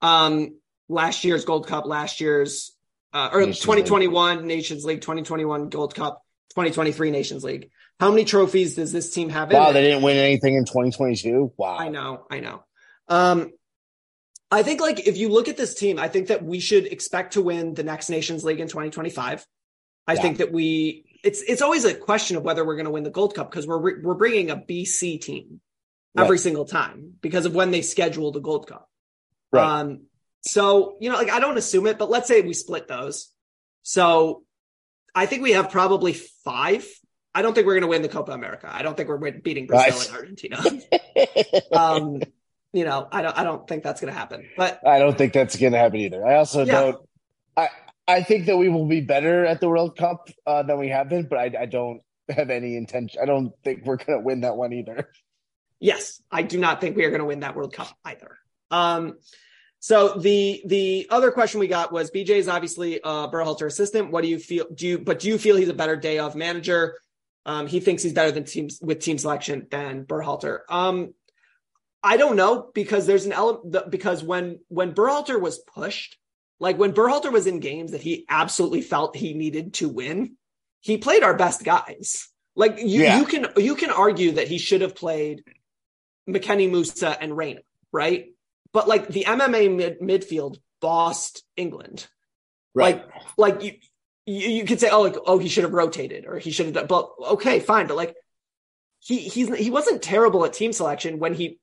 Um, 0.01 0.57
last 0.87 1.23
year's 1.23 1.45
Gold 1.45 1.67
Cup, 1.67 1.85
last 1.85 2.21
year's 2.21 2.75
uh, 3.13 3.29
or 3.31 3.41
Nations 3.41 3.59
2021 3.59 4.47
Nations 4.47 4.85
League, 4.85 5.01
2021 5.01 5.69
Gold 5.69 5.93
Cup, 5.95 6.23
2023 6.49 7.11
Nations 7.11 7.43
League. 7.43 7.69
How 7.99 8.09
many 8.11 8.25
trophies 8.25 8.75
does 8.75 8.91
this 8.91 9.13
team 9.13 9.29
have? 9.29 9.51
Wow, 9.51 9.71
they 9.71 9.81
didn't 9.81 10.03
win 10.03 10.17
anything 10.17 10.55
in 10.55 10.65
2022. 10.65 11.53
Wow. 11.57 11.77
I 11.77 11.89
know, 11.89 12.25
I 12.31 12.39
know. 12.39 12.63
Um, 13.07 13.51
I 14.51 14.63
think 14.63 14.81
like 14.81 15.07
if 15.07 15.17
you 15.17 15.29
look 15.29 15.47
at 15.47 15.57
this 15.57 15.75
team, 15.75 15.99
I 15.99 16.07
think 16.07 16.27
that 16.27 16.43
we 16.43 16.59
should 16.59 16.85
expect 16.85 17.33
to 17.33 17.41
win 17.41 17.73
the 17.73 17.83
next 17.83 18.09
Nations 18.09 18.43
League 18.43 18.59
in 18.59 18.67
2025. 18.67 19.45
I 20.07 20.13
Yeah. 20.13 20.21
think 20.21 20.37
that 20.37 20.51
we 20.51 21.05
it's 21.23 21.41
it's 21.41 21.61
always 21.61 21.83
a 21.85 21.93
question 21.93 22.37
of 22.37 22.43
whether 22.43 22.65
we're 22.65 22.75
going 22.75 22.85
to 22.85 22.91
win 22.91 23.03
the 23.03 23.09
Gold 23.11 23.35
Cup 23.35 23.51
because 23.51 23.67
we're 23.67 24.01
we're 24.01 24.15
bringing 24.15 24.49
a 24.49 24.55
BC 24.55 25.21
team 25.21 25.61
every 26.17 26.37
Right. 26.37 26.39
single 26.39 26.65
time 26.65 27.15
because 27.21 27.45
of 27.45 27.53
when 27.53 27.69
they 27.71 27.81
schedule 27.81 28.31
the 28.31 28.39
Gold 28.39 28.67
Cup. 28.67 28.89
Right. 29.51 29.81
Um, 29.81 30.05
so 30.41 30.97
you 30.99 31.11
know, 31.11 31.17
like 31.17 31.29
I 31.29 31.39
don't 31.39 31.57
assume 31.57 31.85
it, 31.87 31.99
but 31.99 32.09
let's 32.09 32.27
say 32.27 32.41
we 32.41 32.53
split 32.53 32.87
those. 32.87 33.29
So 33.83 34.43
I 35.15 35.25
think 35.25 35.43
we 35.43 35.51
have 35.53 35.69
probably 35.71 36.13
five. 36.13 36.85
I 37.33 37.41
don't 37.41 37.53
think 37.53 37.67
we're 37.67 37.73
going 37.73 37.81
to 37.83 37.87
win 37.87 38.01
the 38.01 38.09
Copa 38.09 38.31
America. 38.31 38.69
I 38.71 38.81
don't 38.81 38.95
think 38.97 39.09
we're 39.09 39.31
beating 39.31 39.67
Brazil 39.67 39.97
Right. 39.97 40.07
and 40.07 40.15
Argentina. 40.17 40.63
um, 41.71 42.21
you 42.73 42.85
know, 42.85 43.07
I 43.11 43.21
don't 43.21 43.37
I 43.37 43.43
don't 43.43 43.67
think 43.67 43.83
that's 43.83 44.01
going 44.01 44.11
to 44.13 44.17
happen. 44.19 44.47
But 44.57 44.85
I 44.85 44.99
don't 44.99 45.17
think 45.17 45.33
that's 45.33 45.55
going 45.55 45.73
to 45.73 45.79
happen 45.79 45.99
either. 45.99 46.25
I 46.25 46.35
also 46.35 46.65
Yeah. 46.65 46.73
don't. 46.81 46.97
I 47.57 47.69
I 48.07 48.23
think 48.23 48.47
that 48.47 48.57
we 48.57 48.69
will 48.69 48.87
be 48.87 49.01
better 49.01 49.45
at 49.45 49.59
the 49.61 49.69
World 49.69 49.95
Cup 49.97 50.29
uh, 50.47 50.63
than 50.63 50.79
we 50.79 50.89
have 50.89 51.09
been, 51.09 51.27
but 51.27 51.37
I, 51.37 51.51
I 51.61 51.65
don't 51.67 52.01
have 52.27 52.49
any 52.49 52.75
intention. 52.75 53.21
I 53.21 53.25
don't 53.25 53.53
think 53.63 53.85
we're 53.85 53.97
going 53.97 54.19
to 54.19 54.25
win 54.25 54.41
that 54.41 54.55
one 54.57 54.73
either. 54.73 55.09
yes, 55.79 56.21
I 56.31 56.41
do 56.41 56.59
not 56.59 56.81
think 56.81 56.95
we 56.97 57.05
are 57.05 57.09
going 57.09 57.19
to 57.19 57.25
win 57.25 57.41
that 57.41 57.55
World 57.55 57.73
Cup 57.73 57.89
either. 58.03 58.37
Um, 58.71 59.17
so 59.79 60.15
the 60.17 60.61
the 60.65 61.07
other 61.09 61.31
question 61.31 61.59
we 61.59 61.67
got 61.67 61.91
was 61.91 62.11
BJ 62.11 62.29
is 62.31 62.47
obviously 62.47 62.97
a 62.97 63.27
Berhalter 63.29 63.65
assistant. 63.65 64.11
What 64.11 64.23
do 64.23 64.27
you 64.29 64.39
feel? 64.39 64.65
Do 64.73 64.87
you 64.87 64.97
but 64.99 65.19
do 65.19 65.27
you 65.27 65.37
feel 65.37 65.55
he's 65.55 65.69
a 65.69 65.73
better 65.73 65.95
day 65.95 66.19
of 66.19 66.35
manager? 66.35 66.97
Um, 67.45 67.67
he 67.67 67.79
thinks 67.79 68.03
he's 68.03 68.13
better 68.13 68.31
than 68.31 68.43
teams 68.43 68.79
with 68.81 68.99
team 68.99 69.17
selection 69.17 69.67
than 69.71 70.05
Berhalter. 70.05 70.59
Um, 70.69 71.13
I 72.03 72.17
don't 72.17 72.35
know 72.35 72.69
because 72.73 73.07
there's 73.07 73.25
an 73.25 73.33
element 73.33 73.89
because 73.89 74.23
when 74.23 74.59
when 74.67 74.93
Berhalter 74.93 75.39
was 75.39 75.59
pushed, 75.59 76.17
like 76.59 76.77
when 76.77 76.93
Berhalter 76.93 77.31
was 77.31 77.47
in 77.47 77.59
games 77.59 77.91
that 77.91 78.01
he 78.01 78.25
absolutely 78.29 78.81
felt 78.81 79.15
he 79.15 79.33
needed 79.33 79.73
to 79.75 79.89
win, 79.89 80.35
he 80.81 80.97
played 80.97 81.23
our 81.23 81.35
best 81.35 81.63
guys. 81.63 82.27
Like 82.55 82.79
you, 82.79 83.03
Yeah. 83.03 83.19
you 83.19 83.25
can 83.25 83.47
you 83.57 83.75
can 83.75 83.89
argue 83.89 84.33
that 84.33 84.47
he 84.49 84.57
should 84.57 84.81
have 84.81 84.95
played 84.95 85.43
McKennie 86.29 86.69
Musah 86.69 87.17
and 87.19 87.35
Reyna, 87.35 87.61
right? 87.91 88.27
But 88.73 88.87
like 88.87 89.07
the 89.07 89.25
MMA 89.25 89.75
mid- 89.75 89.99
midfield 89.99 90.57
bossed 90.81 91.43
England. 91.57 92.07
Like 92.75 93.05
like 93.37 93.63
you 93.63 93.73
you, 94.25 94.49
you 94.49 94.65
could 94.65 94.79
say 94.79 94.89
oh 94.89 95.01
like 95.01 95.15
oh 95.25 95.39
he 95.39 95.49
should 95.49 95.63
have 95.63 95.73
rotated 95.73 96.25
or 96.25 96.37
he 96.37 96.51
should 96.51 96.67
have 96.67 96.75
done 96.75 96.87
but 96.87 97.09
okay 97.31 97.59
fine 97.59 97.87
but 97.87 97.97
like 97.97 98.15
he 98.99 99.17
he's 99.17 99.53
he 99.57 99.71
wasn't 99.71 100.01
terrible 100.01 100.45
at 100.45 100.53
team 100.53 100.71
selection 100.71 101.19
when 101.19 101.33
he 101.33 101.59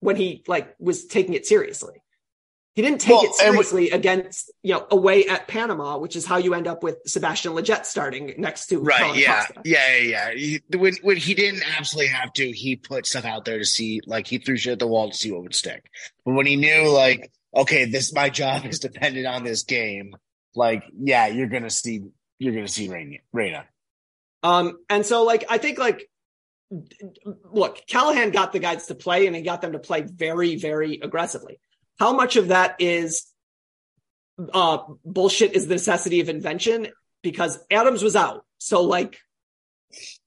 when 0.00 0.16
he 0.16 0.44
like 0.46 0.74
was 0.78 1.06
taking 1.06 1.34
it 1.34 1.46
seriously. 1.46 2.02
He 2.74 2.80
didn't 2.80 3.02
take 3.02 3.10
Well, 3.10 3.24
it 3.24 3.32
and 3.42 3.50
we- 3.58 3.64
seriously 3.64 3.90
against 3.90 4.50
you 4.62 4.72
know 4.72 4.86
away 4.90 5.26
at 5.26 5.46
Panama, 5.46 5.98
which 5.98 6.16
is 6.16 6.24
how 6.24 6.38
you 6.38 6.54
end 6.54 6.66
up 6.66 6.82
with 6.82 6.96
Sebastian 7.06 7.52
Lletget 7.52 7.84
starting 7.84 8.34
next 8.38 8.66
to 8.68 8.78
Right. 8.78 9.00
Paulo 9.02 9.14
Yeah. 9.14 9.44
Costa. 9.46 9.62
Yeah. 9.64 9.96
Yeah. 9.98 10.30
Yeah. 10.30 10.34
He, 10.34 10.60
when 10.78 10.94
when 11.02 11.16
he 11.18 11.34
didn't 11.34 11.62
absolutely 11.76 12.12
have 12.12 12.32
to, 12.34 12.50
he 12.50 12.76
put 12.76 13.04
stuff 13.06 13.24
out 13.26 13.44
there 13.44 13.58
to 13.58 13.64
see, 13.66 14.00
like 14.06 14.26
he 14.26 14.38
threw 14.38 14.56
shit 14.56 14.72
at 14.72 14.78
the 14.78 14.86
wall 14.86 15.10
to 15.10 15.16
see 15.16 15.30
what 15.30 15.42
would 15.42 15.54
stick. 15.54 15.90
But 16.24 16.32
when 16.34 16.46
he 16.46 16.56
knew, 16.56 16.88
like, 16.88 17.30
okay, 17.54 17.84
this 17.84 18.12
my 18.14 18.30
job 18.30 18.64
is 18.64 18.78
dependent 18.78 19.26
on 19.26 19.44
this 19.44 19.64
game. 19.64 20.16
like 20.54 20.82
yeah, 20.98 21.26
you're 21.26 21.48
going 21.48 21.64
to 21.64 21.70
see 21.70 22.00
you're 22.38 22.54
going 22.54 22.66
to 22.66 22.72
see 22.72 22.88
Reyna. 22.88 23.18
Reyna. 23.32 23.66
Um, 24.42 24.78
and 24.88 25.04
so 25.04 25.24
like 25.24 25.44
I 25.50 25.58
think 25.58 25.78
like 25.78 26.08
look, 27.52 27.80
Callaghan 27.86 28.30
got 28.30 28.52
the 28.52 28.58
guys 28.58 28.86
to 28.86 28.94
play 28.94 29.26
and 29.26 29.36
he 29.36 29.42
got 29.42 29.60
them 29.60 29.72
to 29.72 29.78
play 29.78 30.02
very, 30.02 30.56
very 30.56 30.98
aggressively. 31.02 31.60
How 31.98 32.12
much 32.12 32.36
of 32.36 32.48
that 32.48 32.76
is 32.78 33.26
uh 34.52 34.78
bullshit 35.04 35.54
is 35.54 35.66
the 35.66 35.74
necessity 35.74 36.20
of 36.20 36.28
invention? 36.28 36.88
Because 37.22 37.58
Adams 37.70 38.02
was 38.02 38.16
out. 38.16 38.44
So 38.58 38.82
like 38.82 39.18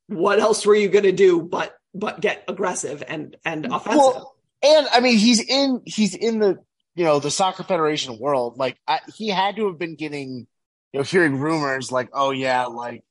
what 0.08 0.40
else 0.40 0.66
were 0.66 0.76
you 0.76 0.90
gonna 0.90 1.12
do 1.12 1.42
but 1.42 1.76
but 1.94 2.22
get 2.22 2.44
aggressive 2.48 3.04
and 3.08 3.36
and 3.46 3.66
offensive? 3.66 3.98
Well, 3.98 4.36
and 4.62 4.88
I 4.92 5.00
mean, 5.00 5.18
he's 5.18 5.42
in 5.42 5.82
he's 5.86 6.16
in 6.16 6.40
the 6.40 6.60
you 6.96 7.04
know 7.04 7.20
the 7.20 7.32
soccer 7.32 7.64
federation 7.64 8.20
world. 8.20 8.58
Like 8.58 8.78
I, 8.88 9.00
he 9.16 9.30
had 9.30 9.56
to 9.58 9.68
have 9.68 9.80
been 9.80 9.96
getting 9.96 10.48
you 10.92 11.00
know 11.00 11.04
hearing 11.04 11.40
rumors 11.40 11.92
like, 11.92 12.10
oh 12.14 12.32
yeah, 12.32 12.66
like 12.66 13.04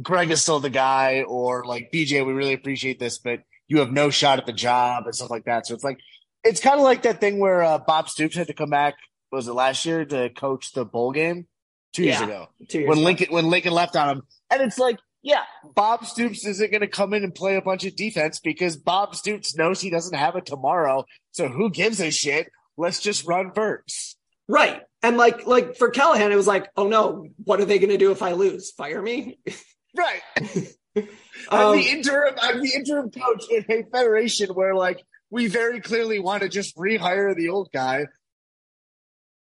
Greg 0.00 0.30
is 0.30 0.42
still 0.42 0.60
the 0.60 0.70
guy, 0.70 1.24
or 1.26 1.64
like 1.64 1.90
BJ, 1.92 2.24
we 2.26 2.32
really 2.32 2.54
appreciate 2.54 2.98
this, 2.98 3.18
but 3.18 3.40
you 3.68 3.78
have 3.78 3.92
no 3.92 4.10
shot 4.10 4.38
at 4.38 4.46
the 4.46 4.52
job 4.52 5.04
and 5.04 5.14
stuff 5.14 5.30
like 5.30 5.44
that. 5.44 5.66
So 5.66 5.74
it's 5.74 5.84
like 5.84 5.98
it's 6.44 6.60
kind 6.60 6.76
of 6.78 6.82
like 6.84 7.02
that 7.02 7.20
thing 7.20 7.38
where 7.38 7.62
uh, 7.62 7.78
Bob 7.78 8.08
Stoops 8.08 8.36
had 8.36 8.46
to 8.48 8.54
come 8.54 8.70
back. 8.70 8.94
Was 9.30 9.48
it 9.48 9.52
last 9.54 9.84
year 9.86 10.04
to 10.04 10.30
coach 10.30 10.72
the 10.72 10.84
bowl 10.84 11.12
game? 11.12 11.46
Two 11.92 12.04
years 12.04 12.20
Yeah. 12.20 12.24
ago 12.24 12.48
Two 12.68 12.78
years 12.80 12.88
when 12.88 12.98
ago. 12.98 13.04
Lincoln 13.04 13.26
when 13.30 13.50
Lincoln 13.50 13.72
left 13.72 13.96
on 13.96 14.08
him, 14.08 14.22
and 14.50 14.62
it's 14.62 14.78
like, 14.78 14.98
yeah, 15.22 15.42
Bob 15.74 16.06
Stoops 16.06 16.46
isn't 16.46 16.70
going 16.70 16.80
to 16.80 16.86
come 16.88 17.12
in 17.14 17.22
and 17.22 17.34
play 17.34 17.56
a 17.56 17.62
bunch 17.62 17.84
of 17.84 17.94
defense 17.96 18.40
because 18.40 18.76
Bob 18.76 19.14
Stoops 19.14 19.56
knows 19.56 19.80
he 19.80 19.90
doesn't 19.90 20.16
have 20.16 20.34
it 20.36 20.46
tomorrow. 20.46 21.04
So 21.32 21.48
who 21.48 21.70
gives 21.70 22.00
a 22.00 22.10
shit? 22.10 22.48
Let's 22.78 22.98
just 23.00 23.26
run 23.26 23.52
first. 23.54 24.16
Right. 24.48 24.80
And 25.02 25.16
like 25.18 25.46
like 25.46 25.76
for 25.76 25.90
Callaghan, 25.90 26.32
it 26.32 26.36
was 26.36 26.46
like, 26.46 26.68
oh 26.76 26.88
no, 26.88 27.26
what 27.44 27.60
are 27.60 27.64
they 27.66 27.78
gonna 27.78 27.98
do 27.98 28.10
if 28.10 28.22
I 28.22 28.32
lose? 28.32 28.70
Fire 28.72 29.00
me? 29.02 29.38
Right. 29.94 30.22
Um, 30.96 31.06
I'm 31.50 31.76
the 31.76 31.88
interim. 31.88 32.34
I'm 32.40 32.60
the 32.62 32.70
interim 32.74 33.10
coach 33.10 33.44
in 33.50 33.64
a 33.68 33.82
federation 33.90 34.50
where 34.50 34.74
like 34.74 35.02
we 35.32 35.46
very 35.46 35.80
clearly 35.80 36.20
want 36.20 36.42
to 36.42 36.48
just 36.48 36.76
rehire 36.76 37.34
the 37.34 37.48
old 37.48 37.70
guy. 37.72 38.06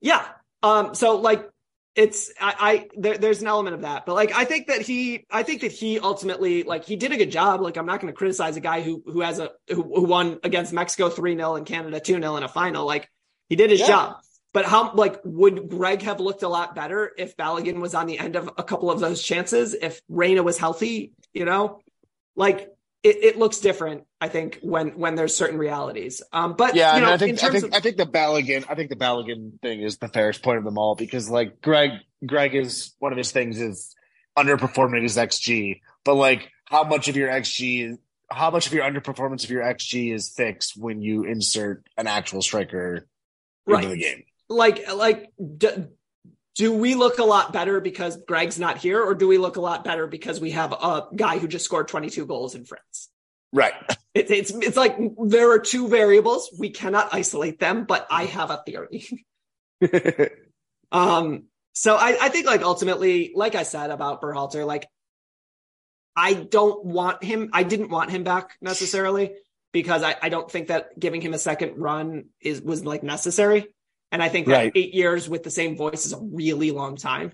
Yeah. 0.03 0.23
Um, 0.63 0.95
so 0.95 1.17
like 1.17 1.49
it's 1.97 2.31
I, 2.39 2.55
I 2.61 2.89
there, 2.97 3.17
there's 3.17 3.41
an 3.41 3.49
element 3.49 3.75
of 3.75 3.81
that, 3.83 4.05
but 4.05 4.15
like 4.15 4.31
I 4.33 4.45
think 4.45 4.67
that 4.67 4.83
he 4.83 5.25
I 5.31 5.43
think 5.43 5.63
that 5.63 5.73
he 5.73 5.99
ultimately 5.99 6.63
like 6.63 6.85
he 6.85 6.97
did 6.97 7.11
a 7.13 7.17
good 7.17 7.31
job. 7.31 7.63
Like 7.63 7.79
I'm 7.79 7.87
not 7.87 8.01
going 8.01 8.13
to 8.13 8.17
criticize 8.17 8.57
a 8.59 8.61
guy 8.61 8.83
who 8.83 9.03
who 9.07 9.23
has 9.23 9.39
a 9.39 9.51
who, 9.69 9.83
who 9.83 10.05
won 10.05 10.39
against 10.45 10.75
Mexico 10.75 11.09
three 11.09 11.35
0 11.35 11.57
and 11.57 11.65
Canada 11.67 12.01
two 12.01 12.21
0 12.21 12.37
in 12.37 12.43
a 12.43 12.49
final. 12.49 12.85
Like 12.87 13.09
he 13.49 13.57
did 13.57 13.71
his 13.71 13.81
Yeah. 13.81 13.87
job. 13.87 14.17
But 14.53 14.67
how 14.67 14.93
like 14.95 15.21
would 15.25 15.71
Greg 15.71 16.03
have 16.03 16.21
looked 16.21 16.43
a 16.43 16.49
lot 16.49 16.75
better 16.75 17.11
if 17.17 17.35
Balogun 17.37 17.81
was 17.81 17.95
on 17.95 18.07
the 18.07 18.19
end 18.19 18.37
of 18.37 18.51
a 18.59 18.63
couple 18.63 18.91
of 18.91 19.01
those 19.01 19.23
chances? 19.23 19.73
If 19.75 20.03
Reyna 20.09 20.43
was 20.43 20.59
healthy, 20.59 21.13
you 21.33 21.47
know, 21.47 21.81
like 22.37 22.69
it, 23.03 23.17
it 23.23 23.39
looks 23.39 23.59
different. 23.61 24.05
I 24.21 24.29
think 24.29 24.59
when 24.63 24.99
when 24.99 25.15
there's 25.15 25.35
certain 25.37 25.59
realities. 25.59 26.23
Um, 26.33 26.55
but 26.55 26.75
Yeah, 26.75 26.97
you 26.97 27.03
know, 27.03 27.11
I 27.11 27.13
in 27.15 27.19
think 27.19 27.39
I 27.39 27.49
terms 27.49 27.53
think 27.63 27.65
of 27.73 27.75
I 27.75 27.81
think 27.81 27.97
the 27.97 28.07
Balogun 28.07 28.65
I 28.69 28.75
think 28.75 28.91
the 28.91 28.97
Balogun 28.97 29.61
thing 29.61 29.81
is 29.83 29.99
the 29.99 30.09
fairest 30.09 30.43
point 30.43 30.59
of 30.59 30.65
them 30.65 30.79
all 30.79 30.95
because 30.95 31.31
like 31.31 31.61
Greg 31.61 31.91
Greg 32.27 32.55
is 32.55 32.95
one 32.99 33.13
of 33.13 33.19
his 33.19 33.31
things 33.31 33.61
is 33.61 33.95
underperforming 34.37 35.03
his 35.03 35.17
XG, 35.17 35.81
but 36.05 36.15
like 36.15 36.51
how 36.65 36.85
much 36.85 37.09
of 37.09 37.17
your 37.17 37.29
XG 37.29 37.97
how 38.31 38.51
much 38.51 38.67
of 38.67 38.75
your 38.75 38.85
underperformance 38.85 39.45
of 39.45 39.51
your 39.51 39.63
XG 39.63 40.13
is 40.13 40.29
fixed 40.37 40.75
when 40.77 41.01
you 41.01 41.25
insert 41.25 41.87
an 41.97 42.07
actual 42.07 42.43
striker 42.43 43.07
Right. 43.67 43.85
into 43.85 43.95
the 43.95 44.01
game? 44.03 44.25
like 44.49 44.91
like 44.95 45.31
do, 45.57 45.89
do 46.59 46.73
we 46.73 46.97
look 46.97 47.19
a 47.19 47.25
lot 47.25 47.53
better 47.53 47.81
because 47.81 48.19
Greg's 48.27 48.59
not 48.59 48.77
here 48.77 49.03
or 49.03 49.15
do 49.15 49.27
we 49.29 49.39
look 49.39 49.57
a 49.57 49.61
lot 49.61 49.85
better 49.85 50.07
because 50.07 50.41
we 50.41 50.51
have 50.51 50.73
a 50.73 51.07
guy 51.15 51.39
who 51.39 51.49
just 51.49 51.65
scored 51.65 51.89
22 51.89 52.27
goals 52.27 52.55
in 52.55 52.67
France 52.67 53.09
Right. 53.51 53.73
it, 54.13 54.31
it's 54.31 54.51
it's 54.51 54.77
like 54.77 54.99
there 55.25 55.53
are 55.53 55.59
two 55.59 55.89
variables 55.89 56.51
we 56.59 56.69
cannot 56.71 57.15
isolate 57.15 57.59
them 57.59 57.85
but 57.85 58.07
I 58.11 58.27
have 58.27 58.51
a 58.51 58.63
theory 58.67 59.07
um 60.93 61.45
so 61.73 61.97
I 61.97 62.19
I 62.21 62.29
think 62.29 62.47
like 62.47 62.61
ultimately 62.63 63.33
like 63.35 63.55
I 63.55 63.63
said 63.63 63.91
about 63.91 64.21
Berhalter 64.21 64.67
like 64.67 64.87
I 66.15 66.35
don't 66.35 66.85
want 66.85 67.23
him 67.25 67.51
I 67.55 67.63
didn't 67.63 67.91
want 67.91 68.11
him 68.11 68.25
back 68.25 68.59
necessarily 68.61 69.35
because 69.73 70.03
I, 70.03 70.17
I 70.21 70.29
don't 70.29 70.51
think 70.51 70.69
that 70.69 70.99
giving 70.99 71.21
him 71.21 71.35
a 71.35 71.39
second 71.39 71.79
run 71.79 72.27
is 72.41 72.61
was 72.61 72.85
like 72.85 73.03
necessary. 73.03 73.69
And 74.11 74.23
I 74.23 74.29
think 74.29 74.47
that 74.47 74.53
Right. 74.53 74.73
eight 74.75 74.95
years 74.95 75.29
with 75.29 75.43
the 75.43 75.51
same 75.51 75.77
voice 75.77 76.07
is 76.07 76.13
a 76.13 76.19
really 76.21 76.71
long 76.71 76.97
time. 76.97 77.33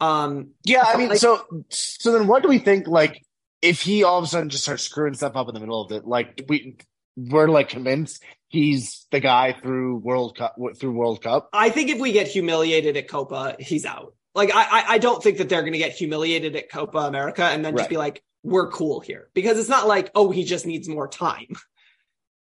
Um, 0.00 0.50
Yeah, 0.64 0.82
I 0.86 0.96
mean, 0.96 1.08
Like- 1.10 1.18
so 1.18 1.44
so 1.68 2.12
then 2.12 2.26
what 2.26 2.42
do 2.42 2.48
we 2.48 2.58
think? 2.58 2.86
Like, 2.86 3.22
if 3.62 3.80
he 3.82 4.04
all 4.04 4.18
of 4.18 4.24
a 4.24 4.26
sudden 4.26 4.50
just 4.50 4.62
starts 4.64 4.82
screwing 4.84 5.14
stuff 5.14 5.34
up 5.36 5.48
in 5.48 5.54
the 5.54 5.60
middle 5.60 5.80
of 5.82 5.90
it, 5.92 6.06
like 6.06 6.44
we 6.48 6.76
we're 7.16 7.48
like 7.48 7.70
convinced 7.70 8.22
he's 8.48 9.06
the 9.10 9.20
guy 9.20 9.52
through 9.62 9.96
World 9.96 10.36
Cup 10.36 10.54
through 10.78 10.92
World 10.92 11.22
Cup. 11.22 11.48
I 11.52 11.70
think 11.70 11.88
if 11.90 11.98
we 11.98 12.12
get 12.12 12.28
humiliated 12.28 12.96
at 12.98 13.08
Copa, 13.08 13.56
he's 13.58 13.86
out. 13.86 14.14
Like 14.34 14.54
I, 14.54 14.62
I, 14.64 14.84
I 14.94 14.98
don't 14.98 15.22
think 15.22 15.38
that 15.38 15.48
they're 15.48 15.62
going 15.62 15.72
to 15.72 15.78
get 15.78 15.92
humiliated 15.92 16.54
at 16.56 16.70
Copa 16.70 16.98
America 16.98 17.42
and 17.44 17.64
then 17.64 17.72
just 17.74 17.84
Right. 17.84 17.90
be 17.90 17.96
like, 17.96 18.22
"We're 18.42 18.70
cool 18.70 19.00
here," 19.00 19.30
because 19.32 19.58
it's 19.58 19.70
not 19.70 19.88
like, 19.88 20.10
"Oh, 20.14 20.30
he 20.30 20.44
just 20.44 20.66
needs 20.66 20.88
more 20.88 21.08
time." 21.08 21.48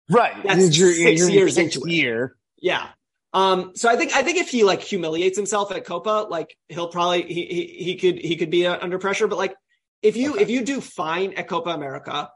Right, 0.09 0.34
That's 0.43 0.78
You're- 0.78 0.93
six 0.93 1.19
you're 1.21 1.30
years 1.30 1.55
sixth 1.55 1.75
into 1.78 1.88
it. 1.88 1.93
year. 1.93 2.36
Yeah. 2.57 2.88
Um, 3.34 3.71
so 3.75 3.89
I 3.89 3.95
think 3.95 4.15
I 4.15 4.21
think 4.21 4.38
if 4.38 4.49
he 4.49 4.63
like 4.63 4.81
humiliates 4.81 5.38
himself 5.38 5.71
at 5.71 5.86
Copa, 5.86 6.27
like 6.29 6.55
he'll 6.69 6.88
probably 6.88 7.23
he 7.23 7.45
he, 7.45 7.84
he 7.84 7.95
could 7.95 8.19
he 8.19 8.36
could 8.36 8.51
be 8.51 8.67
uh, 8.67 8.77
under 8.79 8.99
pressure. 8.99 9.27
But 9.27 9.38
like 9.38 9.55
if 10.01 10.15
you 10.15 10.34
Okay. 10.34 10.43
if 10.43 10.49
you 10.49 10.63
do 10.63 10.79
fine 10.81 11.34
at 11.34 11.47
Copa 11.47 11.71
America, 11.71 12.29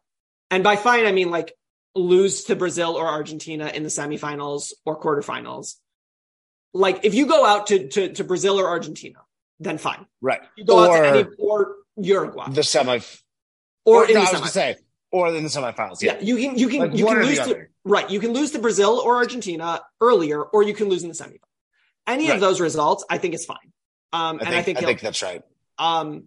and 0.50 0.64
by 0.64 0.76
fine 0.76 1.06
I 1.06 1.12
mean 1.12 1.30
like 1.30 1.54
lose 1.94 2.46
to 2.46 2.56
Brazil 2.56 2.96
or 2.96 3.08
Argentina 3.08 3.68
in 3.68 3.84
the 3.84 3.90
semifinals 3.90 4.74
or 4.86 5.00
quarterfinals, 5.00 5.76
like 6.74 7.06
if 7.06 7.14
you 7.14 7.28
go 7.28 7.46
out 7.46 7.68
to 7.68 7.88
to, 7.90 8.14
to 8.14 8.24
Brazil 8.24 8.60
or 8.60 8.68
Argentina, 8.68 9.20
then 9.60 9.78
fine. 9.78 10.06
Right, 10.20 10.42
You 10.56 10.66
go 10.66 10.80
out 10.80 10.90
or 10.90 10.98
to 10.98 11.08
any 11.08 11.26
or 11.38 11.76
Uruguay 11.98 12.50
the 12.50 12.64
semi 12.64 12.98
or, 13.86 14.04
or, 14.04 14.06
in 14.06 14.16
no, 14.16 14.22
the 14.22 14.28
I 14.28 14.32
was 14.32 14.40
gonna 14.40 14.48
say 14.48 14.78
or 15.12 15.28
in 15.28 15.44
the 15.44 15.50
semifinals. 15.50 16.02
Yeah, 16.02 16.16
Yeah, 16.16 16.22
you 16.22 16.38
can 16.38 16.58
you 16.58 16.68
can 16.70 16.80
Like 16.80 16.98
you 16.98 17.06
can 17.06 17.22
lose 17.22 17.40
to. 17.40 17.67
Right. 17.88 18.10
You 18.10 18.20
can 18.20 18.34
lose 18.34 18.52
to 18.52 18.60
Brazil 18.60 19.00
or 19.04 19.18
Argentina 19.18 19.82
earlier, 20.02 20.42
or 20.42 20.64
you 20.64 20.74
can 20.74 20.90
lose 20.90 21.04
in 21.04 21.10
the 21.10 21.16
semifinal. 21.16 21.40
Any 22.06 22.28
Right. 22.28 22.36
of 22.36 22.42
those 22.42 22.62
results, 22.62 23.04
I 23.10 23.18
think 23.18 23.34
is 23.34 23.46
fine. 23.46 23.58
Um, 24.14 24.38
I 24.42 24.46
and 24.46 24.50
I 24.50 24.62
think 24.62 24.66
think, 24.66 24.78
I 24.80 24.82
think 24.86 25.02
that's 25.02 25.22
right. 25.22 25.42
um, 25.78 26.26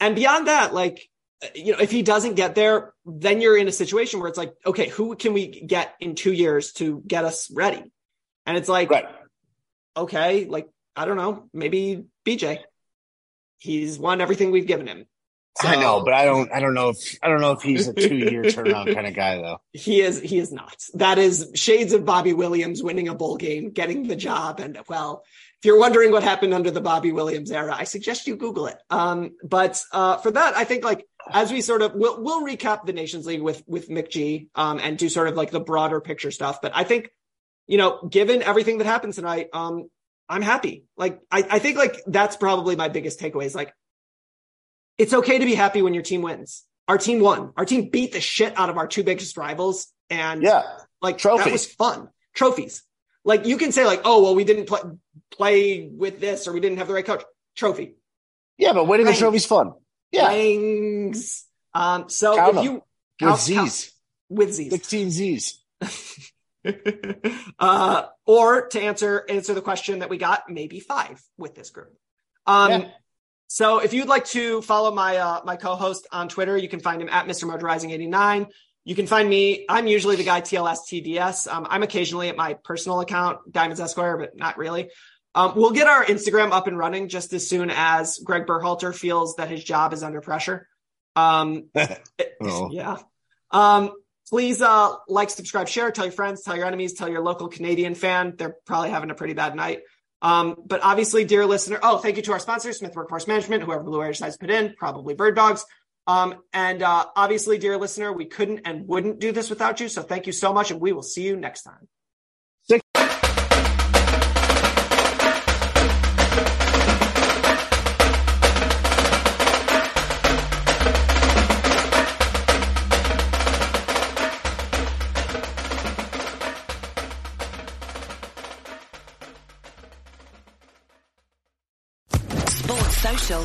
and 0.00 0.14
beyond 0.16 0.48
that, 0.48 0.74
like 0.74 1.08
you 1.54 1.72
know, 1.72 1.78
if 1.78 1.90
he 1.90 2.02
doesn't 2.02 2.34
get 2.34 2.54
there, 2.54 2.94
then 3.04 3.40
you're 3.42 3.56
in 3.58 3.68
a 3.68 3.72
situation 3.72 4.20
where 4.20 4.28
it's 4.28 4.38
like, 4.38 4.54
okay, 4.64 4.88
who 4.88 5.14
can 5.16 5.34
we 5.34 5.48
get 5.48 5.94
in 6.00 6.14
two 6.14 6.32
years 6.32 6.72
to 6.74 7.02
get 7.06 7.24
us 7.24 7.50
ready? 7.50 7.92
And 8.46 8.56
it's 8.56 8.68
like, 8.70 8.90
Right. 8.90 9.06
okay, 9.96 10.46
like, 10.46 10.68
I 10.96 11.04
don't 11.04 11.16
know, 11.18 11.48
maybe 11.52 12.04
BJ. 12.24 12.60
He's 13.58 13.98
won 13.98 14.20
everything 14.20 14.50
we've 14.50 14.66
given 14.66 14.86
him. 14.86 15.06
I 15.62 15.76
know, 15.76 16.02
but 16.04 16.12
I 16.12 16.24
don't. 16.24 16.52
I 16.52 16.60
don't 16.60 16.74
know 16.74 16.90
if 16.90 17.18
I 17.22 17.28
don't 17.28 17.40
know 17.40 17.52
if 17.52 17.62
he's 17.62 17.88
a 17.88 17.94
two-year 17.94 18.42
turnaround 18.44 18.94
kind 18.94 19.06
of 19.06 19.14
guy, 19.14 19.36
though. 19.36 19.60
He 19.72 20.00
is 20.00 20.20
he 20.20 20.38
is 20.38 20.52
not. 20.52 20.84
That 20.94 21.18
is 21.18 21.50
shades 21.54 21.92
of 21.92 22.04
Bobby 22.04 22.32
Williams 22.32 22.82
winning 22.82 23.08
a 23.08 23.14
bowl 23.14 23.36
game, 23.36 23.70
getting 23.70 24.06
the 24.06 24.16
job, 24.16 24.60
and 24.60 24.78
well, 24.88 25.24
if 25.58 25.64
you're 25.64 25.78
wondering 25.78 26.12
what 26.12 26.22
happened 26.22 26.52
under 26.52 26.70
the 26.70 26.80
Bobby 26.80 27.12
Williams 27.12 27.50
era, 27.50 27.74
I 27.76 27.84
suggest 27.84 28.26
you 28.26 28.36
Google 28.36 28.66
it. 28.66 28.78
Um, 28.90 29.36
but 29.42 29.82
uh, 29.92 30.18
for 30.18 30.30
that, 30.30 30.56
I 30.56 30.64
think 30.64 30.84
like 30.84 31.06
as 31.30 31.50
we 31.50 31.60
sort 31.60 31.82
of 31.82 31.94
we'll 31.94 32.22
we'll 32.22 32.44
recap 32.44 32.84
the 32.84 32.92
Nations 32.92 33.26
League 33.26 33.42
with 33.42 33.62
with 33.66 33.88
McG 33.88 34.48
um, 34.54 34.78
and 34.78 34.98
do 34.98 35.08
sort 35.08 35.28
of 35.28 35.36
like 35.36 35.50
the 35.50 35.60
broader 35.60 36.00
picture 36.00 36.30
stuff. 36.30 36.60
But 36.60 36.72
I 36.74 36.84
think 36.84 37.10
you 37.66 37.78
know, 37.78 38.06
given 38.08 38.42
everything 38.42 38.78
that 38.78 38.86
happened 38.86 39.14
tonight, 39.14 39.48
um, 39.52 39.88
I'm 40.28 40.42
happy. 40.42 40.84
Like 40.96 41.20
I, 41.30 41.44
I 41.50 41.58
think 41.58 41.78
like 41.78 41.96
that's 42.06 42.36
probably 42.36 42.76
my 42.76 42.88
biggest 42.88 43.20
takeaway 43.20 43.44
is 43.44 43.54
like 43.54 43.72
it's 44.98 45.12
okay 45.12 45.38
to 45.38 45.44
be 45.44 45.54
happy 45.54 45.82
when 45.82 45.94
your 45.94 46.02
team 46.02 46.22
wins. 46.22 46.64
Our 46.88 46.98
team 46.98 47.20
won. 47.20 47.52
Our 47.56 47.64
team 47.64 47.90
beat 47.90 48.12
the 48.12 48.20
shit 48.20 48.56
out 48.58 48.70
of 48.70 48.76
our 48.78 48.86
two 48.86 49.02
biggest 49.02 49.36
rivals. 49.36 49.88
And 50.08 50.42
Yeah, 50.42 50.62
like 51.02 51.18
Trophy. 51.18 51.44
that 51.44 51.52
was 51.52 51.66
fun. 51.66 52.08
Trophies. 52.34 52.82
Like 53.24 53.44
you 53.46 53.56
can 53.58 53.72
say 53.72 53.84
like, 53.84 54.02
oh 54.04 54.22
well, 54.22 54.34
we 54.36 54.44
didn't 54.44 54.66
play 54.66 54.80
play 55.32 55.88
with 55.90 56.20
this 56.20 56.46
or 56.46 56.52
we 56.52 56.60
didn't 56.60 56.78
have 56.78 56.86
the 56.88 56.94
right 56.94 57.04
coach. 57.04 57.24
Trophy. 57.56 57.96
yeah, 58.58 58.72
but 58.72 58.84
winning 58.86 59.06
the 59.06 59.14
trophy's 59.14 59.46
fun. 59.46 59.72
Yeah. 60.12 60.28
Um 61.74 62.08
so 62.08 62.36
Count 62.36 62.58
if 62.58 62.64
you 62.64 62.72
with 62.74 62.82
count- 63.18 63.40
Z's, 63.40 63.92
with 64.28 64.52
Z's. 64.54 64.70
sixteen 64.70 65.10
Z's. 65.10 65.60
uh, 67.58 68.06
or 68.26 68.66
to 68.68 68.80
answer 68.80 69.24
answer 69.28 69.54
the 69.54 69.62
question 69.62 70.00
that 70.00 70.10
we 70.10 70.18
got, 70.18 70.48
maybe 70.50 70.80
five 70.80 71.22
with 71.38 71.54
this 71.54 71.70
group. 71.70 71.92
Um, 72.46 72.70
Yeah. 72.70 72.88
So 73.48 73.78
if 73.78 73.92
you'd 73.92 74.08
like 74.08 74.24
to 74.26 74.60
follow 74.62 74.92
my 74.92 75.16
uh, 75.18 75.40
my 75.44 75.56
co-host 75.56 76.06
on 76.12 76.28
Twitter, 76.28 76.56
you 76.56 76.68
can 76.68 76.80
find 76.80 77.00
him 77.00 77.08
at 77.08 77.26
Mr. 77.26 77.46
Motorizing 77.46 77.90
89. 77.90 78.46
You 78.84 78.94
can 78.94 79.06
find 79.06 79.28
me. 79.28 79.64
I'm 79.68 79.86
usually 79.86 80.16
the 80.16 80.24
guy 80.24 80.40
TLS 80.40 80.78
TDS. 80.90 81.52
Um, 81.52 81.66
I'm 81.68 81.82
occasionally 81.82 82.28
at 82.28 82.36
my 82.36 82.54
personal 82.54 83.00
account, 83.00 83.38
Diamonds 83.50 83.80
Esquire, 83.80 84.16
but 84.16 84.36
not 84.36 84.58
really. 84.58 84.90
Um, 85.34 85.52
we'll 85.54 85.72
get 85.72 85.86
our 85.86 86.04
Instagram 86.04 86.52
up 86.52 86.66
and 86.66 86.78
running 86.78 87.08
just 87.08 87.32
as 87.32 87.48
soon 87.48 87.70
as 87.70 88.18
Greg 88.18 88.46
Berhalter 88.46 88.94
feels 88.94 89.36
that 89.36 89.50
his 89.50 89.62
job 89.62 89.92
is 89.92 90.02
under 90.02 90.20
pressure. 90.20 90.68
Um, 91.14 91.68
Oh. 92.40 92.68
yeah. 92.70 92.98
Um, 93.50 93.92
please 94.28 94.60
uh, 94.62 94.94
like, 95.08 95.30
subscribe, 95.30 95.68
share, 95.68 95.90
tell 95.90 96.04
your 96.04 96.12
friends, 96.12 96.42
tell 96.42 96.56
your 96.56 96.66
enemies, 96.66 96.94
tell 96.94 97.08
your 97.08 97.22
local 97.22 97.48
Canadian 97.48 97.94
fan. 97.94 98.34
They're 98.36 98.56
probably 98.66 98.90
having 98.90 99.10
a 99.10 99.14
pretty 99.14 99.34
bad 99.34 99.54
night. 99.56 99.80
Um, 100.22 100.56
but 100.64 100.80
obviously, 100.82 101.24
dear 101.24 101.46
listener, 101.46 101.78
oh, 101.82 101.98
thank 101.98 102.16
you 102.16 102.22
to 102.22 102.32
our 102.32 102.38
sponsor, 102.38 102.72
Smith 102.72 102.94
Workforce 102.94 103.26
Management, 103.26 103.62
whoever 103.62 103.82
Blue 103.82 104.02
Air 104.02 104.08
decides 104.08 104.36
to 104.36 104.40
put 104.40 104.50
in, 104.50 104.74
probably 104.76 105.14
Bird 105.14 105.36
Dogs. 105.36 105.64
Um, 106.06 106.36
and 106.52 106.82
uh, 106.82 107.06
obviously, 107.16 107.58
dear 107.58 107.76
listener, 107.76 108.12
we 108.12 108.26
couldn't 108.26 108.60
and 108.64 108.86
wouldn't 108.86 109.18
do 109.18 109.32
this 109.32 109.50
without 109.50 109.80
you. 109.80 109.88
So 109.88 110.02
thank 110.02 110.26
you 110.26 110.32
so 110.32 110.52
much, 110.52 110.70
and 110.70 110.80
we 110.80 110.92
will 110.92 111.02
see 111.02 111.22
you 111.24 111.36
next 111.36 111.62
time. 111.62 111.88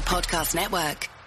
Podcast 0.01 0.53
Network. 0.53 1.20